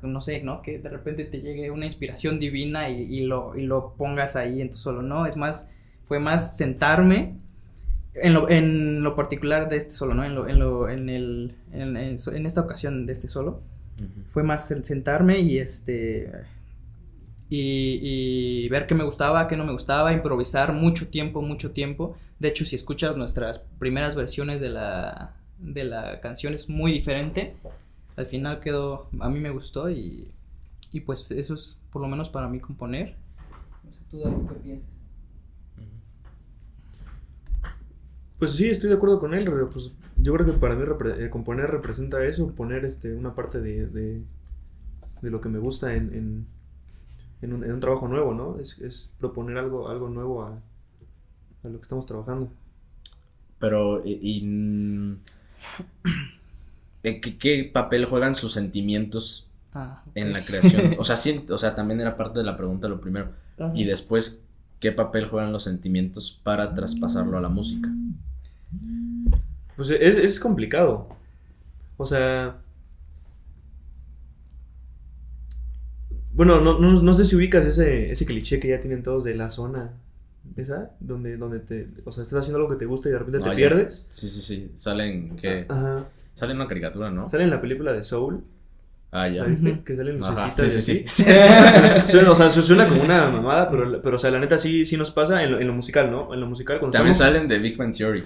no 0.00 0.22
sé, 0.22 0.42
¿no? 0.42 0.62
Que 0.62 0.78
de 0.78 0.88
repente 0.88 1.26
te 1.26 1.42
llegue 1.42 1.70
una 1.70 1.84
inspiración 1.84 2.38
divina 2.38 2.88
y, 2.88 3.02
y, 3.02 3.26
lo, 3.26 3.54
y 3.54 3.66
lo 3.66 3.92
pongas 3.98 4.34
ahí 4.34 4.62
en 4.62 4.70
tu 4.70 4.78
solo, 4.78 5.02
¿no? 5.02 5.26
Es 5.26 5.36
más, 5.36 5.68
fue 6.06 6.20
más 6.20 6.56
sentarme 6.56 7.34
en 8.14 8.32
lo, 8.32 8.48
en 8.48 9.02
lo 9.02 9.14
particular 9.14 9.68
de 9.68 9.76
este 9.76 9.90
solo, 9.90 10.14
¿no? 10.14 10.24
En, 10.24 10.34
lo, 10.34 10.48
en, 10.48 10.58
lo, 10.58 10.88
en, 10.88 11.10
el, 11.10 11.54
en, 11.74 11.94
en, 11.98 12.46
esta 12.46 12.62
ocasión 12.62 13.04
de 13.04 13.12
este 13.12 13.28
solo, 13.28 13.60
fue 14.30 14.42
más 14.42 14.70
el 14.70 14.84
sentarme 14.84 15.40
y 15.40 15.58
este... 15.58 16.32
Y, 17.50 17.98
y, 18.64 18.68
ver 18.70 18.86
qué 18.86 18.94
me 18.94 19.04
gustaba, 19.04 19.48
qué 19.48 19.56
no 19.58 19.66
me 19.66 19.72
gustaba, 19.72 20.14
improvisar 20.14 20.72
mucho 20.72 21.08
tiempo, 21.08 21.42
mucho 21.42 21.72
tiempo. 21.72 22.16
De 22.38 22.48
hecho, 22.48 22.64
si 22.64 22.76
escuchas 22.76 23.16
nuestras 23.16 23.60
primeras 23.78 24.14
versiones 24.14 24.60
de 24.60 24.68
la, 24.68 25.34
de 25.58 25.84
la 25.84 26.20
canción 26.20 26.54
es 26.54 26.68
muy 26.68 26.92
diferente. 26.92 27.56
Al 28.16 28.26
final 28.26 28.60
quedó, 28.60 29.08
a 29.20 29.28
mí 29.28 29.40
me 29.40 29.50
gustó 29.50 29.90
y, 29.90 30.30
y 30.92 31.00
pues 31.00 31.30
eso 31.30 31.54
es 31.54 31.76
por 31.92 32.02
lo 32.02 32.08
menos 32.08 32.28
para 32.28 32.48
mí 32.48 32.60
componer. 32.60 33.16
No 33.84 33.90
sé, 33.90 33.98
tú, 34.10 34.20
David, 34.20 34.48
¿qué 34.48 34.54
piensas? 34.56 34.96
Pues 38.38 38.52
sí, 38.52 38.68
estoy 38.68 38.90
de 38.90 38.96
acuerdo 38.96 39.18
con 39.18 39.32
él. 39.32 39.50
Pues 39.72 39.92
yo 40.16 40.34
creo 40.34 40.46
que 40.46 40.52
para 40.52 40.74
mí 40.74 40.84
eh, 41.18 41.30
componer 41.30 41.70
representa 41.70 42.22
eso, 42.24 42.48
poner 42.52 42.84
este, 42.84 43.14
una 43.14 43.34
parte 43.34 43.60
de, 43.60 43.86
de, 43.86 44.22
lo 45.22 45.40
que 45.40 45.48
me 45.48 45.58
gusta 45.58 45.94
en, 45.94 46.12
en, 46.12 46.46
en, 47.40 47.52
un, 47.54 47.64
en, 47.64 47.72
un, 47.72 47.80
trabajo 47.80 48.08
nuevo, 48.08 48.34
¿no? 48.34 48.58
Es, 48.60 48.78
es 48.80 49.10
proponer 49.18 49.56
algo, 49.56 49.88
algo 49.88 50.10
nuevo 50.10 50.42
a, 50.42 50.60
a, 51.64 51.68
lo 51.68 51.78
que 51.78 51.82
estamos 51.82 52.06
trabajando. 52.06 52.50
Pero, 53.58 54.04
y, 54.04 54.18
y 54.22 55.18
¿qué, 57.02 57.38
¿qué, 57.38 57.70
papel 57.72 58.04
juegan 58.04 58.34
sus 58.34 58.52
sentimientos 58.52 59.48
ah, 59.74 60.02
okay. 60.08 60.22
en 60.22 60.32
la 60.32 60.44
creación? 60.44 60.96
O 60.98 61.04
sea, 61.04 61.16
sí, 61.16 61.44
o 61.48 61.58
sea, 61.58 61.74
también 61.74 62.00
era 62.00 62.16
parte 62.16 62.38
de 62.38 62.44
la 62.44 62.56
pregunta 62.56 62.88
lo 62.88 63.00
primero. 63.00 63.30
Ajá. 63.58 63.72
Y 63.74 63.84
después, 63.84 64.40
¿qué 64.80 64.92
papel 64.92 65.26
juegan 65.28 65.52
los 65.52 65.62
sentimientos 65.62 66.38
para 66.42 66.74
traspasarlo 66.74 67.38
a 67.38 67.40
la 67.40 67.48
música? 67.48 67.88
Pues 69.76 69.90
es, 69.90 70.16
es 70.16 70.40
complicado. 70.40 71.08
O 71.96 72.06
sea. 72.06 72.56
Bueno, 76.32 76.60
no, 76.60 76.78
no, 76.78 77.02
no, 77.02 77.14
sé 77.14 77.24
si 77.24 77.34
ubicas 77.34 77.64
ese, 77.64 78.10
ese 78.12 78.26
cliché 78.26 78.60
que 78.60 78.68
ya 78.68 78.80
tienen 78.80 79.02
todos 79.02 79.24
de 79.24 79.34
la 79.34 79.48
zona. 79.48 79.94
¿Esa? 80.56 80.90
Donde, 81.00 81.36
donde 81.36 81.60
te. 81.60 81.88
O 82.04 82.12
sea, 82.12 82.22
estás 82.22 82.40
haciendo 82.40 82.58
algo 82.58 82.70
que 82.70 82.76
te 82.76 82.86
gusta 82.86 83.08
y 83.08 83.12
de 83.12 83.18
repente 83.18 83.40
te 83.40 83.48
ya. 83.50 83.54
pierdes. 83.56 84.06
Sí, 84.08 84.28
sí, 84.28 84.40
sí. 84.40 84.72
Salen 84.76 85.36
que. 85.36 85.66
Ajá. 85.68 86.04
Sale 86.34 86.52
en 86.52 86.58
una 86.58 86.68
caricatura, 86.68 87.10
¿no? 87.10 87.28
Sale 87.28 87.44
en 87.44 87.50
la 87.50 87.60
película 87.60 87.92
de 87.92 88.02
Soul. 88.02 88.42
Ah, 89.12 89.28
ya. 89.28 89.42
¿La 89.42 89.48
viste? 89.48 89.80
Que 89.84 89.96
salen 89.96 90.18
lucecitas. 90.18 90.54
sí, 90.54 90.70
sí, 90.70 90.82
sí. 90.82 91.04
Sí. 91.06 91.24
Suena, 92.06 92.30
o 92.30 92.34
sea, 92.34 92.50
su- 92.50 92.62
suena 92.62 92.88
como 92.88 93.02
una 93.02 93.30
mamada, 93.30 93.70
pero, 93.70 94.02
pero 94.02 94.16
o 94.16 94.18
sea, 94.18 94.30
la 94.30 94.38
neta 94.40 94.58
sí, 94.58 94.84
sí 94.84 94.96
nos 94.96 95.10
pasa 95.10 95.42
en 95.42 95.52
lo, 95.52 95.60
en 95.60 95.66
lo 95.66 95.72
musical, 95.72 96.10
¿no? 96.10 96.34
En 96.34 96.40
lo 96.40 96.46
musical 96.46 96.78
cuando 96.78 96.92
También 96.92 97.12
estamos- 97.12 97.32
salen 97.34 97.48
de 97.48 97.58
Big 97.58 97.76
Bang 97.76 97.94
Theory 97.96 98.22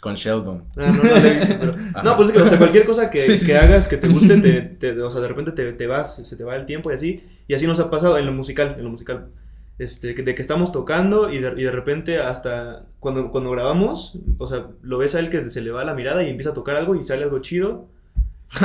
con 0.00 0.14
Sheldon. 0.14 0.64
Ah, 0.76 0.92
no, 0.92 1.02
no 1.02 1.02
la 1.02 1.26
he 1.26 1.38
visto, 1.38 1.54
pero... 1.58 1.72
No, 2.04 2.16
pues 2.16 2.28
es 2.28 2.34
que, 2.34 2.42
o 2.42 2.46
sea, 2.46 2.58
cualquier 2.58 2.84
cosa 2.84 3.08
que, 3.10 3.18
Sí, 3.20 3.32
que 3.32 3.36
sí. 3.38 3.52
hagas, 3.52 3.88
que 3.88 3.96
te 3.96 4.08
guste, 4.08 4.38
te, 4.40 4.60
te- 4.62 5.00
o 5.00 5.10
sea, 5.10 5.20
de 5.20 5.28
repente 5.28 5.52
te, 5.52 5.72
te 5.72 5.86
vas, 5.86 6.16
se 6.16 6.36
te 6.36 6.44
va 6.44 6.54
el 6.56 6.66
tiempo 6.66 6.90
y 6.90 6.94
así. 6.94 7.24
Y 7.48 7.54
así 7.54 7.66
nos 7.66 7.80
ha 7.80 7.88
pasado 7.90 8.18
en 8.18 8.26
lo 8.26 8.32
musical, 8.32 8.74
en 8.78 8.84
lo 8.84 8.90
musical. 8.90 9.28
Este, 9.78 10.14
que- 10.14 10.22
de 10.22 10.34
que 10.34 10.40
estamos 10.42 10.72
tocando 10.72 11.30
y 11.30 11.38
de, 11.38 11.52
y 11.56 11.64
de 11.64 11.70
repente 11.70 12.18
hasta 12.18 12.84
cuando, 12.98 13.30
cuando 13.30 13.50
grabamos, 13.50 14.16
o 14.38 14.46
sea, 14.46 14.66
lo 14.82 14.96
ves 14.98 15.14
a 15.14 15.18
él 15.20 15.28
que 15.28 15.50
se 15.50 15.60
le 15.60 15.70
va 15.70 15.84
la 15.84 15.92
mirada 15.94 16.22
y 16.22 16.30
empieza 16.30 16.50
a 16.50 16.54
tocar 16.54 16.76
algo 16.76 16.94
y 16.94 17.04
sale 17.04 17.24
algo 17.24 17.40
chido. 17.40 17.84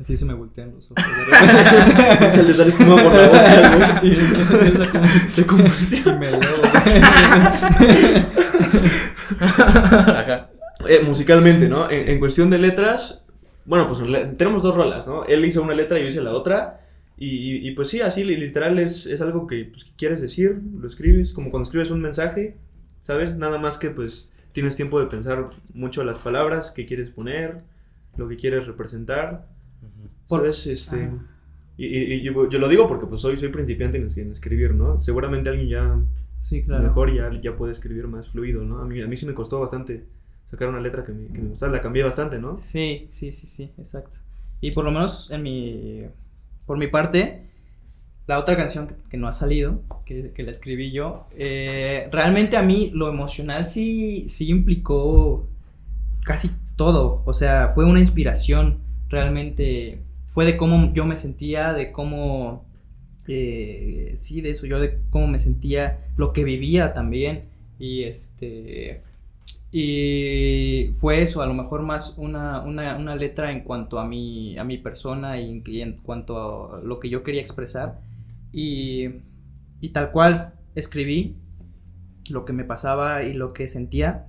Así 0.00 0.16
se 0.16 0.24
me 0.24 0.32
voltean 0.32 0.72
los 0.74 0.90
ojos. 0.92 1.04
Y 2.30 2.30
se 2.36 2.42
le 2.44 2.54
sale 2.54 2.70
espuma 2.70 3.02
por 3.02 3.12
la 3.12 3.26
boca 3.26 3.52
algo, 3.52 4.06
y 5.28 5.32
se 5.32 5.44
convirtió. 5.44 6.18
Ajá. 9.40 10.48
Eh, 10.88 11.00
musicalmente, 11.04 11.68
¿no? 11.68 11.90
En, 11.90 12.08
en 12.08 12.18
cuestión 12.20 12.50
de 12.50 12.58
letras, 12.58 13.24
bueno, 13.64 13.88
pues 13.88 14.00
tenemos 14.36 14.62
dos 14.62 14.74
rolas, 14.74 15.06
¿no? 15.08 15.24
Él 15.24 15.44
hizo 15.44 15.62
una 15.62 15.74
letra 15.74 15.98
y 15.98 16.02
yo 16.02 16.08
hice 16.08 16.22
la 16.22 16.30
otra. 16.32 16.80
Y, 17.18 17.26
y- 17.28 17.68
y, 17.68 17.70
pues 17.72 17.88
sí, 17.88 18.00
así 18.00 18.22
li- 18.24 18.36
literal 18.36 18.78
es, 18.78 19.06
es 19.06 19.20
algo 19.20 19.46
que, 19.46 19.64
pues, 19.64 19.84
que 19.84 19.90
quieres 19.96 20.20
decir, 20.20 20.60
lo 20.78 20.86
escribes, 20.86 21.32
como 21.32 21.50
cuando 21.50 21.64
escribes 21.64 21.90
un 21.90 22.00
mensaje, 22.00 22.56
¿sabes? 23.02 23.36
Nada 23.36 23.58
más 23.58 23.76
que 23.78 23.90
pues 23.90 24.32
tienes 24.52 24.76
tiempo 24.76 25.00
de 25.00 25.06
pensar 25.06 25.50
mucho 25.74 26.04
las 26.04 26.18
palabras 26.18 26.70
que 26.70 26.86
quieres 26.86 27.10
poner, 27.10 27.62
lo 28.16 28.28
que 28.28 28.36
quieres 28.36 28.66
representar, 28.66 29.46
Por- 30.28 30.40
¿sabes? 30.40 30.66
Este, 30.66 31.04
Ajá. 31.06 31.18
y, 31.76 31.86
y- 31.86 32.14
y 32.14 32.22
yo, 32.22 32.48
yo 32.48 32.58
lo 32.58 32.68
digo 32.68 32.86
porque 32.88 33.06
pues 33.06 33.20
soy, 33.20 33.36
soy 33.36 33.48
principiante 33.50 33.98
en, 33.98 34.08
en 34.16 34.32
escribir, 34.32 34.74
¿no? 34.74 34.98
Seguramente 35.00 35.48
alguien 35.50 35.68
ya 35.68 36.00
Sí, 36.38 36.62
claro. 36.62 36.84
mejor 36.84 37.12
ya, 37.14 37.30
ya 37.42 37.56
puede 37.56 37.72
escribir 37.72 38.06
más 38.06 38.28
fluido, 38.28 38.62
¿no? 38.64 38.78
A 38.80 38.84
mí, 38.84 39.00
a 39.02 39.06
mí 39.08 39.16
sí 39.16 39.26
me 39.26 39.34
costó 39.34 39.58
bastante 39.60 40.04
sacar 40.44 40.68
una 40.68 40.80
letra 40.80 41.04
que 41.04 41.12
me, 41.12 41.26
que 41.32 41.40
me 41.42 41.48
gustara, 41.50 41.72
la 41.72 41.80
cambié 41.80 42.04
bastante, 42.04 42.38
¿no? 42.38 42.56
Sí, 42.56 43.06
sí, 43.10 43.32
sí, 43.32 43.46
sí, 43.48 43.70
exacto. 43.76 44.18
Y 44.60 44.70
por 44.70 44.84
lo 44.84 44.90
menos 44.92 45.30
en 45.32 45.42
mi, 45.42 46.04
por 46.68 46.76
mi 46.76 46.86
parte, 46.86 47.40
la 48.26 48.38
otra 48.38 48.54
canción 48.54 48.88
que, 49.10 49.16
no 49.16 49.26
ha 49.26 49.32
salido, 49.32 49.80
que, 50.04 50.32
que 50.34 50.42
la 50.42 50.50
escribí 50.50 50.92
yo, 50.92 51.26
eh, 51.34 52.10
realmente 52.12 52.58
a 52.58 52.62
mí 52.62 52.90
lo 52.92 53.08
emocional 53.08 53.64
sí, 53.64 54.28
sí 54.28 54.50
implicó 54.50 55.48
casi 56.24 56.50
todo. 56.76 57.22
O 57.24 57.32
sea, 57.32 57.70
fue 57.70 57.86
una 57.86 58.00
inspiración, 58.00 58.80
realmente 59.08 60.00
fue 60.28 60.44
de 60.44 60.58
cómo 60.58 60.92
yo 60.92 61.06
me 61.06 61.16
sentía, 61.16 61.72
de 61.72 61.90
cómo, 61.90 62.66
eh, 63.26 64.14
sí, 64.18 64.42
de 64.42 64.50
eso, 64.50 64.66
yo 64.66 64.78
de 64.78 64.98
cómo 65.08 65.26
me 65.26 65.38
sentía, 65.38 66.00
lo 66.18 66.34
que 66.34 66.44
vivía 66.44 66.92
también. 66.92 67.44
Y 67.78 68.02
este, 68.02 69.00
y 69.70 70.90
fue 70.98 71.20
eso, 71.22 71.42
a 71.42 71.46
lo 71.46 71.54
mejor 71.54 71.82
más 71.82 72.14
una, 72.16 72.62
una, 72.62 72.96
una 72.96 73.16
letra 73.16 73.50
en 73.52 73.60
cuanto 73.60 73.98
a 73.98 74.06
mi, 74.06 74.56
a 74.58 74.64
mi 74.64 74.78
persona 74.78 75.40
y, 75.40 75.62
y 75.66 75.82
en 75.82 75.94
cuanto 75.98 76.74
a 76.76 76.80
lo 76.80 76.98
que 77.00 77.10
yo 77.10 77.22
quería 77.22 77.40
expresar. 77.42 77.96
Y, 78.52 79.08
y 79.80 79.90
tal 79.90 80.10
cual 80.10 80.54
escribí 80.74 81.36
lo 82.30 82.44
que 82.44 82.52
me 82.52 82.64
pasaba 82.64 83.22
y 83.22 83.34
lo 83.34 83.52
que 83.52 83.68
sentía 83.68 84.26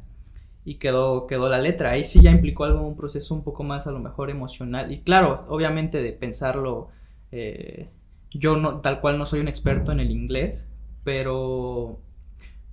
y 0.66 0.76
quedó, 0.76 1.28
quedó 1.28 1.50
la 1.50 1.60
letra. 1.60 1.92
Ahí 1.92 2.04
sí 2.04 2.22
ya 2.22 2.32
implicó 2.32 2.66
algo, 2.66 2.88
un 2.88 2.96
proceso 2.98 3.34
un 3.36 3.44
poco 3.44 3.64
más 3.64 3.88
a 3.88 3.92
lo 3.92 4.00
mejor 4.00 4.30
emocional. 4.30 4.92
Y 4.92 5.00
claro, 5.00 5.46
obviamente 5.50 6.02
de 6.02 6.12
pensarlo, 6.14 6.90
eh, 7.32 7.90
yo 8.32 8.58
no, 8.58 8.82
tal 8.82 9.02
cual 9.02 9.18
no 9.18 9.26
soy 9.26 9.40
un 9.40 9.48
experto 9.48 9.92
en 9.92 10.00
el 10.00 10.12
inglés, 10.12 10.70
pero, 11.04 12.00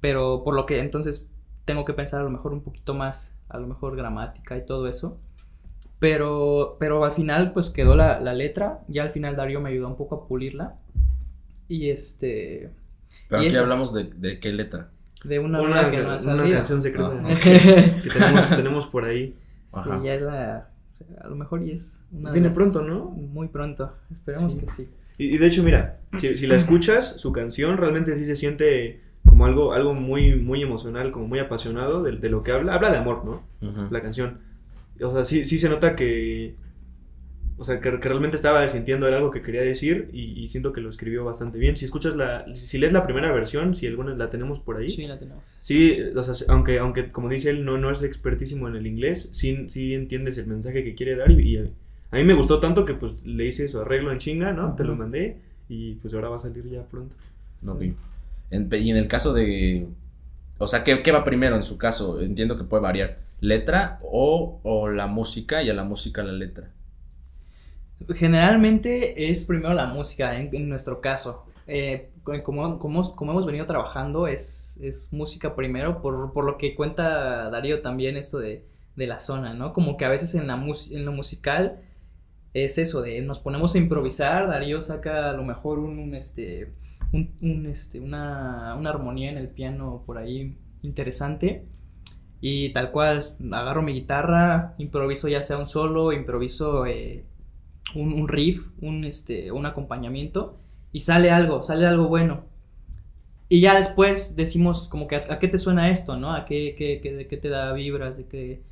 pero 0.01 0.43
por 0.45 0.55
lo 0.55 0.67
que 0.67 0.81
entonces 0.81 1.27
tengo 1.67 1.85
que 1.85 1.93
pensar 1.93 2.23
a 2.23 2.25
lo 2.25 2.31
mejor 2.31 2.53
un 2.55 2.63
poquito 2.63 2.95
más, 2.95 3.37
a 3.51 3.59
lo 3.59 3.67
mejor 3.67 3.95
gramática 3.97 4.57
y 4.57 4.65
todo 4.65 4.89
eso. 4.89 5.19
Pero, 5.99 6.77
pero 6.79 7.05
al 7.05 7.13
final 7.13 7.53
pues 7.53 7.71
quedó 7.71 7.97
la, 7.97 8.21
la 8.21 8.35
letra, 8.35 8.81
ya 8.89 9.03
al 9.03 9.11
final 9.11 9.35
Darío 9.37 9.61
me 9.61 9.71
ayudó 9.71 9.89
un 9.89 9.97
poco 9.97 10.15
a 10.15 10.27
pulirla. 10.29 10.75
Y 11.69 11.91
este, 11.91 12.71
Pero 13.29 13.43
¿Y 13.43 13.47
aquí 13.47 13.55
eso? 13.55 13.63
hablamos 13.65 13.93
de, 13.95 14.05
de 14.05 14.39
qué 14.39 14.53
letra. 14.53 14.89
de 15.25 15.39
una, 15.39 15.61
Una, 15.63 15.91
que 15.91 15.99
no 15.99 16.11
ha 16.13 16.17
una 16.35 16.51
canción 16.51 16.83
secreta 16.83 17.13
Ah, 17.25 17.35
que, 17.43 18.01
que 18.03 18.09
tenemos, 18.11 18.49
tenemos 18.51 18.87
por 18.87 19.05
ahí. 19.05 19.35
Sí, 19.69 19.81
Ajá. 19.81 20.01
ya 20.01 20.15
es 20.15 20.23
la, 20.23 20.69
a 21.23 21.27
lo 21.29 21.35
mejor 21.35 21.65
ya 21.65 21.75
es 21.75 22.05
una 22.13 22.31
de 22.31 22.35
Viene 22.35 22.49
las- 22.49 22.57
pronto, 22.57 22.83
¿no? 22.83 23.07
Muy 23.07 23.49
pronto, 23.49 23.93
esperemos 24.13 24.53
Sí. 24.53 24.61
que 24.61 24.69
sí. 24.69 24.89
Y, 25.19 25.35
y 25.35 25.39
de 25.39 25.47
hecho, 25.49 25.65
mira, 25.65 25.99
si, 26.19 26.37
si 26.37 26.47
la 26.47 26.55
escuchas, 26.55 27.17
su 27.21 27.33
canción 27.33 27.77
realmente 27.77 28.15
sí 28.17 28.25
se 28.25 28.37
siente 28.37 29.01
como 29.29 29.47
algo, 29.47 29.73
algo 29.73 29.95
muy, 29.95 30.37
muy 30.37 30.63
emocional, 30.63 31.13
como 31.13 31.29
muy 31.29 31.39
apasionado 31.39 32.03
de, 32.03 32.13
de 32.13 32.29
lo 32.29 32.43
que 32.43 32.53
habla. 32.53 32.75
Habla 32.75 32.91
de 32.91 32.99
amor, 32.99 33.25
¿no? 33.25 33.69
Ujú. 33.69 33.89
La 33.91 34.01
canción. 34.01 34.39
O 35.01 35.13
sea, 35.13 35.25
sí, 35.25 35.45
sí 35.45 35.59
se 35.59 35.69
nota 35.69 35.95
que... 35.95 36.55
O 37.59 37.65
sea, 37.65 37.81
que, 37.81 37.99
que 38.01 38.09
realmente 38.11 38.37
estaba 38.37 38.69
sintiendo 38.69 39.09
era 39.09 39.17
algo 39.17 39.31
que 39.31 39.41
quería 39.41 39.63
decir 39.63 40.11
y, 40.13 40.43
y 40.43 40.47
siento 40.47 40.75
que 40.75 40.83
lo 40.83 40.91
escribió 40.91 41.25
bastante 41.25 41.59
bien. 41.59 41.75
Si 41.77 41.87
escuchas 41.87 42.15
la... 42.15 42.45
Si 42.55 42.77
lees 42.77 42.93
la 42.93 43.05
primera 43.05 43.33
versión, 43.33 43.75
si 43.75 43.87
alguna 43.87 44.15
la 44.15 44.29
tenemos 44.29 44.59
por 44.59 44.77
ahí. 44.77 44.91
Sí, 44.91 45.07
la 45.07 45.19
tenemos. 45.19 45.43
Sí, 45.63 45.99
o 46.15 46.23
sea, 46.23 46.35
aunque, 46.55 46.79
aunque 46.79 47.09
como 47.09 47.31
dice 47.31 47.49
él, 47.49 47.65
no, 47.65 47.79
no 47.79 47.91
es 47.91 48.03
expertísimo 48.03 48.69
en 48.69 48.77
el 48.77 48.87
inglés, 48.87 49.31
sí, 49.33 49.71
sí 49.71 49.95
entiendes 49.95 50.37
el 50.37 50.49
mensaje 50.49 50.85
que 50.85 50.95
quiere 50.95 51.17
dar 51.17 51.31
y, 51.31 51.43
y 51.43 51.57
a, 51.57 51.65
a 52.11 52.17
mí 52.17 52.25
me 52.25 52.35
gustó 52.35 52.61
tanto 52.61 52.85
que 52.85 52.93
pues 52.93 53.25
le 53.25 53.47
hice 53.47 53.69
su 53.69 53.81
arreglo 53.81 54.13
en 54.13 54.19
chinga, 54.19 54.53
¿no? 54.53 54.75
Te 54.77 54.85
lo 54.85 54.95
mandé 54.95 55.39
y 55.71 55.95
pues 55.95 56.13
ahora 56.13 56.29
va 56.29 56.37
a 56.37 56.41
salir 56.41 56.69
ya 56.69 56.83
pronto. 56.83 57.15
Ok. 57.67 57.85
Y 58.51 58.91
en 58.91 58.97
el 58.97 59.09
caso 59.09 59.33
de. 59.33 59.87
O 60.59 60.67
sea, 60.67 60.85
¿qué, 60.85 61.03
qué 61.03 61.13
va 61.13 61.25
primero 61.25 61.57
en 61.57 61.63
su 61.63 61.77
caso? 61.79 62.21
Entiendo 62.21 62.57
que 62.57 62.65
puede 62.65 62.83
variar. 62.83 63.19
¿Letra 63.41 63.99
o, 64.03 64.61
o 64.63 64.89
la 64.89 65.07
música 65.07 65.63
y 65.63 65.69
a 65.71 65.75
la 65.75 65.85
música 65.85 66.23
la 66.23 66.33
letra? 66.33 66.71
Generalmente 68.15 69.31
es 69.31 69.45
primero 69.45 69.75
la 69.75 69.87
música, 69.87 70.39
en, 70.39 70.51
en 70.55 70.69
nuestro 70.69 71.01
caso. 71.01 71.45
Eh, 71.67 72.11
como, 72.43 72.79
como, 72.79 73.17
como 73.17 73.33
hemos 73.33 73.47
venido 73.47 73.67
trabajando, 73.67 74.27
es, 74.27 74.79
es 74.83 75.13
música 75.13 75.55
primero, 75.57 76.01
por, 76.01 76.33
por 76.33 76.45
lo 76.45 76.59
que 76.59 76.75
cuenta 76.75 77.51
Darío 77.51 77.83
también 77.83 78.17
esto 78.17 78.39
de, 78.39 78.65
de 78.97 79.07
la 79.07 79.21
zona, 79.21 79.55
¿no? 79.55 79.73
Como 79.73 79.97
que 79.97 80.05
a 80.05 80.09
veces 80.09 80.35
en, 80.35 80.47
la 80.47 80.57
mus- 80.57 80.93
en 80.93 81.05
lo 81.05 81.13
musical 81.13 81.81
es 82.55 82.79
eso, 82.79 83.03
de 83.03 83.21
nos 83.23 83.39
ponemos 83.41 83.75
a 83.75 83.79
improvisar, 83.79 84.49
Darío 84.49 84.81
saca 84.81 85.31
a 85.31 85.33
lo 85.33 85.45
mejor 85.45 85.79
un, 85.79 85.99
un, 85.99 86.15
este, 86.15 86.73
un, 87.13 87.31
un, 87.43 87.67
este, 87.67 88.01
una, 88.01 88.75
una 88.79 88.91
armonía 88.91 89.31
en 89.31 89.39
el 89.39 89.49
piano 89.49 90.03
por 90.07 90.19
ahí 90.19 90.57
interesante. 90.83 91.65
Y 92.41 92.71
tal 92.75 92.93
cual, 92.93 93.37
agarro 93.53 93.83
mi 93.83 93.93
guitarra, 93.95 94.75
improviso 94.79 95.29
ya 95.29 95.43
sea 95.43 95.59
un 95.59 95.67
solo, 95.67 96.13
improviso 96.13 96.87
eh, 96.87 97.25
un, 97.95 98.13
un 98.15 98.29
riff, 98.29 98.69
un, 98.83 99.05
este, 99.05 99.53
un 99.53 99.67
acompañamiento, 99.67 100.59
y 100.93 101.01
sale 101.01 101.31
algo, 101.31 101.63
sale 101.63 101.87
algo 101.87 102.09
bueno. 102.09 102.45
Y 103.49 103.61
ya 103.61 103.77
después 103.77 104.35
decimos 104.37 104.89
como 104.89 105.07
que 105.07 105.17
a, 105.17 105.39
qué 105.39 105.49
te 105.49 105.59
suena 105.59 105.91
esto, 105.91 106.17
¿no? 106.17 106.35
A 106.35 106.45
qué, 106.45 106.75
qué, 106.77 107.01
qué- 107.03 107.15
de 107.15 107.27
qué 107.29 107.37
te 107.37 107.49
da 107.49 107.73
vibras, 107.73 108.17
de 108.19 108.27
qué, 108.27 108.63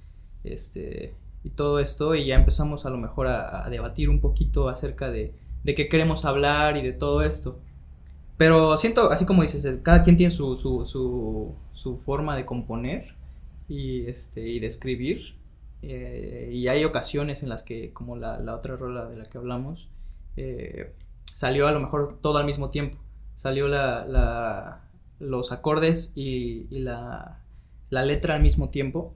este, 0.44 1.14
y 1.44 1.50
todo 1.50 1.78
esto, 1.78 2.14
y 2.16 2.26
ya 2.26 2.34
empezamos 2.36 2.84
a 2.86 2.90
lo 2.90 2.98
mejor 2.98 3.28
a, 3.28 3.64
a 3.66 3.70
debatir 3.70 4.10
un 4.10 4.20
poquito 4.20 4.68
acerca 4.68 5.10
de, 5.10 5.32
de 5.62 5.74
qué 5.74 5.88
queremos 5.88 6.24
hablar 6.24 6.76
y 6.76 6.82
de 6.82 6.92
todo 6.92 7.22
esto. 7.22 7.60
Pero 8.36 8.76
siento, 8.76 9.10
así 9.10 9.26
como 9.26 9.42
dices, 9.42 9.80
cada 9.82 10.02
quien 10.02 10.16
tiene 10.16 10.30
su, 10.30 10.56
su, 10.56 11.54
su, 11.72 11.96
forma 11.98 12.36
de 12.36 12.44
componer 12.44 13.14
y, 13.68 14.06
este, 14.06 14.48
y 14.48 14.58
de 14.60 14.66
escribir. 14.66 15.34
eh, 15.82 16.50
y 16.52 16.68
hay 16.68 16.84
ocasiones 16.84 17.42
en 17.42 17.48
las 17.50 17.62
que, 17.62 17.92
como 17.92 18.16
la, 18.16 18.38
la 18.40 18.56
otra 18.56 18.76
rola 18.76 19.06
de 19.08 19.16
la 19.16 19.24
que 19.26 19.38
hablamos, 19.38 19.88
eh, 20.36 20.92
salió 21.24 21.66
a 21.68 21.72
lo 21.72 21.80
mejor 21.80 22.18
todo 22.20 22.38
al 22.38 22.46
mismo 22.46 22.70
tiempo. 22.70 22.98
Salió 23.34 23.68
la, 23.68 24.80
los 25.18 25.52
acordes 25.52 26.12
y, 26.14 26.66
y 26.70 26.80
la, 26.80 27.40
letra 27.90 28.34
al 28.34 28.42
mismo 28.42 28.70
tiempo. 28.70 29.14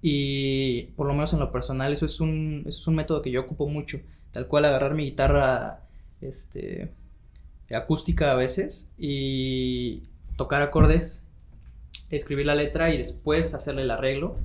Y 0.00 0.84
por 0.96 1.06
lo 1.06 1.12
menos 1.14 1.32
en 1.32 1.40
lo 1.40 1.52
personal, 1.52 1.92
eso 1.92 2.06
es 2.06 2.20
un, 2.20 2.64
es 2.66 2.86
un 2.86 2.96
método 2.96 3.22
que 3.22 3.30
yo 3.30 3.42
ocupo 3.42 3.68
mucho. 3.68 4.00
Tal 4.32 4.46
cual 4.48 4.64
agarrar 4.64 4.94
mi 4.94 5.04
guitarra 5.04 5.80
este, 6.20 6.92
acústica 7.74 8.32
a 8.32 8.34
veces 8.34 8.94
y 8.98 10.02
tocar 10.36 10.62
acordes, 10.62 11.26
escribir 12.10 12.46
la 12.46 12.54
letra 12.54 12.92
y 12.92 12.98
después 12.98 13.54
hacerle 13.54 13.82
el 13.82 13.90
arreglo. 13.90 14.36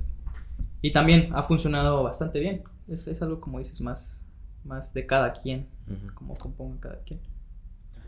Y 0.80 0.92
también 0.92 1.30
ha 1.34 1.42
funcionado 1.42 2.02
bastante 2.02 2.38
bien. 2.38 2.62
Es, 2.88 3.06
es 3.08 3.20
algo, 3.20 3.40
como 3.40 3.58
dices, 3.58 3.80
más, 3.80 4.24
más 4.64 4.94
de 4.94 5.06
cada 5.06 5.32
quien, 5.32 5.66
como 6.14 6.36
componga 6.36 6.80
cada 6.80 6.98
quien. 7.00 7.20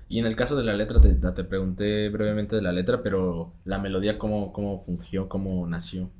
Y 0.09 0.19
en 0.19 0.27
el 0.27 0.35
caso 0.37 0.57
de 0.57 0.65
la 0.65 0.75
letra, 0.75 1.01
te, 1.01 1.15
te 1.15 1.45
pregunté 1.45 2.09
brevemente 2.09 2.57
de 2.57 2.63
la 2.63 2.73
letra, 2.73 3.03
pero 3.03 3.53
la 3.65 3.79
melodía, 3.79 4.19
¿cómo, 4.19 4.53
cómo 4.53 4.81
fungió? 4.81 5.29
¿Cómo 5.29 5.67
nació? 5.67 6.11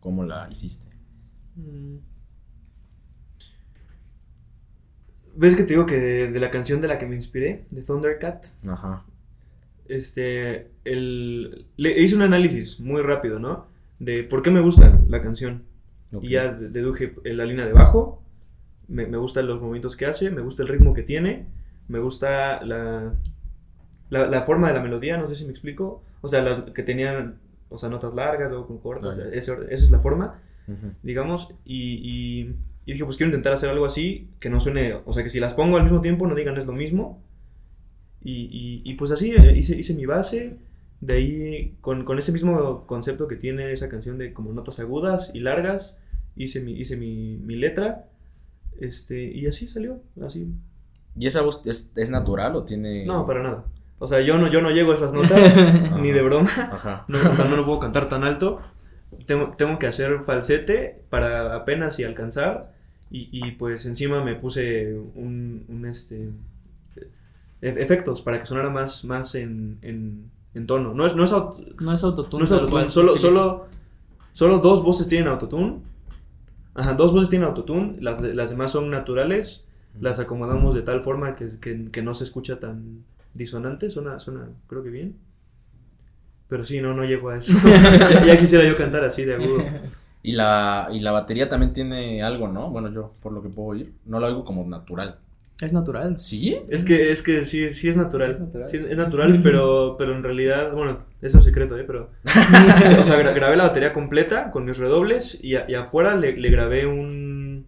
¿Cómo 0.00 0.24
la 0.24 0.48
hiciste? 0.50 0.88
Mm. 1.54 2.15
¿Ves 5.36 5.54
que 5.56 5.62
te 5.64 5.74
digo 5.74 5.86
que 5.86 5.98
de, 5.98 6.32
de 6.32 6.40
la 6.40 6.50
canción 6.50 6.80
de 6.80 6.88
la 6.88 6.98
que 6.98 7.06
me 7.06 7.14
inspiré, 7.14 7.64
de 7.70 7.82
Thundercat? 7.82 8.46
Ajá. 8.66 9.04
Este, 9.88 10.68
el, 10.84 11.66
le 11.76 12.00
hice 12.02 12.16
un 12.16 12.22
análisis 12.22 12.80
muy 12.80 13.02
rápido, 13.02 13.38
¿no? 13.38 13.66
De 13.98 14.24
por 14.24 14.42
qué 14.42 14.50
me 14.50 14.60
gusta 14.60 14.98
la 15.08 15.22
canción. 15.22 15.62
ok. 16.12 16.24
Y 16.24 16.30
ya 16.30 16.52
de- 16.52 16.68
deduje 16.70 17.14
la 17.24 17.44
línea 17.44 17.66
de 17.66 17.72
bajo, 17.72 18.22
me, 18.88 19.06
me 19.06 19.16
gustan 19.18 19.46
los 19.46 19.60
movimientos 19.60 19.96
que 19.96 20.06
hace, 20.06 20.30
me 20.30 20.40
gusta 20.40 20.62
el 20.62 20.68
ritmo 20.68 20.94
que 20.94 21.02
tiene, 21.02 21.46
me 21.88 21.98
gusta 21.98 22.62
la, 22.64 23.12
la, 24.10 24.26
la 24.26 24.42
forma 24.42 24.68
de 24.68 24.74
la 24.74 24.82
melodía, 24.82 25.16
no 25.18 25.26
sé 25.26 25.34
si 25.34 25.44
me 25.44 25.50
explico. 25.52 26.02
O 26.22 26.28
sea, 26.28 26.42
las 26.42 26.70
que 26.72 26.82
tenían, 26.82 27.36
o 27.68 27.78
sea, 27.78 27.88
notas 27.88 28.14
largas, 28.14 28.48
luego 28.50 28.66
con 28.66 28.78
cortas, 28.78 29.18
ese 29.32 29.52
orden- 29.52 29.68
esa 29.70 29.84
es 29.84 29.90
la 29.90 30.00
forma 30.00 30.40
Ujú. 30.68 30.92
digamos, 31.04 31.52
y, 31.64 31.92
y- 32.02 32.54
y 32.86 32.92
dije, 32.92 33.04
pues 33.04 33.16
quiero 33.18 33.28
intentar 33.30 33.52
hacer 33.52 33.68
algo 33.68 33.84
así, 33.84 34.28
que 34.40 34.48
no 34.48 34.60
suene, 34.60 34.94
o 35.04 35.12
sea, 35.12 35.22
que 35.22 35.28
si 35.28 35.40
las 35.40 35.52
pongo 35.54 35.76
al 35.76 35.82
mismo 35.82 36.00
tiempo 36.00 36.26
no 36.26 36.34
digan 36.34 36.56
es 36.56 36.64
lo 36.66 36.72
mismo. 36.72 37.20
Y, 38.22 38.48
y- 38.50 38.82
y 38.84 38.94
pues 38.94 39.10
así 39.10 39.32
eh, 39.32 39.54
hice, 39.56 39.76
hice 39.76 39.94
mi 39.94 40.06
base, 40.06 40.56
de 41.00 41.14
ahí 41.14 41.74
con, 41.80 42.04
con 42.04 42.18
ese 42.18 42.32
mismo 42.32 42.86
concepto 42.86 43.28
que 43.28 43.36
tiene 43.36 43.70
esa 43.72 43.88
canción 43.88 44.16
de 44.18 44.32
como 44.32 44.52
notas 44.52 44.78
agudas 44.80 45.30
y 45.34 45.40
largas, 45.40 45.96
hice 46.36 46.60
mi, 46.60 46.72
hice 46.72 46.96
mi, 46.96 47.36
mi 47.44 47.56
letra, 47.56 48.06
este, 48.80 49.24
y 49.24 49.46
así 49.46 49.66
salió, 49.68 50.00
así. 50.24 50.48
¿Y 51.18 51.26
esa 51.26 51.42
voz 51.42 51.66
es, 51.66 51.92
es 51.96 52.10
natural 52.10 52.56
o 52.56 52.64
tiene...? 52.64 53.06
No, 53.06 53.26
para 53.26 53.42
nada. 53.42 53.64
O 53.98 54.06
sea, 54.06 54.20
yo 54.20 54.36
no, 54.38 54.50
yo 54.50 54.60
no 54.60 54.70
llego 54.70 54.90
a 54.92 54.94
esas 54.94 55.12
notas, 55.14 55.40
ni 56.00 56.12
de 56.12 56.22
broma. 56.22 56.50
Ajá. 56.72 57.04
No, 57.08 57.18
o 57.30 57.34
sea, 57.34 57.46
no 57.46 57.56
lo 57.56 57.64
puedo 57.64 57.80
cantar 57.80 58.08
tan 58.08 58.22
alto. 58.24 58.60
Tengo, 59.26 59.54
tengo 59.56 59.78
que 59.78 59.86
hacer 59.86 60.20
falsete 60.24 61.00
para 61.10 61.54
apenas 61.54 61.98
y 62.00 62.04
alcanzar. 62.04 62.74
Y, 63.10 63.28
y, 63.32 63.52
pues 63.52 63.86
encima 63.86 64.22
me 64.24 64.34
puse 64.34 64.94
un, 65.14 65.64
un, 65.68 65.86
este 65.86 66.30
e- 67.62 67.76
efectos 67.82 68.20
para 68.20 68.40
que 68.40 68.46
sonara 68.46 68.70
más, 68.70 69.04
más 69.04 69.34
en, 69.34 69.78
en, 69.82 70.30
en 70.54 70.66
tono. 70.66 70.92
No 70.94 71.06
es, 71.06 71.14
no 71.14 71.24
es, 71.24 71.32
aut- 71.32 71.76
No 71.80 71.92
es 71.92 72.02
autotune. 72.04 72.40
no 72.40 72.44
es 72.44 72.50
tal 72.50 72.60
autotune, 72.60 72.80
cual, 72.82 72.90
solo, 72.90 73.16
solo, 73.16 73.66
solo 74.32 74.58
dos 74.58 74.82
voces 74.82 75.08
tienen 75.08 75.28
autotune. 75.28 75.78
Ajá, 76.74 76.92
dos 76.94 77.12
voces 77.12 77.30
tienen 77.30 77.48
autotune, 77.48 77.96
las, 78.00 78.20
las 78.20 78.50
demás 78.50 78.70
son 78.72 78.90
naturales. 78.90 79.68
Las 79.98 80.20
acomodamos 80.20 80.74
de 80.74 80.82
tal 80.82 81.00
forma 81.00 81.36
que, 81.36 81.48
que, 81.58 81.90
que 81.90 82.02
no 82.02 82.12
se 82.12 82.24
escucha 82.24 82.60
tan 82.60 83.04
disonante, 83.32 83.88
suena, 83.90 84.18
suena 84.18 84.48
creo 84.66 84.82
que 84.82 84.90
bien. 84.90 85.16
Pero 86.48 86.64
sí, 86.66 86.80
no, 86.82 86.92
no 86.94 87.04
llego 87.04 87.30
a 87.30 87.38
eso. 87.38 87.52
ya 88.26 88.38
quisiera 88.38 88.68
yo 88.68 88.76
cantar 88.76 89.04
así 89.04 89.24
de 89.24 89.34
agudo. 89.34 89.64
Y 90.26 90.32
la, 90.32 90.88
y 90.92 90.98
la 91.00 91.12
batería 91.12 91.48
también 91.48 91.72
tiene 91.72 92.22
algo, 92.22 92.48
¿no? 92.48 92.68
Bueno, 92.70 92.90
yo, 92.92 93.14
por 93.22 93.32
lo 93.32 93.42
que 93.42 93.48
puedo 93.48 93.68
oír, 93.68 93.92
no 94.06 94.18
lo 94.18 94.26
oigo 94.26 94.44
como 94.44 94.64
natural. 94.66 95.18
Es 95.60 95.72
natural. 95.72 96.18
¿Sí? 96.18 96.58
Es 96.68 96.84
que, 96.84 97.12
es 97.12 97.22
que 97.22 97.44
sí, 97.44 97.70
sí 97.72 97.88
es 97.88 97.96
natural. 97.96 98.30
Es 98.30 98.40
natural. 98.40 98.68
Sí, 98.68 98.76
es 98.76 98.96
natural, 98.96 99.40
pero, 99.42 99.94
pero 99.96 100.14
en 100.16 100.22
realidad, 100.22 100.72
bueno, 100.72 100.98
eso 101.22 101.38
es 101.38 101.44
secreto, 101.44 101.78
¿eh? 101.78 101.84
Pero, 101.86 102.10
o 102.24 103.04
sea, 103.04 103.16
gra- 103.22 103.34
grabé 103.34 103.56
la 103.56 103.68
batería 103.68 103.92
completa 103.92 104.50
con 104.50 104.64
mis 104.64 104.76
redobles 104.78 105.42
y, 105.44 105.54
a- 105.56 105.64
y 105.70 105.74
afuera 105.74 106.16
le, 106.16 106.36
le 106.36 106.50
grabé 106.50 106.86
un, 106.86 107.64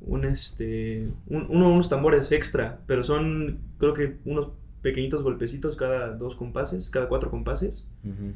un, 0.00 0.24
este, 0.24 1.08
un- 1.26 1.46
uno, 1.48 1.70
unos 1.72 1.88
tambores 1.88 2.30
extra, 2.32 2.78
pero 2.86 3.02
son, 3.02 3.58
creo 3.78 3.94
que 3.94 4.16
unos 4.24 4.48
pequeñitos 4.82 5.22
golpecitos 5.22 5.76
cada 5.76 6.10
dos 6.12 6.36
compases, 6.36 6.90
cada 6.90 7.08
cuatro 7.08 7.30
compases. 7.30 7.86
Ujú. 8.04 8.34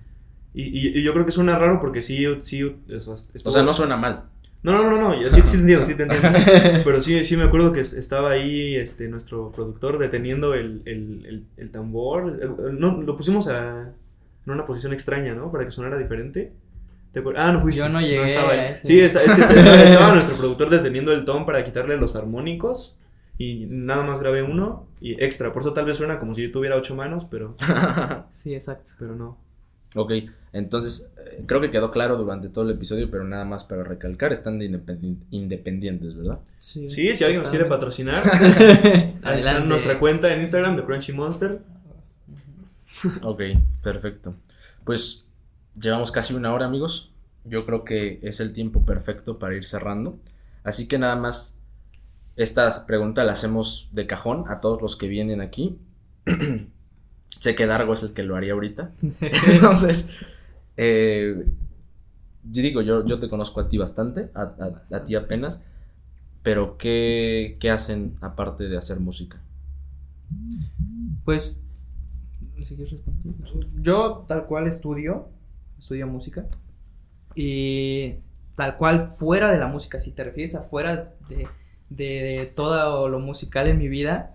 Y, 0.54 0.62
y- 0.64 0.98
y 0.98 1.02
yo 1.02 1.12
creo 1.12 1.24
que 1.24 1.32
suena 1.32 1.58
raro 1.58 1.80
porque 1.80 2.02
sí, 2.02 2.24
sí, 2.42 2.76
eso, 2.88 3.12
O 3.44 3.50
sea, 3.50 3.62
no 3.62 3.72
suena 3.72 3.96
mal. 3.96 4.24
no, 4.62 4.72
no, 4.72 4.90
no, 4.90 4.98
no, 5.00 5.20
yo 5.20 5.30
sí, 5.30 5.40
sí 5.44 5.52
te 5.56 5.60
entiendo, 5.60 5.84
sí 5.86 5.94
te 5.94 6.02
entiendo. 6.02 6.38
Pero 6.84 7.00
sí, 7.00 7.22
sí 7.24 7.36
me 7.36 7.44
acuerdo 7.44 7.72
que 7.72 7.80
es- 7.80 7.92
estaba 7.92 8.30
ahí 8.32 8.74
este, 8.76 9.08
nuestro 9.08 9.52
productor 9.52 9.98
deteniendo 9.98 10.54
el, 10.54 10.82
el, 10.86 11.24
el, 11.26 11.44
el 11.56 11.70
tambor. 11.70 12.24
No, 12.72 13.00
lo 13.02 13.16
pusimos 13.16 13.46
a, 13.48 13.82
en 14.46 14.52
una 14.52 14.66
posición 14.66 14.92
extraña, 14.92 15.34
¿no? 15.34 15.52
Para 15.52 15.64
que 15.64 15.70
sonara 15.70 15.96
diferente. 15.98 16.52
¿Te 17.12 17.22
acuer- 17.22 17.34
Ah, 17.36 17.52
no 17.52 17.60
fuiste. 17.60 17.80
Yo 17.80 17.88
no 17.88 18.00
llegué 18.00 18.24
estaba 18.26 18.48
a 18.50 18.52
ahí. 18.52 18.72
ese. 18.72 18.86
Sí, 18.86 19.00
está- 19.00 19.22
es 19.22 19.32
que 19.32 19.40
estaba, 19.40 19.82
estaba 19.82 20.14
nuestro 20.14 20.36
productor 20.36 20.70
deteniendo 20.70 21.12
el 21.12 21.24
tom 21.24 21.46
para 21.46 21.64
quitarle 21.64 21.96
los 21.96 22.16
armónicos. 22.16 22.96
Y 23.38 23.66
nada 23.70 24.02
más 24.02 24.20
grabé 24.20 24.42
uno 24.42 24.86
y 25.00 25.12
extra. 25.24 25.52
Por 25.52 25.62
eso 25.62 25.72
tal 25.72 25.86
vez 25.86 25.96
suena 25.96 26.18
como 26.18 26.34
si 26.34 26.42
yo 26.42 26.52
tuviera 26.52 26.76
ocho 26.76 26.94
manos, 26.94 27.24
pero, 27.30 27.56
Sí, 28.30 28.52
exacto. 28.54 28.92
pero 28.98 29.14
no. 29.16 29.38
ok, 29.96 30.12
entonces 30.52 31.10
eh, 31.18 31.44
creo 31.46 31.60
que 31.60 31.70
quedó 31.70 31.90
claro 31.90 32.16
durante 32.16 32.48
todo 32.48 32.64
el 32.64 32.70
episodio, 32.76 33.10
pero 33.10 33.24
nada 33.24 33.44
más 33.44 33.64
para 33.64 33.84
recalcar, 33.84 34.32
están 34.32 34.58
de 34.58 34.70
independi- 34.70 35.18
independientes, 35.30 36.16
¿verdad? 36.16 36.38
Sí, 36.58 36.88
si 36.90 37.08
alguien 37.24 37.40
nos 37.42 37.50
quiere 37.50 37.64
patrocinar, 37.66 38.22
ahí 38.32 39.14
está 39.14 39.28
Adelante. 39.30 39.68
nuestra 39.68 39.98
cuenta 39.98 40.32
en 40.32 40.40
Instagram 40.40 40.76
de 40.76 40.84
Crunchy 40.84 41.12
Monster. 41.12 41.60
Ok, 43.22 43.42
perfecto. 43.82 44.34
Pues 44.84 45.24
llevamos 45.80 46.10
casi 46.12 46.34
una 46.34 46.52
hora, 46.52 46.66
amigos. 46.66 47.10
Yo 47.44 47.64
creo 47.64 47.84
que 47.84 48.18
es 48.22 48.40
el 48.40 48.52
tiempo 48.52 48.84
perfecto 48.84 49.38
para 49.38 49.54
ir 49.54 49.64
cerrando. 49.64 50.18
Así 50.64 50.86
que 50.86 50.98
nada 50.98 51.16
más, 51.16 51.56
esta 52.36 52.86
pregunta 52.86 53.24
la 53.24 53.32
hacemos 53.32 53.88
de 53.92 54.06
cajón 54.06 54.44
a 54.48 54.60
todos 54.60 54.82
los 54.82 54.96
que 54.96 55.08
vienen 55.08 55.40
aquí. 55.40 55.78
sé 57.38 57.54
que 57.54 57.66
Dargo 57.66 57.94
es 57.94 58.02
el 58.02 58.12
que 58.12 58.22
lo 58.22 58.36
haría 58.36 58.52
ahorita. 58.52 58.90
Entonces, 59.46 60.10
eh, 60.82 61.44
yo 62.50 62.62
digo, 62.62 62.80
yo, 62.82 63.04
yo 63.06 63.18
te 63.18 63.28
conozco 63.28 63.60
a 63.60 63.68
ti 63.68 63.76
bastante, 63.78 64.30
a, 64.34 64.42
a- 64.42 64.96
a 64.96 65.04
ti 65.04 65.14
apenas. 65.14 65.60
Pero, 66.42 66.78
¿qué, 66.78 67.56
¿qué 67.60 67.70
hacen 67.70 68.14
aparte 68.22 68.64
de 68.68 68.78
hacer 68.78 68.98
música? 68.98 69.38
Pues, 71.24 71.62
yo 73.82 74.24
tal 74.28 74.46
cual 74.46 74.66
estudio, 74.66 75.26
estudio 75.78 76.06
música. 76.06 76.46
Y 77.34 78.14
tal 78.56 78.76
cual 78.76 79.12
fuera 79.18 79.52
de 79.52 79.58
la 79.58 79.66
música, 79.68 79.98
si 79.98 80.12
te 80.12 80.24
refieres 80.24 80.54
a 80.54 80.62
fuera 80.62 81.12
de, 81.28 81.48
de 81.90 82.52
todo 82.54 83.08
lo 83.08 83.18
musical 83.20 83.68
en 83.68 83.78
mi 83.78 83.88
vida, 83.88 84.34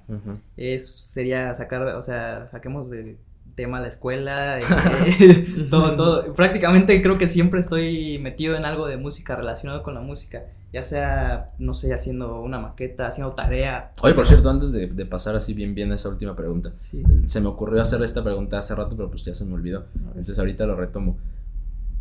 es, 0.58 0.88
sería 0.96 1.54
sacar, 1.54 1.88
o 1.96 2.02
sea, 2.02 2.48
saquemos 2.48 2.90
de 2.90 3.18
tema 3.56 3.80
la 3.80 3.88
escuela, 3.88 4.60
eh, 4.60 5.68
todo, 5.70 5.96
todo. 5.96 6.34
Prácticamente 6.34 7.02
creo 7.02 7.18
que 7.18 7.28
siempre 7.28 7.60
estoy 7.60 8.20
metido 8.20 8.56
en 8.56 8.66
algo 8.66 8.88
de 8.88 8.98
música 8.98 9.36
relacionado 9.36 9.82
con 9.84 9.94
la 9.94 10.02
música, 10.02 10.44
ya 10.74 10.84
sea, 10.84 11.52
no 11.58 11.74
sé, 11.74 11.94
haciendo 11.94 12.42
una 12.42 12.60
maqueta, 12.60 13.08
haciendo 13.08 13.34
tarea. 13.34 13.92
Oye, 14.02 14.14
por 14.14 14.28
cierto, 14.28 14.50
antes 14.50 14.72
de, 14.72 14.88
de 14.88 15.06
pasar 15.06 15.36
así 15.36 15.54
bien 15.54 15.74
bien 15.74 15.92
a 15.92 15.96
esa 15.96 16.10
última 16.10 16.36
pregunta, 16.36 16.72
Sí. 16.80 17.02
se 17.26 17.40
me 17.42 17.48
ocurrió 17.48 17.82
hacer 17.82 18.02
esta 18.04 18.24
pregunta 18.24 18.60
hace 18.60 18.76
rato, 18.76 18.96
pero 18.98 19.10
pues 19.10 19.24
ya 19.26 19.34
se 19.34 19.46
me 19.46 19.54
olvidó. 19.54 19.86
Entonces 20.10 20.38
ahorita 20.40 20.66
lo 20.66 20.76
retomo. 20.76 21.16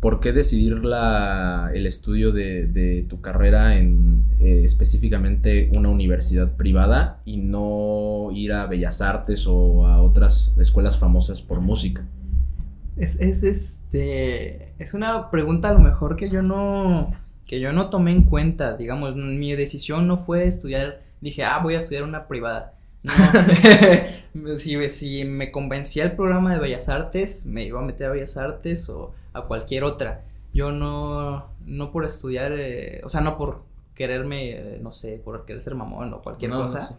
¿Por 0.05 0.19
qué 0.19 0.33
decidir 0.33 0.85
la, 0.85 1.71
el 1.73 1.87
estudio 1.87 2.31
de, 2.31 2.67
de 2.67 3.07
tu 3.09 3.21
carrera 3.21 3.75
en 3.75 4.23
eh, 4.39 4.61
específicamente 4.63 5.71
una 5.75 5.89
universidad 5.89 6.55
privada 6.55 7.23
y 7.25 7.37
no 7.37 8.29
ir 8.31 8.53
a 8.53 8.67
Bellas 8.67 9.01
Artes 9.01 9.47
o 9.47 9.87
a 9.87 10.03
otras 10.03 10.55
escuelas 10.59 10.99
famosas 10.99 11.41
por 11.41 11.59
música? 11.59 12.05
Es, 12.95 13.19
es, 13.19 13.41
este, 13.41 14.73
es 14.77 14.93
una 14.93 15.31
pregunta 15.31 15.69
a 15.69 15.73
lo 15.73 15.79
mejor 15.79 16.17
que 16.17 16.29
yo 16.29 16.43
no, 16.43 17.11
que 17.47 17.59
yo 17.59 17.73
no 17.73 17.89
tomé 17.89 18.11
en 18.11 18.25
cuenta, 18.25 18.77
digamos, 18.77 19.15
mi 19.15 19.55
decisión 19.55 20.05
no 20.05 20.17
fue 20.17 20.45
estudiar, 20.45 20.99
dije, 21.19 21.43
ah, 21.43 21.57
voy 21.63 21.73
a 21.73 21.79
estudiar 21.79 22.03
una 22.03 22.27
privada. 22.27 22.75
No, 23.01 23.11
si, 24.55 24.87
si 24.91 25.25
me 25.25 25.51
convencía 25.51 26.03
el 26.03 26.11
programa 26.11 26.53
de 26.53 26.59
Bellas 26.59 26.89
Artes, 26.89 27.47
me 27.47 27.65
iba 27.65 27.79
a 27.79 27.83
meter 27.83 28.05
a 28.05 28.11
Bellas 28.11 28.37
Artes 28.37 28.87
o 28.87 29.11
a 29.35 29.43
cualquier 29.43 29.83
otra. 29.83 30.23
Yo 30.53 30.71
no, 30.71 31.45
no 31.65 31.91
por 31.91 32.05
estudiar, 32.05 32.53
eh, 32.53 33.01
o 33.03 33.09
sea, 33.09 33.21
no 33.21 33.37
por 33.37 33.61
quererme, 33.93 34.51
eh, 34.51 34.79
no 34.81 34.91
sé, 34.91 35.21
por 35.23 35.45
querer 35.45 35.61
ser 35.61 35.75
mamón 35.75 36.13
o 36.13 36.21
cualquier 36.21 36.51
No, 36.51 36.57
no 36.59 36.63
cosa. 36.63 36.81
sé. 36.81 36.93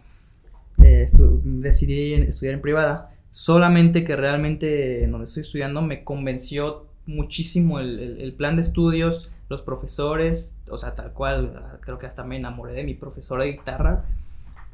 eh, 0.85 1.05
estu- 1.07 1.41
decidí 1.43 2.13
estudiar 2.15 2.55
en 2.55 2.61
privada. 2.61 3.11
Solamente 3.31 4.05
que 4.05 4.15
realmente 4.17 5.05
en 5.05 5.11
donde 5.13 5.25
estoy 5.25 5.43
estudiando 5.43 5.83
me 5.83 6.05
convenció 6.05 6.87
muchísimo 7.07 7.81
el, 7.81 7.99
el- 7.99 8.21
el 8.21 8.33
plan 8.33 8.57
de 8.57 8.63
estudios, 8.63 9.31
los 9.49 9.63
profesores, 9.63 10.57
o 10.71 10.77
sea, 10.79 10.95
tal 10.95 11.13
cual, 11.13 11.79
creo 11.81 11.99
que 11.99 12.07
hasta 12.07 12.25
me 12.25 12.37
enamoré 12.37 12.73
de 12.75 12.85
mi 12.85 12.95
profesora 12.95 13.45
de 13.45 13.53
guitarra. 13.53 14.05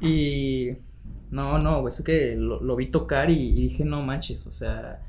Y 0.01 0.71
no, 1.31 1.59
no, 1.59 1.87
es 1.87 2.03
que 2.03 2.35
lo, 2.37 2.61
lo 2.61 2.77
vi 2.77 2.87
tocar 2.87 3.31
y, 3.31 3.35
y 3.51 3.63
dije, 3.69 3.85
no 3.85 4.03
manches, 4.03 4.47
o 4.47 4.53
sea, 4.53 5.01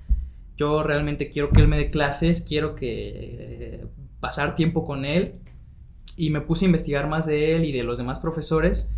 yo 0.58 0.84
realmente 0.84 1.32
quiero 1.32 1.50
que 1.52 1.62
él 1.62 1.68
me 1.68 1.78
dé 1.78 1.92
clases, 1.92 2.42
quiero 2.48 2.76
que 2.76 3.10
eh, 3.80 3.86
pasar 4.20 4.56
tiempo 4.56 4.86
con 4.86 5.06
él. 5.06 5.34
Y 6.18 6.30
me 6.30 6.42
puse 6.42 6.66
a 6.66 6.68
investigar 6.68 7.08
más 7.08 7.26
de 7.26 7.56
él 7.56 7.66
y 7.66 7.72
de 7.72 7.84
los 7.84 7.98
demás 7.98 8.20
profesores. 8.20 8.92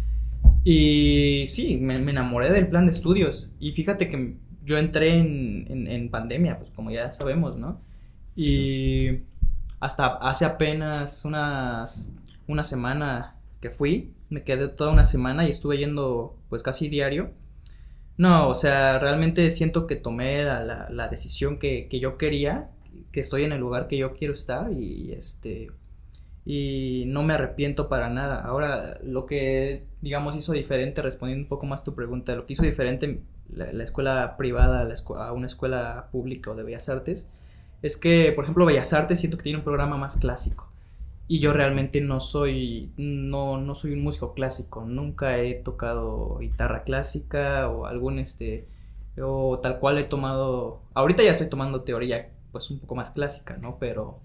Y 0.63 1.45
sí, 1.47 1.77
me, 1.77 1.99
me 1.99 2.11
enamoré 2.11 2.51
del 2.51 2.67
plan 2.67 2.85
de 2.85 2.91
estudios. 2.91 3.51
Y 3.59 3.71
fíjate 3.73 4.09
que 4.09 4.35
yo 4.65 4.77
entré 4.77 5.17
en, 5.19 5.65
en- 5.69 5.87
en 5.87 6.09
pandemia, 6.09 6.59
pues 6.59 6.71
como 6.71 6.91
ya 6.91 7.11
sabemos, 7.11 7.57
¿no? 7.57 7.81
Y 8.35 9.19
hasta 9.79 10.07
hace 10.17 10.45
apenas 10.45 11.25
unas, 11.25 12.13
una 12.47 12.63
semana 12.63 13.35
que 13.61 13.69
fui, 13.69 14.13
me 14.29 14.43
quedé 14.43 14.67
toda 14.69 14.91
una 14.91 15.03
semana 15.05 15.45
y 15.47 15.51
estuve 15.51 15.77
yendo 15.77 16.35
pues 16.49 16.63
casi 16.63 16.89
diario. 16.89 17.31
No, 18.17 18.47
o 18.49 18.55
sea, 18.55 18.97
realmente 18.99 19.49
siento 19.49 19.87
que 19.87 19.95
tomé 19.97 20.43
la, 20.43 20.61
la- 20.63 20.87
la 20.89 21.07
decisión 21.09 21.59
que, 21.59 21.87
que 21.89 21.99
yo 21.99 22.17
quería, 22.17 22.69
que 23.11 23.19
estoy 23.19 23.43
en 23.43 23.51
el 23.51 23.59
lugar 23.59 23.87
que 23.87 23.97
yo 23.97 24.13
quiero 24.13 24.33
estar 24.33 24.71
y 24.71 25.11
este 25.13 25.71
y 26.45 27.05
no 27.07 27.23
me 27.23 27.35
arrepiento 27.35 27.89
para 27.89 28.09
nada. 28.09 28.41
Ahora, 28.41 28.99
lo 29.03 29.25
que, 29.27 29.85
digamos, 30.01 30.35
hizo 30.35 30.53
diferente, 30.53 31.01
respondiendo 31.03 31.43
un 31.45 31.49
poco 31.49 31.65
más 31.67 31.83
tu 31.83 31.95
pregunta, 31.95 32.35
lo 32.35 32.45
que 32.47 32.53
hizo 32.53 32.63
diferente 32.63 33.21
la, 33.53 33.73
la 33.73 33.83
escuela 33.85 34.37
privada 34.37 34.87
a 35.17 35.33
una 35.33 35.47
escuela 35.47 36.09
pública 36.11 36.51
o 36.51 36.55
de 36.55 36.63
Bellas 36.63 36.89
Artes, 36.89 37.31
es 37.83 37.97
que, 37.97 38.31
por 38.33 38.45
ejemplo, 38.45 38.65
Bellas 38.65 38.93
Artes 38.93 39.19
siento 39.21 39.37
que 39.37 39.43
tiene 39.45 39.59
un 39.59 39.65
programa 39.65 39.97
más 39.97 40.17
clásico. 40.17 40.69
Y 41.27 41.39
yo 41.39 41.53
realmente 41.53 42.01
no 42.01 42.19
soy, 42.19 42.91
no, 42.97 43.57
no 43.59 43.75
soy 43.75 43.93
un 43.93 44.03
músico 44.03 44.33
clásico, 44.33 44.85
nunca 44.85 45.37
he 45.39 45.55
tocado 45.55 46.37
guitarra 46.39 46.83
clásica 46.83 47.67
o 47.69 47.87
algún, 47.87 48.19
este, 48.19 48.67
o 49.19 49.59
tal 49.59 49.79
cual 49.79 49.97
he 49.97 50.03
tomado, 50.03 50.81
ahorita 50.93 51.23
ya 51.23 51.31
estoy 51.31 51.49
tomando 51.49 51.81
teoría, 51.81 52.29
pues 52.51 52.69
un 52.69 52.79
poco 52.79 52.95
más 52.95 53.11
clásica, 53.11 53.57
¿no? 53.57 53.77
Pero 53.79 54.19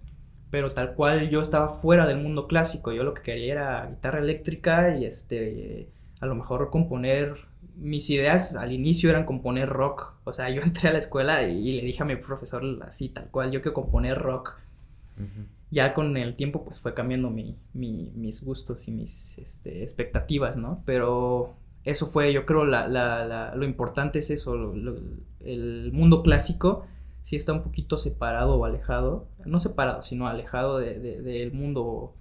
pero 0.51 0.73
tal 0.73 0.95
cual 0.95 1.31
yo 1.31 1.41
estaba 1.41 1.69
fuera 1.69 2.07
del 2.07 2.19
mundo 2.19 2.49
clásico, 2.49 2.93
yo 2.93 3.05
lo 3.05 3.15
que 3.15 3.23
quería 3.23 3.53
era 3.53 3.87
guitarra 3.87 4.19
eléctrica 4.19 4.97
y 4.97 5.05
este, 5.05 5.89
a 6.21 6.27
lo 6.27 6.35
mejor 6.35 6.71
componer, 6.71 7.37
mis 7.77 8.11
ideas 8.11 8.57
al 8.57 8.73
inicio 8.73 9.11
eran 9.11 9.25
componer 9.25 9.69
rock, 9.69 10.13
o 10.25 10.33
sea, 10.33 10.51
yo 10.51 10.63
entré 10.65 10.89
a 10.89 10.93
la 10.93 10.99
escuela 10.99 11.43
y 11.43 11.73
le 11.73 11.83
dije 11.83 12.03
a 12.03 12.07
mi 12.07 12.17
profesor 12.17 12.65
así, 12.87 13.09
tal 13.09 13.29
cual, 13.31 13.53
yo 13.53 13.63
quiero 13.63 13.75
componer 13.75 14.19
rock. 14.19 14.59
Ya 15.71 15.95
con 15.95 16.17
el 16.17 16.35
tiempo 16.35 16.65
pues 16.65 16.81
fue 16.81 16.95
cambiando 16.95 17.31
mi, 17.31 17.55
mi- 17.75 18.11
mis 18.17 18.45
gustos 18.45 18.89
y 18.89 18.91
mis 18.91 19.39
este, 19.39 19.83
expectativas, 19.83 20.57
¿no? 20.57 20.83
Pero 20.85 21.55
eso 21.85 22.07
fue, 22.07 22.33
yo 22.33 22.45
creo, 22.45 22.65
la, 22.65 22.89
la- 22.89 23.25
la- 23.25 23.55
lo 23.55 23.65
importante 23.65 24.19
es 24.19 24.31
eso, 24.31 24.57
lo- 24.57 24.75
lo- 24.75 24.99
el 25.45 25.91
mundo 25.93 26.23
clásico 26.23 26.85
sí 27.23 27.37
está 27.37 27.53
un 27.53 27.63
poquito 27.63 27.97
separado 27.97 28.57
o 28.57 28.65
alejado, 28.65 29.27
no 29.45 29.61
separado, 29.61 30.03
sino 30.03 30.27
alejado 30.27 30.79
de- 30.79 30.99
de- 30.99 31.23
del 31.23 31.53
mundo, 31.53 32.15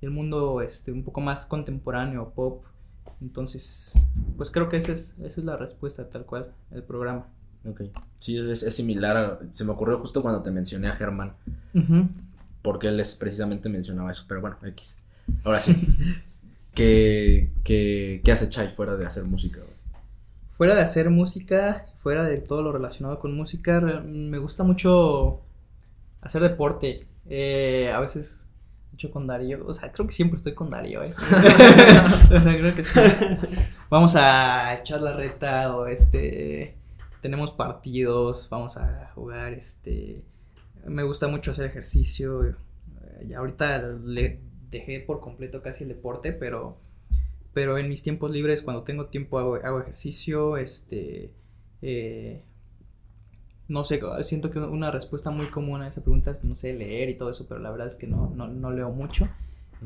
del 0.00 0.10
mundo 0.10 0.60
este, 0.62 0.90
un 0.92 1.04
poco 1.04 1.20
más 1.20 1.46
contemporáneo, 1.46 2.32
pop. 2.34 2.62
Entonces, 3.22 4.06
pues 4.36 4.50
creo 4.50 4.68
que 4.68 4.76
esa 4.76 4.92
es, 4.92 5.14
esa 5.22 5.40
es 5.40 5.44
la 5.46 5.56
respuesta 5.56 6.08
tal 6.08 6.24
cual, 6.24 6.52
el 6.72 6.82
programa. 6.82 7.26
Ok. 7.68 7.82
Sí, 8.18 8.36
es, 8.38 8.62
es 8.62 8.74
similar. 8.74 9.16
a- 9.16 9.38
se 9.50 9.64
me 9.64 9.70
ocurrió 9.72 9.96
justo 9.98 10.22
cuando 10.22 10.42
te 10.42 10.50
mencioné 10.50 10.88
a 10.88 10.92
Germán, 10.94 11.32
Ujú. 11.74 12.08
Porque 12.66 12.88
él 12.88 12.98
es, 12.98 13.14
precisamente 13.14 13.68
mencionaba 13.68 14.10
eso, 14.10 14.24
pero 14.26 14.40
bueno, 14.40 14.56
X. 14.64 14.98
Ahora 15.44 15.60
sí. 15.60 15.72
¿Qué, 16.74 17.48
qué, 17.62 18.20
qué 18.24 18.32
hace 18.32 18.48
Chai 18.48 18.70
fuera 18.70 18.96
de 18.96 19.06
hacer 19.06 19.22
música? 19.22 19.60
Fuera 20.56 20.74
de 20.74 20.80
hacer 20.80 21.08
música, 21.08 21.86
fuera 21.94 22.24
de 22.24 22.38
todo 22.38 22.62
lo 22.62 22.72
relacionado 22.72 23.20
con 23.20 23.36
música, 23.36 23.80
me 23.80 24.38
gusta 24.38 24.64
mucho 24.64 25.40
hacer 26.22 26.42
deporte. 26.42 27.06
Eh, 27.30 27.92
a 27.94 28.00
veces, 28.00 28.44
hecho, 28.92 29.12
con 29.12 29.28
Darío, 29.28 29.64
o 29.64 29.72
sea, 29.72 29.92
creo 29.92 30.08
que 30.08 30.12
siempre 30.12 30.36
estoy 30.36 30.54
con 30.54 30.68
Darío, 30.68 31.04
¿eh? 31.04 31.10
o 32.36 32.40
sea, 32.40 32.58
creo 32.58 32.74
que 32.74 32.82
sí. 32.82 32.98
Vamos 33.90 34.16
a 34.16 34.74
echar 34.74 35.00
la 35.02 35.12
reta 35.12 35.76
o 35.76 35.86
este, 35.86 36.74
tenemos 37.22 37.52
partidos, 37.52 38.48
vamos 38.50 38.76
a 38.76 39.12
jugar, 39.14 39.52
este, 39.52 40.24
me 40.88 41.02
gusta 41.02 41.28
mucho 41.28 41.50
hacer 41.50 41.66
ejercicio. 41.66 42.44
eh, 42.44 42.54
y 43.28 43.32
ahorita 43.34 43.78
le 44.04 44.40
dejé 44.70 45.00
por 45.00 45.20
completo 45.20 45.62
casi 45.62 45.84
el 45.84 45.88
deporte, 45.90 46.32
pero 46.32 46.76
pero 47.56 47.78
en 47.78 47.88
mis 47.88 48.02
tiempos 48.02 48.30
libres, 48.30 48.60
cuando 48.60 48.82
tengo 48.82 49.06
tiempo, 49.06 49.38
hago, 49.38 49.54
hago 49.54 49.80
ejercicio, 49.80 50.58
este, 50.58 51.30
eh, 51.80 52.42
no 53.66 53.82
sé, 53.82 53.98
siento 54.24 54.50
que 54.50 54.58
una 54.58 54.90
respuesta 54.90 55.30
muy 55.30 55.46
común 55.46 55.80
a 55.80 55.88
esa 55.88 56.02
pregunta 56.02 56.32
es, 56.32 56.44
no 56.44 56.54
sé, 56.54 56.74
leer 56.74 57.08
y 57.08 57.14
todo 57.14 57.30
eso, 57.30 57.46
pero 57.48 57.58
la 57.58 57.70
verdad 57.70 57.86
es 57.86 57.94
que 57.94 58.06
no, 58.06 58.30
no, 58.36 58.46
no 58.46 58.70
leo 58.72 58.90
mucho. 58.90 59.26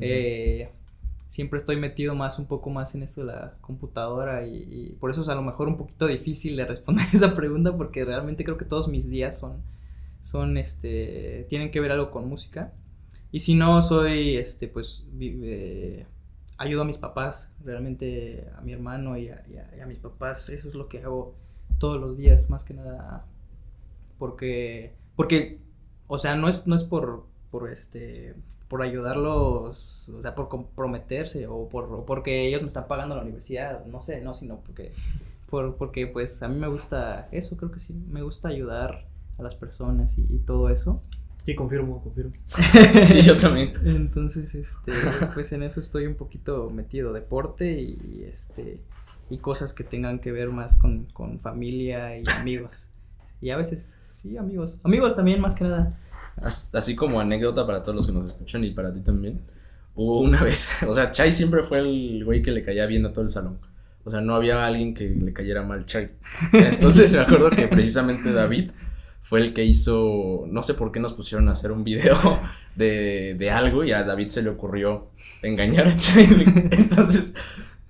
Eh, 0.01 0.67
siempre 1.29 1.59
estoy 1.59 1.77
metido 1.77 2.13
más, 2.13 2.39
un 2.39 2.45
poco 2.45 2.69
más 2.69 2.93
en 2.93 3.03
esto 3.03 3.21
de 3.21 3.27
la 3.27 3.53
computadora 3.61 4.45
y, 4.45 4.67
y 4.69 4.95
por 4.99 5.09
eso 5.09 5.21
es 5.21 5.29
a 5.29 5.35
lo 5.35 5.41
mejor 5.41 5.69
un 5.69 5.77
poquito 5.77 6.07
difícil 6.07 6.57
de 6.57 6.65
responder 6.65 7.05
esa 7.13 7.35
pregunta 7.37 7.77
porque 7.77 8.03
realmente 8.03 8.43
creo 8.43 8.57
que 8.57 8.65
todos 8.65 8.89
mis 8.89 9.09
días 9.09 9.39
son, 9.39 9.53
son, 10.21 10.57
este, 10.57 11.45
tienen 11.49 11.71
que 11.71 11.79
ver 11.79 11.91
algo 11.91 12.11
con 12.11 12.27
música. 12.29 12.73
Y 13.31 13.39
si 13.41 13.55
no, 13.55 13.81
soy, 13.81 14.37
este, 14.37 14.67
pues, 14.67 15.05
eh, 15.19 16.05
ayudo 16.57 16.81
a 16.83 16.85
mis 16.85 16.97
papás, 16.97 17.53
realmente 17.63 18.47
a 18.57 18.61
mi 18.61 18.73
hermano 18.73 19.17
y 19.17 19.29
a, 19.29 19.43
y 19.49 19.57
a- 19.57 19.69
y 19.77 19.79
a 19.81 19.85
mis 19.87 19.99
papás, 19.99 20.49
eso 20.49 20.67
es 20.69 20.75
lo 20.75 20.87
que 20.89 20.99
hago 21.03 21.35
todos 21.79 21.99
los 22.01 22.17
días, 22.17 22.49
más 22.49 22.63
que 22.63 22.73
nada, 22.75 23.25
porque, 24.17 24.93
porque, 25.15 25.59
o 26.07 26.19
sea, 26.19 26.35
no 26.35 26.47
es, 26.47 26.67
no 26.67 26.75
es 26.75 26.83
por, 26.83 27.23
por 27.51 27.71
este, 27.71 28.35
por 28.67 28.81
ayudarlos, 28.81 30.09
o 30.09 30.21
sea, 30.21 30.35
por 30.35 30.49
comprometerse 30.49 31.47
o, 31.47 31.67
por, 31.69 31.85
o 31.85 32.05
porque 32.05 32.47
ellos 32.47 32.61
me 32.61 32.67
están 32.67 32.87
pagando 32.87 33.15
la 33.15 33.21
universidad, 33.23 33.85
no 33.85 33.99
sé, 33.99 34.21
no, 34.21 34.33
sino 34.33 34.57
porque, 34.59 34.93
por, 35.49 35.75
porque 35.75 36.07
pues 36.07 36.41
a 36.43 36.47
mí 36.47 36.59
me 36.59 36.67
gusta 36.67 37.27
eso, 37.31 37.57
creo 37.57 37.71
que 37.71 37.79
sí, 37.79 37.93
me 38.11 38.21
gusta 38.23 38.49
ayudar 38.49 39.05
a 39.41 39.43
las 39.43 39.55
personas 39.55 40.17
y, 40.17 40.21
y 40.29 40.37
todo 40.39 40.69
eso. 40.69 41.01
Sí, 41.45 41.55
confirmo, 41.55 42.01
confirmo. 42.03 42.31
Sí, 43.05 43.21
yo 43.21 43.35
también. 43.37 43.73
Entonces, 43.83 44.53
este, 44.55 44.91
pues 45.33 45.51
en 45.53 45.63
eso 45.63 45.79
estoy 45.79 46.05
un 46.05 46.15
poquito 46.15 46.69
metido, 46.69 47.11
deporte 47.13 47.81
y 47.81 48.25
este 48.31 48.79
y 49.29 49.37
cosas 49.37 49.73
que 49.73 49.83
tengan 49.85 50.19
que 50.19 50.31
ver 50.31 50.49
más 50.49 50.77
con, 50.77 51.05
con 51.13 51.39
familia 51.39 52.17
y 52.17 52.23
amigos. 52.39 52.85
Y 53.41 53.49
a 53.49 53.57
veces, 53.57 53.97
sí, 54.11 54.37
amigos. 54.37 54.77
Amigos 54.83 55.15
también, 55.15 55.39
más 55.39 55.55
que 55.55 55.63
nada. 55.63 55.97
As- 56.35 56.75
Así 56.75 56.95
como 56.95 57.19
anécdota 57.19 57.65
para 57.65 57.81
todos 57.81 57.95
los 57.95 58.07
que 58.07 58.13
nos 58.13 58.27
escuchan 58.27 58.63
y 58.65 58.71
para 58.71 58.91
ti 58.93 58.99
también. 58.99 59.39
Hubo 59.95 60.19
una 60.21 60.43
vez, 60.43 60.69
o 60.87 60.93
sea, 60.93 61.11
Chai 61.11 61.31
siempre 61.31 61.63
fue 61.63 61.79
el 61.79 62.23
güey 62.25 62.41
que 62.41 62.51
le 62.51 62.61
caía 62.63 62.85
bien 62.85 63.05
a 63.05 63.13
todo 63.13 63.23
el 63.23 63.29
salón. 63.29 63.57
O 64.03 64.11
sea, 64.11 64.19
no 64.21 64.35
había 64.35 64.65
alguien 64.65 64.93
que 64.93 65.09
le 65.09 65.31
cayera 65.33 65.63
mal 65.63 65.85
Chai. 65.85 66.11
Entonces 66.53 67.11
me 67.13 67.19
acuerdo 67.19 67.49
que 67.51 67.67
precisamente 67.67 68.31
David 68.33 68.71
fue 69.31 69.39
el 69.39 69.53
que 69.53 69.63
hizo, 69.63 70.43
no 70.49 70.61
sé 70.61 70.73
por 70.73 70.91
qué 70.91 70.99
nos 70.99 71.13
pusieron 71.13 71.47
a 71.47 71.51
hacer 71.53 71.71
un 71.71 71.85
video 71.85 72.17
de, 72.75 73.37
de 73.39 73.49
algo 73.49 73.85
y 73.85 73.93
a 73.93 74.03
David 74.03 74.27
se 74.27 74.41
le 74.43 74.49
ocurrió 74.49 75.07
engañar 75.41 75.87
a 75.87 75.95
Chai. 75.95 76.27
Entonces 76.71 77.33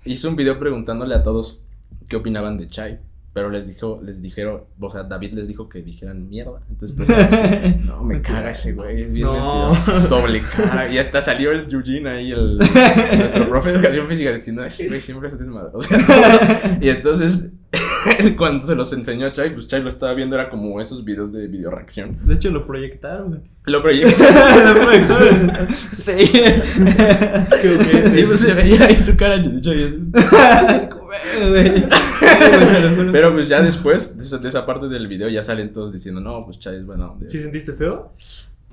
hizo 0.04 0.28
un 0.28 0.36
video 0.36 0.60
preguntándole 0.60 1.16
a 1.16 1.24
todos 1.24 1.60
qué 2.08 2.14
opinaban 2.14 2.58
de 2.58 2.68
Chai. 2.68 3.00
Pero 3.34 3.50
les 3.50 3.66
dijo, 3.66 4.00
les 4.04 4.22
dijeron, 4.22 4.60
o 4.78 4.88
sea, 4.88 5.02
David 5.02 5.32
les 5.32 5.48
dijo 5.48 5.68
que 5.68 5.82
dijeran 5.82 6.28
mierda. 6.28 6.60
Entonces 6.70 6.96
tú 6.96 7.02
estabas 7.02 7.76
no, 7.84 8.04
me 8.04 8.22
caga 8.22 8.52
ese 8.52 8.74
güey, 8.74 9.00
es 9.00 9.12
bien 9.12 9.26
No. 9.26 9.72
mentiroso. 9.72 10.06
Doble 10.06 10.42
cara. 10.42 10.92
Y 10.92 10.98
hasta 10.98 11.20
salió 11.20 11.50
el 11.50 11.68
Eugene 11.68 12.08
ahí, 12.08 12.30
el, 12.30 12.58
nuestro 12.58 13.48
profe 13.48 13.70
de 13.70 13.78
educación 13.78 14.06
física, 14.06 14.32
diciendo, 14.32 14.62
ese 14.62 14.86
güey 14.86 15.00
siempre 15.00 15.26
es 15.26 15.36
desmadre. 15.36 15.70
O 15.72 15.82
sea, 15.82 16.78
y 16.80 16.88
entonces, 16.88 17.50
cuando 18.36 18.64
se 18.66 18.74
los 18.74 18.92
enseñó 18.92 19.26
a 19.26 19.32
Chai, 19.32 19.52
pues 19.52 19.66
Chai 19.66 19.82
lo 19.82 19.88
estaba 19.88 20.14
viendo, 20.14 20.34
era 20.34 20.48
como 20.48 20.80
esos 20.80 21.04
videos 21.04 21.32
de 21.32 21.46
video 21.46 21.70
reacción. 21.70 22.18
De 22.24 22.34
hecho, 22.34 22.50
lo 22.50 22.66
proyectaron. 22.66 23.42
Lo 23.66 23.80
proyectaron. 23.80 25.68
Sí. 25.92 26.32
y 28.16 28.22
pues 28.24 28.40
se 28.40 28.54
veía 28.54 28.86
ahí 28.86 28.98
su 28.98 29.16
cara 29.16 29.38
de 29.38 29.60
Chai. 29.60 29.98
güey. 31.48 31.86
Pero 33.12 33.32
pues 33.32 33.48
ya 33.48 33.62
después 33.62 34.16
de 34.16 34.24
esa, 34.24 34.38
de 34.38 34.48
esa 34.48 34.66
parte 34.66 34.88
del 34.88 35.06
video 35.06 35.28
ya 35.28 35.42
salen 35.42 35.72
todos 35.72 35.92
diciendo, 35.92 36.20
no, 36.20 36.44
pues 36.44 36.58
Chai 36.58 36.76
es 36.76 36.86
bueno. 36.86 37.18
¿Sí 37.28 37.38
sentiste 37.38 37.74
feo? 37.74 38.12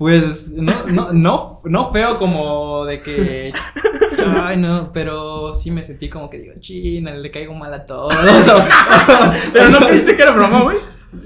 Pues 0.00 0.54
no, 0.54 0.72
no, 0.86 1.12
no, 1.12 1.60
no 1.62 1.92
feo 1.92 2.18
como 2.18 2.86
de 2.86 3.02
que. 3.02 3.52
Ay, 4.42 4.56
no, 4.56 4.90
pero 4.94 5.52
sí 5.52 5.70
me 5.70 5.84
sentí 5.84 6.08
como 6.08 6.30
que 6.30 6.38
digo, 6.38 6.54
china, 6.58 7.10
le 7.10 7.30
caigo 7.30 7.52
mal 7.52 7.74
a 7.74 7.84
todos. 7.84 8.14
Pero 9.52 9.68
no 9.68 9.78
creíste 9.78 10.16
que 10.16 10.22
era 10.22 10.30
broma, 10.30 10.62
güey. 10.62 10.78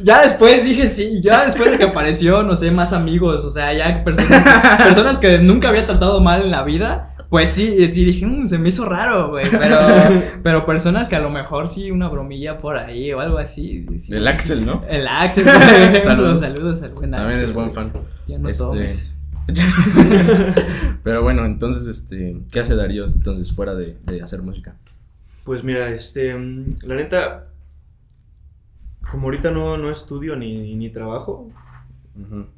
Ya 0.02 0.22
después 0.22 0.64
dije 0.64 0.90
sí, 0.90 1.20
ya 1.22 1.44
después 1.44 1.70
de 1.70 1.78
que 1.78 1.84
apareció, 1.84 2.42
no 2.42 2.56
sé, 2.56 2.72
más 2.72 2.92
amigos, 2.92 3.44
o 3.44 3.50
sea, 3.52 3.72
ya 3.72 4.02
personas, 4.02 4.82
personas 4.82 5.18
que 5.18 5.38
nunca 5.38 5.68
había 5.68 5.86
tratado 5.86 6.20
mal 6.20 6.42
en 6.42 6.50
la 6.50 6.64
vida. 6.64 7.13
Pues 7.30 7.50
sí, 7.50 7.88
sí 7.88 8.04
dije, 8.04 8.26
"Mm, 8.26 8.46
se 8.46 8.58
me 8.58 8.68
hizo 8.68 8.84
raro, 8.84 9.30
güey. 9.30 9.46
Pero, 9.50 9.78
pero 10.42 10.66
personas 10.66 11.08
que 11.08 11.16
a 11.16 11.20
lo 11.20 11.30
mejor 11.30 11.68
sí 11.68 11.90
una 11.90 12.08
bromilla 12.08 12.58
por 12.58 12.76
ahí 12.76 13.12
o 13.12 13.20
algo 13.20 13.38
así. 13.38 13.86
sí. 14.00 14.14
El 14.14 14.26
Axel, 14.28 14.64
¿no? 14.64 14.84
El 14.88 15.06
Axel, 15.08 15.46
ejemplo. 15.48 16.00
Saludos. 16.00 16.40
Saludos. 16.40 16.82
al 16.82 16.90
buen 16.90 17.10
También 17.10 17.28
Axel, 17.32 17.48
es 17.48 17.54
buen 17.54 17.66
güey. 17.70 17.74
fan. 17.74 17.92
Ya 18.26 18.38
no 18.38 18.48
Este, 18.48 18.62
tomes. 18.64 19.10
Pero 21.02 21.22
bueno, 21.22 21.44
entonces, 21.44 21.86
este, 21.86 22.36
¿qué 22.50 22.60
hace 22.60 22.76
Darío 22.76 23.04
entonces 23.06 23.54
fuera 23.54 23.74
de, 23.74 23.96
de 24.04 24.22
hacer 24.22 24.42
música? 24.42 24.74
Pues 25.44 25.62
mira, 25.64 25.90
este, 25.90 26.34
mm, 26.34 26.76
la 26.86 26.94
neta, 26.94 27.44
como 29.10 29.24
ahorita 29.24 29.50
no, 29.50 29.76
no 29.76 29.90
estudio 29.90 30.36
ni, 30.36 30.74
ni 30.74 30.88
trabajo, 30.90 31.50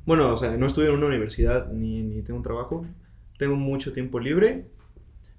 bueno, 0.04 0.34
o 0.34 0.36
sea, 0.36 0.50
no 0.56 0.66
estudio 0.66 0.90
en 0.90 0.96
una 0.98 1.06
universidad 1.06 1.72
ni, 1.72 2.02
ni 2.02 2.20
tengo 2.22 2.36
un 2.38 2.42
trabajo, 2.44 2.84
tengo 3.38 3.56
mucho 3.56 3.92
tiempo 3.92 4.18
libre, 4.20 4.66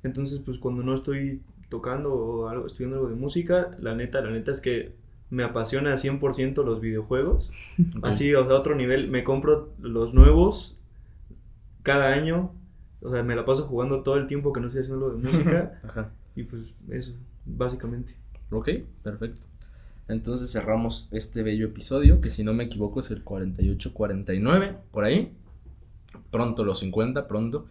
entonces 0.03 0.39
pues 0.39 0.57
cuando 0.59 0.83
no 0.83 0.93
estoy 0.95 1.41
tocando 1.69 2.13
o 2.13 2.47
algo, 2.49 2.67
estudiando 2.67 2.97
algo 2.97 3.09
de 3.09 3.15
música, 3.15 3.75
la 3.79 3.95
neta, 3.95 4.21
la 4.21 4.31
neta 4.31 4.51
es 4.51 4.61
que 4.61 4.91
me 5.29 5.43
apasiona 5.43 5.93
100% 5.95 6.63
los 6.63 6.79
videojuegos, 6.79 7.51
Ok. 7.97 8.05
así, 8.05 8.33
o 8.33 8.45
sea, 8.45 8.55
a 8.55 8.59
otro 8.59 8.75
nivel, 8.75 9.09
me 9.09 9.23
compro 9.23 9.69
los 9.81 10.13
nuevos 10.13 10.77
cada 11.83 12.13
año, 12.13 12.51
o 13.01 13.11
sea, 13.11 13.23
me 13.23 13.35
la 13.35 13.43
paso 13.45 13.63
jugando 13.67 14.01
todo 14.03 14.15
el 14.15 14.27
tiempo 14.27 14.53
que 14.53 14.61
no 14.61 14.67
estoy 14.67 14.81
haciendo 14.83 15.05
algo 15.07 15.17
de 15.17 15.23
música. 15.27 15.79
Ajá. 15.83 16.09
Y 16.35 16.43
pues 16.43 16.73
eso, 16.89 17.13
básicamente. 17.45 18.13
Ok, 18.51 18.69
perfecto. 19.03 19.45
Entonces 20.07 20.51
cerramos 20.51 21.09
este 21.11 21.43
bello 21.43 21.65
episodio, 21.67 22.21
que 22.21 22.29
si 22.29 22.43
no 22.43 22.53
me 22.53 22.63
equivoco 22.65 23.01
es 23.01 23.11
el 23.11 23.25
48-49, 23.25 24.75
por 24.91 25.03
ahí. 25.03 25.33
Pronto 26.31 26.63
los 26.63 26.79
50, 26.79 27.27
pronto. 27.27 27.65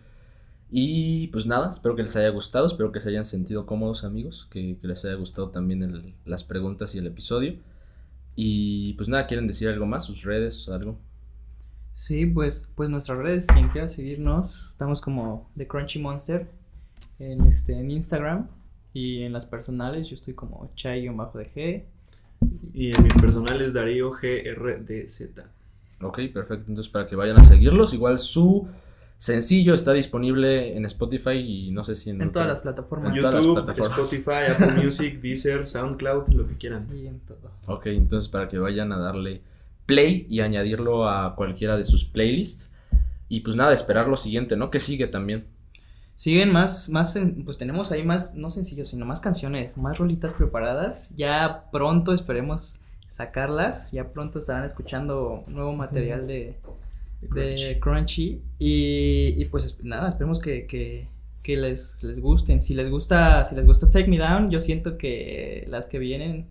Y 0.71 1.29
pues 1.29 1.47
nada, 1.47 1.69
espero 1.71 1.95
que 1.95 2.03
les 2.03 2.17
haya 2.17 2.29
gustado, 2.31 2.67
espero 2.67 2.91
que 2.91 3.01
se 3.01 3.09
hayan 3.11 3.25
sentido 3.25 3.67
cómodos 3.67 4.03
amigos, 4.05 4.49
que, 4.51 4.77
que 4.81 4.89
les 4.89 5.05
haya 5.05 5.15
gustado 5.15 5.51
también 5.51 5.83
el- 5.83 6.13
las 6.25 6.43
preguntas 6.45 6.95
y 6.95 6.99
el 6.99 7.07
episodio. 7.07 7.55
Y 8.35 8.95
pues 8.95 9.09
nada, 9.09 9.27
¿quieren 9.27 9.47
decir 9.47 9.69
algo 9.69 9.87
más? 9.87 10.05
¿Sus 10.05 10.25
redes? 10.25 10.69
¿Algo? 10.69 10.97
Sí, 11.95 12.27
pues, 12.27 12.63
pues 12.75 12.91
nuestras 12.91 13.19
redes, 13.19 13.47
quien 13.47 13.69
quiera 13.69 13.89
seguirnos, 13.89 14.69
estamos 14.71 15.01
como 15.01 15.49
The 15.57 15.67
Crunchy 15.67 15.99
Monster 15.99 16.47
en, 17.19 17.43
este, 17.45 17.73
en 17.79 17.91
Instagram 17.91 18.49
y 18.93 19.23
en 19.23 19.33
las 19.33 19.47
personales 19.47 20.09
yo 20.09 20.15
estoy 20.15 20.35
como 20.35 20.69
chai-de 20.75 21.85
Y 22.75 22.95
en 22.95 23.03
mi 23.03 23.09
personal 23.09 23.63
es 23.63 23.73
Darío 23.73 24.11
GRDZ. 24.11 25.23
Ok, 26.03 26.19
perfecto. 26.35 26.67
Entonces, 26.69 26.89
para 26.91 27.07
que 27.07 27.17
vayan 27.17 27.39
a 27.39 27.45
seguirlos, 27.45 27.95
igual 27.95 28.19
su 28.19 28.69
sencillo 29.17 29.75
está 29.75 29.93
disponible 29.93 30.77
en 30.77 30.85
Spotify 30.85 31.37
y 31.37 31.71
no 31.71 31.85
sé 31.85 31.95
si 31.95 32.11
en, 32.11 32.21
En 32.21 32.33
todas 32.33 32.49
las 32.49 32.61
plataformas. 32.61 33.15
En 33.15 33.21
todas 33.21 33.35
las 33.35 33.45
YouTube, 33.45 33.65
plataformas. 33.65 33.99
Spotify, 33.99 34.53
Apple 34.53 34.73
Music, 34.85 35.21
Deezer, 35.21 35.69
SoundCloud, 35.69 36.29
lo 36.29 36.47
que 36.47 36.57
quieran. 36.57 36.87
Sí, 36.91 37.07
en 37.07 37.21
todo. 37.21 37.51
Ok, 37.67 37.87
entonces 37.87 38.29
para 38.29 38.49
que 38.49 38.59
vayan 38.59 38.93
a 38.93 38.99
darle 38.99 39.43
play 39.87 40.27
y 40.29 40.41
añadirlo 40.41 41.09
a 41.09 41.35
cualquiera 41.37 41.77
de 41.77 41.85
sus 41.85 42.05
playlists. 42.05 42.71
Y 43.29 43.41
pues 43.41 43.57
nada, 43.57 43.73
esperar 43.73 44.09
lo 44.09 44.17
siguiente, 44.17 44.57
¿no? 44.57 44.71
Que 44.71 44.79
sigue 44.79 45.07
también. 45.07 45.47
Siguen 46.15 46.51
más, 46.51 46.89
más, 46.89 47.19
pues 47.45 47.59
tenemos 47.59 47.93
ahí 47.93 48.03
más, 48.03 48.35
no 48.35 48.51
sencillos, 48.51 48.89
sino 48.89 49.05
más 49.05 49.21
canciones, 49.21 49.77
más 49.77 49.99
rolitas 49.99 50.33
preparadas. 50.33 51.15
Ya 51.17 51.65
pronto 51.71 52.15
esperemos 52.15 52.79
sacarlas, 53.07 53.91
ya 53.93 54.13
pronto 54.13 54.39
estarán 54.39 54.65
escuchando 54.65 55.45
nuevo 55.47 55.75
material 55.75 56.27
de, 56.27 56.57
de 57.21 57.79
Crunchy. 57.81 58.41
Y, 58.59 59.35
y 59.37 59.45
pues 59.47 59.65
es- 59.65 59.83
nada, 59.85 60.09
esperemos 60.09 60.39
que, 60.41 60.67
que, 60.67 61.09
que 61.43 61.57
les, 61.57 62.03
les 62.05 62.21
gusten. 62.21 62.63
Si 62.63 62.75
les 62.75 62.91
gusta, 62.91 63.45
si 63.45 63.55
les 63.55 63.67
gusta 63.67 63.89
Take 63.91 64.09
Me 64.09 64.19
Down, 64.19 64.51
yo 64.51 64.61
siento 64.61 64.97
que 64.99 65.65
las 65.69 65.87
que 65.87 65.99
vienen 65.99 66.47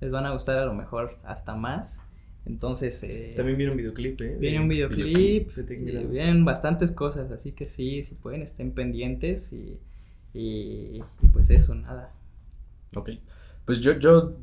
les 0.00 0.12
van 0.12 0.26
a 0.26 0.32
gustar 0.32 0.58
a 0.58 0.64
lo 0.66 0.74
mejor 0.74 1.18
hasta 1.24 1.54
más. 1.54 2.02
Entonces, 2.46 3.02
eh, 3.02 3.34
También 3.36 3.58
viene 3.58 3.72
un 3.72 3.78
videoclip, 3.78 4.20
¿eh? 4.22 4.36
Viene 4.40 4.60
un 4.60 4.68
videoclip, 4.68 5.54
videoclip 5.54 5.70
y 5.70 6.06
vienen 6.06 6.44
bastantes 6.46 6.92
cosas, 6.92 7.30
así 7.30 7.52
que 7.52 7.66
sí, 7.66 8.02
si 8.04 8.14
pueden, 8.14 8.40
estén 8.40 8.70
pendientes 8.72 9.52
y, 9.52 9.78
y, 10.32 11.02
y 11.22 11.28
pues 11.30 11.50
eso, 11.50 11.74
nada. 11.74 12.10
Ok. 12.96 13.10
Pues 13.66 13.80
yo, 13.80 13.98
yo 13.98 14.34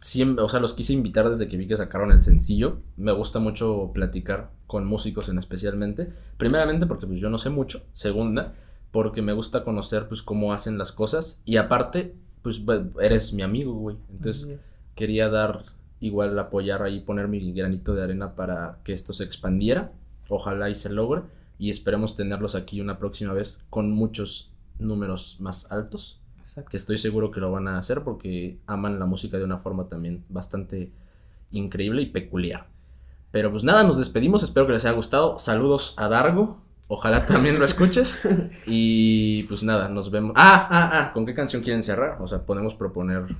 siempre, 0.00 0.44
o 0.44 0.48
sea, 0.48 0.60
los 0.60 0.74
quise 0.74 0.92
invitar 0.92 1.28
desde 1.28 1.46
que 1.46 1.56
vi 1.56 1.66
que 1.66 1.76
sacaron 1.76 2.10
el 2.10 2.20
sencillo. 2.20 2.78
Me 2.96 3.12
gusta 3.12 3.38
mucho 3.38 3.90
platicar 3.92 4.50
con 4.66 4.86
músicos 4.86 5.28
en 5.28 5.38
especialmente. 5.38 6.12
Primeramente 6.36 6.86
porque 6.86 7.06
pues 7.06 7.20
yo 7.20 7.30
no 7.30 7.38
sé 7.38 7.50
mucho. 7.50 7.82
Segunda, 7.92 8.54
porque 8.90 9.22
me 9.22 9.32
gusta 9.32 9.62
conocer 9.62 10.08
pues 10.08 10.22
cómo 10.22 10.52
hacen 10.52 10.78
las 10.78 10.92
cosas. 10.92 11.42
Y 11.44 11.56
aparte, 11.56 12.14
pues 12.42 12.62
eres 13.00 13.32
mi 13.32 13.42
amigo, 13.42 13.74
güey. 13.74 13.96
Entonces 14.10 14.58
quería 14.94 15.28
dar 15.28 15.64
igual 16.00 16.38
apoyar 16.38 16.82
ahí, 16.82 17.00
poner 17.00 17.28
mi 17.28 17.52
granito 17.52 17.94
de 17.94 18.02
arena 18.02 18.34
para 18.34 18.78
que 18.84 18.92
esto 18.92 19.12
se 19.12 19.24
expandiera. 19.24 19.92
Ojalá 20.28 20.70
y 20.70 20.74
se 20.74 20.90
logre. 20.90 21.22
Y 21.58 21.68
esperemos 21.68 22.16
tenerlos 22.16 22.54
aquí 22.54 22.80
una 22.80 22.98
próxima 22.98 23.34
vez 23.34 23.64
con 23.68 23.90
muchos 23.90 24.50
números 24.78 25.36
más 25.40 25.70
altos 25.70 26.19
Exacto. 26.50 26.70
que 26.70 26.76
estoy 26.76 26.98
seguro 26.98 27.30
que 27.30 27.40
lo 27.40 27.50
van 27.52 27.68
a 27.68 27.78
hacer 27.78 28.02
porque 28.02 28.58
aman 28.66 28.98
la 28.98 29.06
música 29.06 29.38
de 29.38 29.44
una 29.44 29.58
forma 29.58 29.88
también 29.88 30.22
bastante 30.28 30.90
increíble 31.50 32.02
y 32.02 32.06
peculiar. 32.06 32.66
Pero 33.30 33.50
pues 33.50 33.62
nada, 33.64 33.84
nos 33.84 33.96
despedimos, 33.98 34.42
espero 34.42 34.66
que 34.66 34.72
les 34.72 34.84
haya 34.84 34.94
gustado. 34.94 35.38
Saludos 35.38 35.94
a 35.96 36.08
Dargo, 36.08 36.58
ojalá 36.88 37.24
también 37.26 37.58
lo 37.58 37.64
escuches. 37.64 38.20
Y 38.66 39.44
pues 39.44 39.62
nada, 39.62 39.88
nos 39.88 40.10
vemos. 40.10 40.32
Ah, 40.36 40.66
ah, 40.70 40.90
ah, 40.92 41.12
¿con 41.12 41.24
qué 41.26 41.34
canción 41.34 41.62
quieren 41.62 41.82
cerrar? 41.82 42.20
O 42.20 42.26
sea, 42.26 42.44
podemos 42.44 42.74
proponer, 42.74 43.36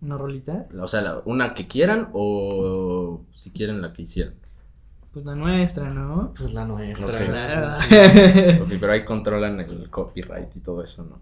¿Una 0.00 0.16
rolita? 0.16 0.66
o 0.80 0.86
sea, 0.86 1.00
la- 1.02 1.22
una 1.24 1.54
que 1.54 1.66
quieran 1.66 2.10
o 2.12 3.22
si 3.32 3.50
quieren 3.50 3.80
la 3.82 3.92
que 3.92 4.02
hicieran. 4.02 4.34
Pues 5.12 5.24
la 5.24 5.34
nuestra, 5.34 5.88
¿no? 5.88 6.32
Pues 6.38 6.52
la 6.52 6.66
nuestra. 6.66 7.20
Claro. 7.20 7.68
Ok, 8.62 8.72
pero 8.78 8.92
ahí 8.92 9.04
controlan 9.04 9.58
el 9.58 9.88
copyright 9.88 10.54
y 10.54 10.60
todo 10.60 10.82
eso, 10.82 11.04
¿no? 11.04 11.20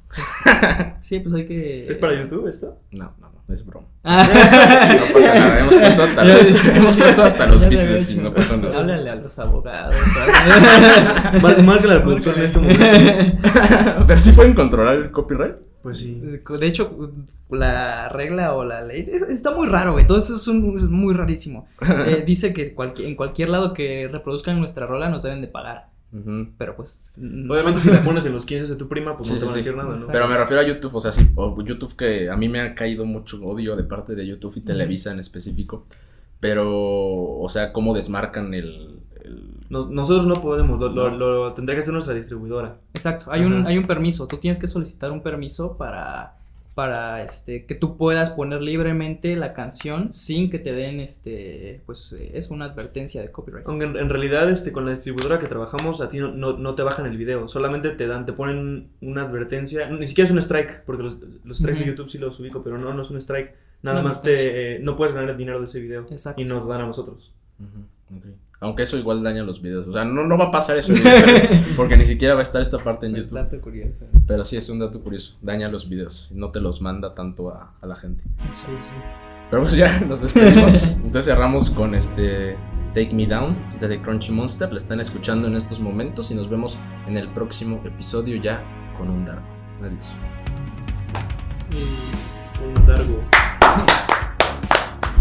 sí, 1.01 1.21
pues 1.21 1.35
hay 1.35 1.47
que... 1.47 1.87
¿Es 1.87 1.99
para 1.99 2.21
YouTube 2.21 2.49
esto? 2.49 2.79
No, 2.91 3.13
no, 3.21 3.31
no, 3.31 3.55
es 3.55 3.65
broma. 3.65 3.87
Ah. 4.09 4.27
No 4.99 5.15
pasa 5.15 5.35
nada, 5.35 5.61
hemos 5.61 5.75
puesto 5.77 6.03
hasta 6.03 6.25
los, 6.25 6.67
hemos 6.77 6.97
puesto 6.97 7.23
hasta 7.23 7.47
los 7.47 7.69
Beatles 7.69 8.11
y 8.11 8.17
no 8.19 8.35
pasa 8.35 8.57
nada. 8.57 8.79
Háblale 8.81 9.11
a 9.11 9.15
los 9.17 9.39
abogados. 9.39 9.97
Mal, 11.43 11.63
mal 11.65 11.81
que 11.81 11.87
la 11.87 12.03
productora 12.03 12.37
en 12.39 12.43
este 12.45 12.59
momento. 12.59 12.85
Pero 14.07 14.21
sí 14.21 14.33
pueden 14.33 14.55
controlar 14.55 14.97
el 14.97 15.11
copyright. 15.11 15.57
Pues 15.87 15.99
sí. 15.99 16.21
De 16.21 16.67
hecho, 16.67 17.13
la 17.49 18.09
regla 18.09 18.55
o 18.55 18.65
la 18.65 18.83
ley 18.83 19.09
es- 19.09 19.23
está 19.23 19.53
muy 19.55 19.69
raro, 19.69 19.93
güey. 19.93 20.05
Todo 20.05 20.19
eso 20.19 20.35
es, 20.35 20.49
un- 20.49 20.77
es 20.77 20.83
muy 20.85 21.15
rarísimo. 21.15 21.69
Eh, 22.09 22.25
dice 22.27 22.53
que 22.53 22.75
cualquier, 22.75 23.07
en 23.09 23.15
cualquier 23.15 23.51
lado 23.51 23.73
que 23.73 24.09
reproduzcan 24.11 24.59
nuestra 24.59 24.85
rola 24.87 25.09
nos 25.09 25.23
deben 25.23 25.41
de 25.41 25.47
pagar. 25.49 25.87
Pero 26.59 26.75
pues. 26.75 27.13
no. 27.19 27.53
Obviamente 27.53 27.79
si 27.79 27.91
la 27.91 28.03
pones 28.03 28.25
en 28.27 28.33
los 28.33 28.47
15 28.47 28.67
de 28.67 28.75
tu 28.77 28.89
prima, 28.89 29.17
pues 29.17 29.29
Sí, 29.29 29.35
no 29.35 29.41
te 29.41 29.41
sí, 29.41 29.47
van 29.47 29.51
a 29.51 29.53
sí. 29.53 29.59
decir 29.65 29.77
nada, 29.77 29.97
¿no? 29.99 30.07
Pero 30.11 30.27
me 30.29 30.37
refiero 30.39 30.63
a 30.63 30.67
YouTube, 30.67 30.95
o 30.97 31.01
sea, 31.01 31.13
sí, 31.13 31.29
o 31.37 31.63
YouTube 31.63 31.95
que 31.95 32.31
a 32.31 32.37
mí 32.37 32.49
me 32.49 32.61
ha 32.61 32.75
caído 32.75 33.05
mucho 33.05 33.39
odio 33.45 33.77
de 33.77 33.85
parte 33.85 34.15
de 34.17 34.27
YouTube 34.27 34.55
y 34.57 34.61
Televisa 34.63 35.13
en 35.13 35.19
específico, 35.21 35.85
Pero, 36.41 36.67
o 36.73 37.49
sea, 37.49 37.73
¿cómo 37.73 37.95
desmarcan 37.95 38.55
el... 38.55 38.99
el- 39.25 39.51
Nos- 39.71 39.91
nosotros 39.91 40.27
no 40.27 40.41
podemos, 40.41 40.79
lo, 40.81 40.89
lo- 40.89 41.11
No. 41.11 41.17
lo 41.17 41.53
tendría 41.55 41.75
que 41.77 41.81
hacer 41.81 41.93
nuestra 41.93 42.15
distribuidora. 42.15 42.77
Exacto, 42.95 43.27
hay 43.31 43.43
un, 43.43 43.67
hay 43.67 43.79
un 43.79 43.87
permiso. 43.87 44.27
Tú 44.27 44.39
tienes 44.39 44.59
que 44.59 44.67
solicitar 44.67 45.11
un 45.11 45.23
permiso 45.23 45.77
para, 45.77 46.35
para 46.75 47.23
este, 47.23 47.65
que 47.65 47.75
tú 47.75 47.97
puedas 47.97 48.31
poner 48.31 48.61
libremente 48.63 49.35
la 49.35 49.55
canción 49.55 50.13
sin 50.13 50.51
que 50.51 50.59
te 50.59 50.73
den, 50.73 51.01
este, 51.01 51.81
pues 51.87 52.13
eh, 52.13 52.33
es 52.35 52.51
una 52.51 52.67
advertencia 52.67 53.23
de 53.23 53.31
copyright. 53.33 53.67
Aunque 53.67 53.87
en, 53.87 53.97
en 53.97 54.09
realidad 54.11 54.49
este, 54.51 54.73
con 54.73 54.85
la 54.85 54.91
distribuidora 54.93 55.39
que 55.39 55.47
trabajamos 55.47 56.01
a 56.03 56.09
ti 56.11 56.19
no, 56.19 56.33
no, 56.33 56.57
no 56.59 56.75
te 56.75 56.83
bajan 56.83 57.07
el 57.07 57.17
video, 57.17 57.49
solamente 57.49 57.91
te 57.91 58.07
dan, 58.07 58.27
te 58.27 58.35
ponen 58.35 58.89
una 59.01 59.23
advertencia, 59.23 59.89
ni 59.89 60.05
siquiera 60.07 60.27
es 60.27 60.33
un 60.33 60.39
strike, 60.39 60.83
porque 60.85 61.03
los, 61.03 61.17
los 61.45 61.59
strikes 61.59 61.81
de. 61.81 61.87
YouTube 61.87 62.09
sí 62.11 62.19
los 62.19 62.39
ubico, 62.39 62.63
pero 62.63 62.77
no, 62.79 62.93
no 62.93 63.01
es 63.03 63.11
un 63.11 63.17
strike, 63.17 63.55
nada 63.83 64.03
más 64.03 64.21
te, 64.23 64.77
eh, 64.77 64.79
no 64.81 64.97
puedes 64.97 65.15
ganar 65.15 65.37
dinero 65.37 65.59
de 65.61 65.65
ese 65.65 65.81
video 65.81 66.07
Exacto. 66.11 66.41
y 66.41 66.45
nos 66.45 66.69
dan 66.69 66.83
a 66.83 66.87
nosotros. 66.87 67.33
Aunque 68.61 68.85
eso 68.85 68.97
igual 68.97 69.23
daña 69.23 69.43
los 69.43 69.61
videos. 69.61 69.87
O 69.87 69.93
sea, 69.93 70.05
no, 70.05 70.27
no 70.27 70.39
va 70.39 70.47
a 70.47 70.51
pasar 70.51 70.79
eso, 70.79 70.93
porque 71.77 71.97
ni 71.97 72.05
siquiera 72.05 72.35
va 72.35 72.41
a 72.41 72.43
estar 72.43 72.63
esta 72.63 72.79
parte 72.79 73.07
en 73.07 73.15
YouTube. 73.15 73.35
Dato 73.35 73.61
curioso. 73.61 74.07
Pero 74.27 74.45
sí 74.45 74.57
es 74.57 74.69
un 74.71 74.79
dato 74.79 75.01
curioso. 75.01 75.37
Daña 75.43 75.69
los 75.69 75.89
videos. 75.89 76.31
No 76.35 76.51
te 76.51 76.61
los 76.61 76.81
manda 76.81 77.15
tanto 77.15 77.51
a, 77.51 77.75
a 77.81 77.87
la 77.87 77.95
gente. 77.95 78.23
Sí, 78.53 78.73
sí. 78.77 78.95
Pero 79.51 79.63
pues 79.63 79.75
ya 79.75 80.01
nos 80.01 80.23
despedimos. 80.23 80.85
Entonces 80.85 81.27
cerramos 81.27 81.71
con 81.71 81.95
este 81.95 82.57
Take 82.95 83.13
Me 83.13 83.27
Down 83.27 83.55
de 83.79 83.89
The 83.89 84.01
Crunchy 84.01 84.33
Monster. 84.33 84.71
La 84.73 84.79
están 84.79 85.01
escuchando 85.01 85.49
en 85.49 85.55
estos 85.55 85.79
momentos 85.79 86.31
y 86.31 86.35
nos 86.35 86.49
vemos 86.49 86.79
en 87.07 87.17
el 87.17 87.29
próximo 87.29 87.81
episodio 87.85 88.37
ya 88.41 88.63
con 88.97 89.11
un 89.11 89.25
Darko. 89.25 89.53
Adiós. 89.83 90.15
Un 92.75 92.89
largo. 92.89 94.16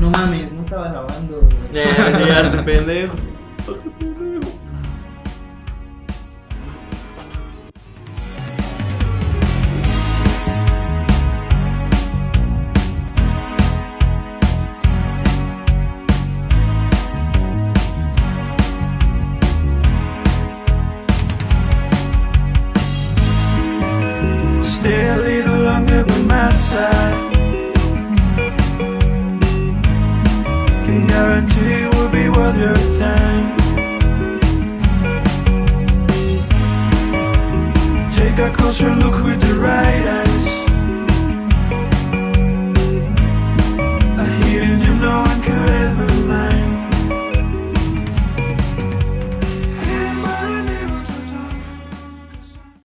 No 0.05 0.11
mames, 0.11 0.51
no 0.51 0.61
estaba 0.61 0.89
grabando. 0.89 1.49
ya, 1.73 2.41
este 2.41 2.61
pendejo. 2.61 3.13
Stay 24.61 25.07
a 25.07 25.17
little 25.17 25.61
longer 25.63 26.03
by 26.05 26.17
my 26.27 26.53
side. 26.53 27.04
closer 38.57 38.95
look 38.95 39.23
with 39.23 39.41
the 39.41 39.53
right 39.55 40.07
eye. 40.07 40.24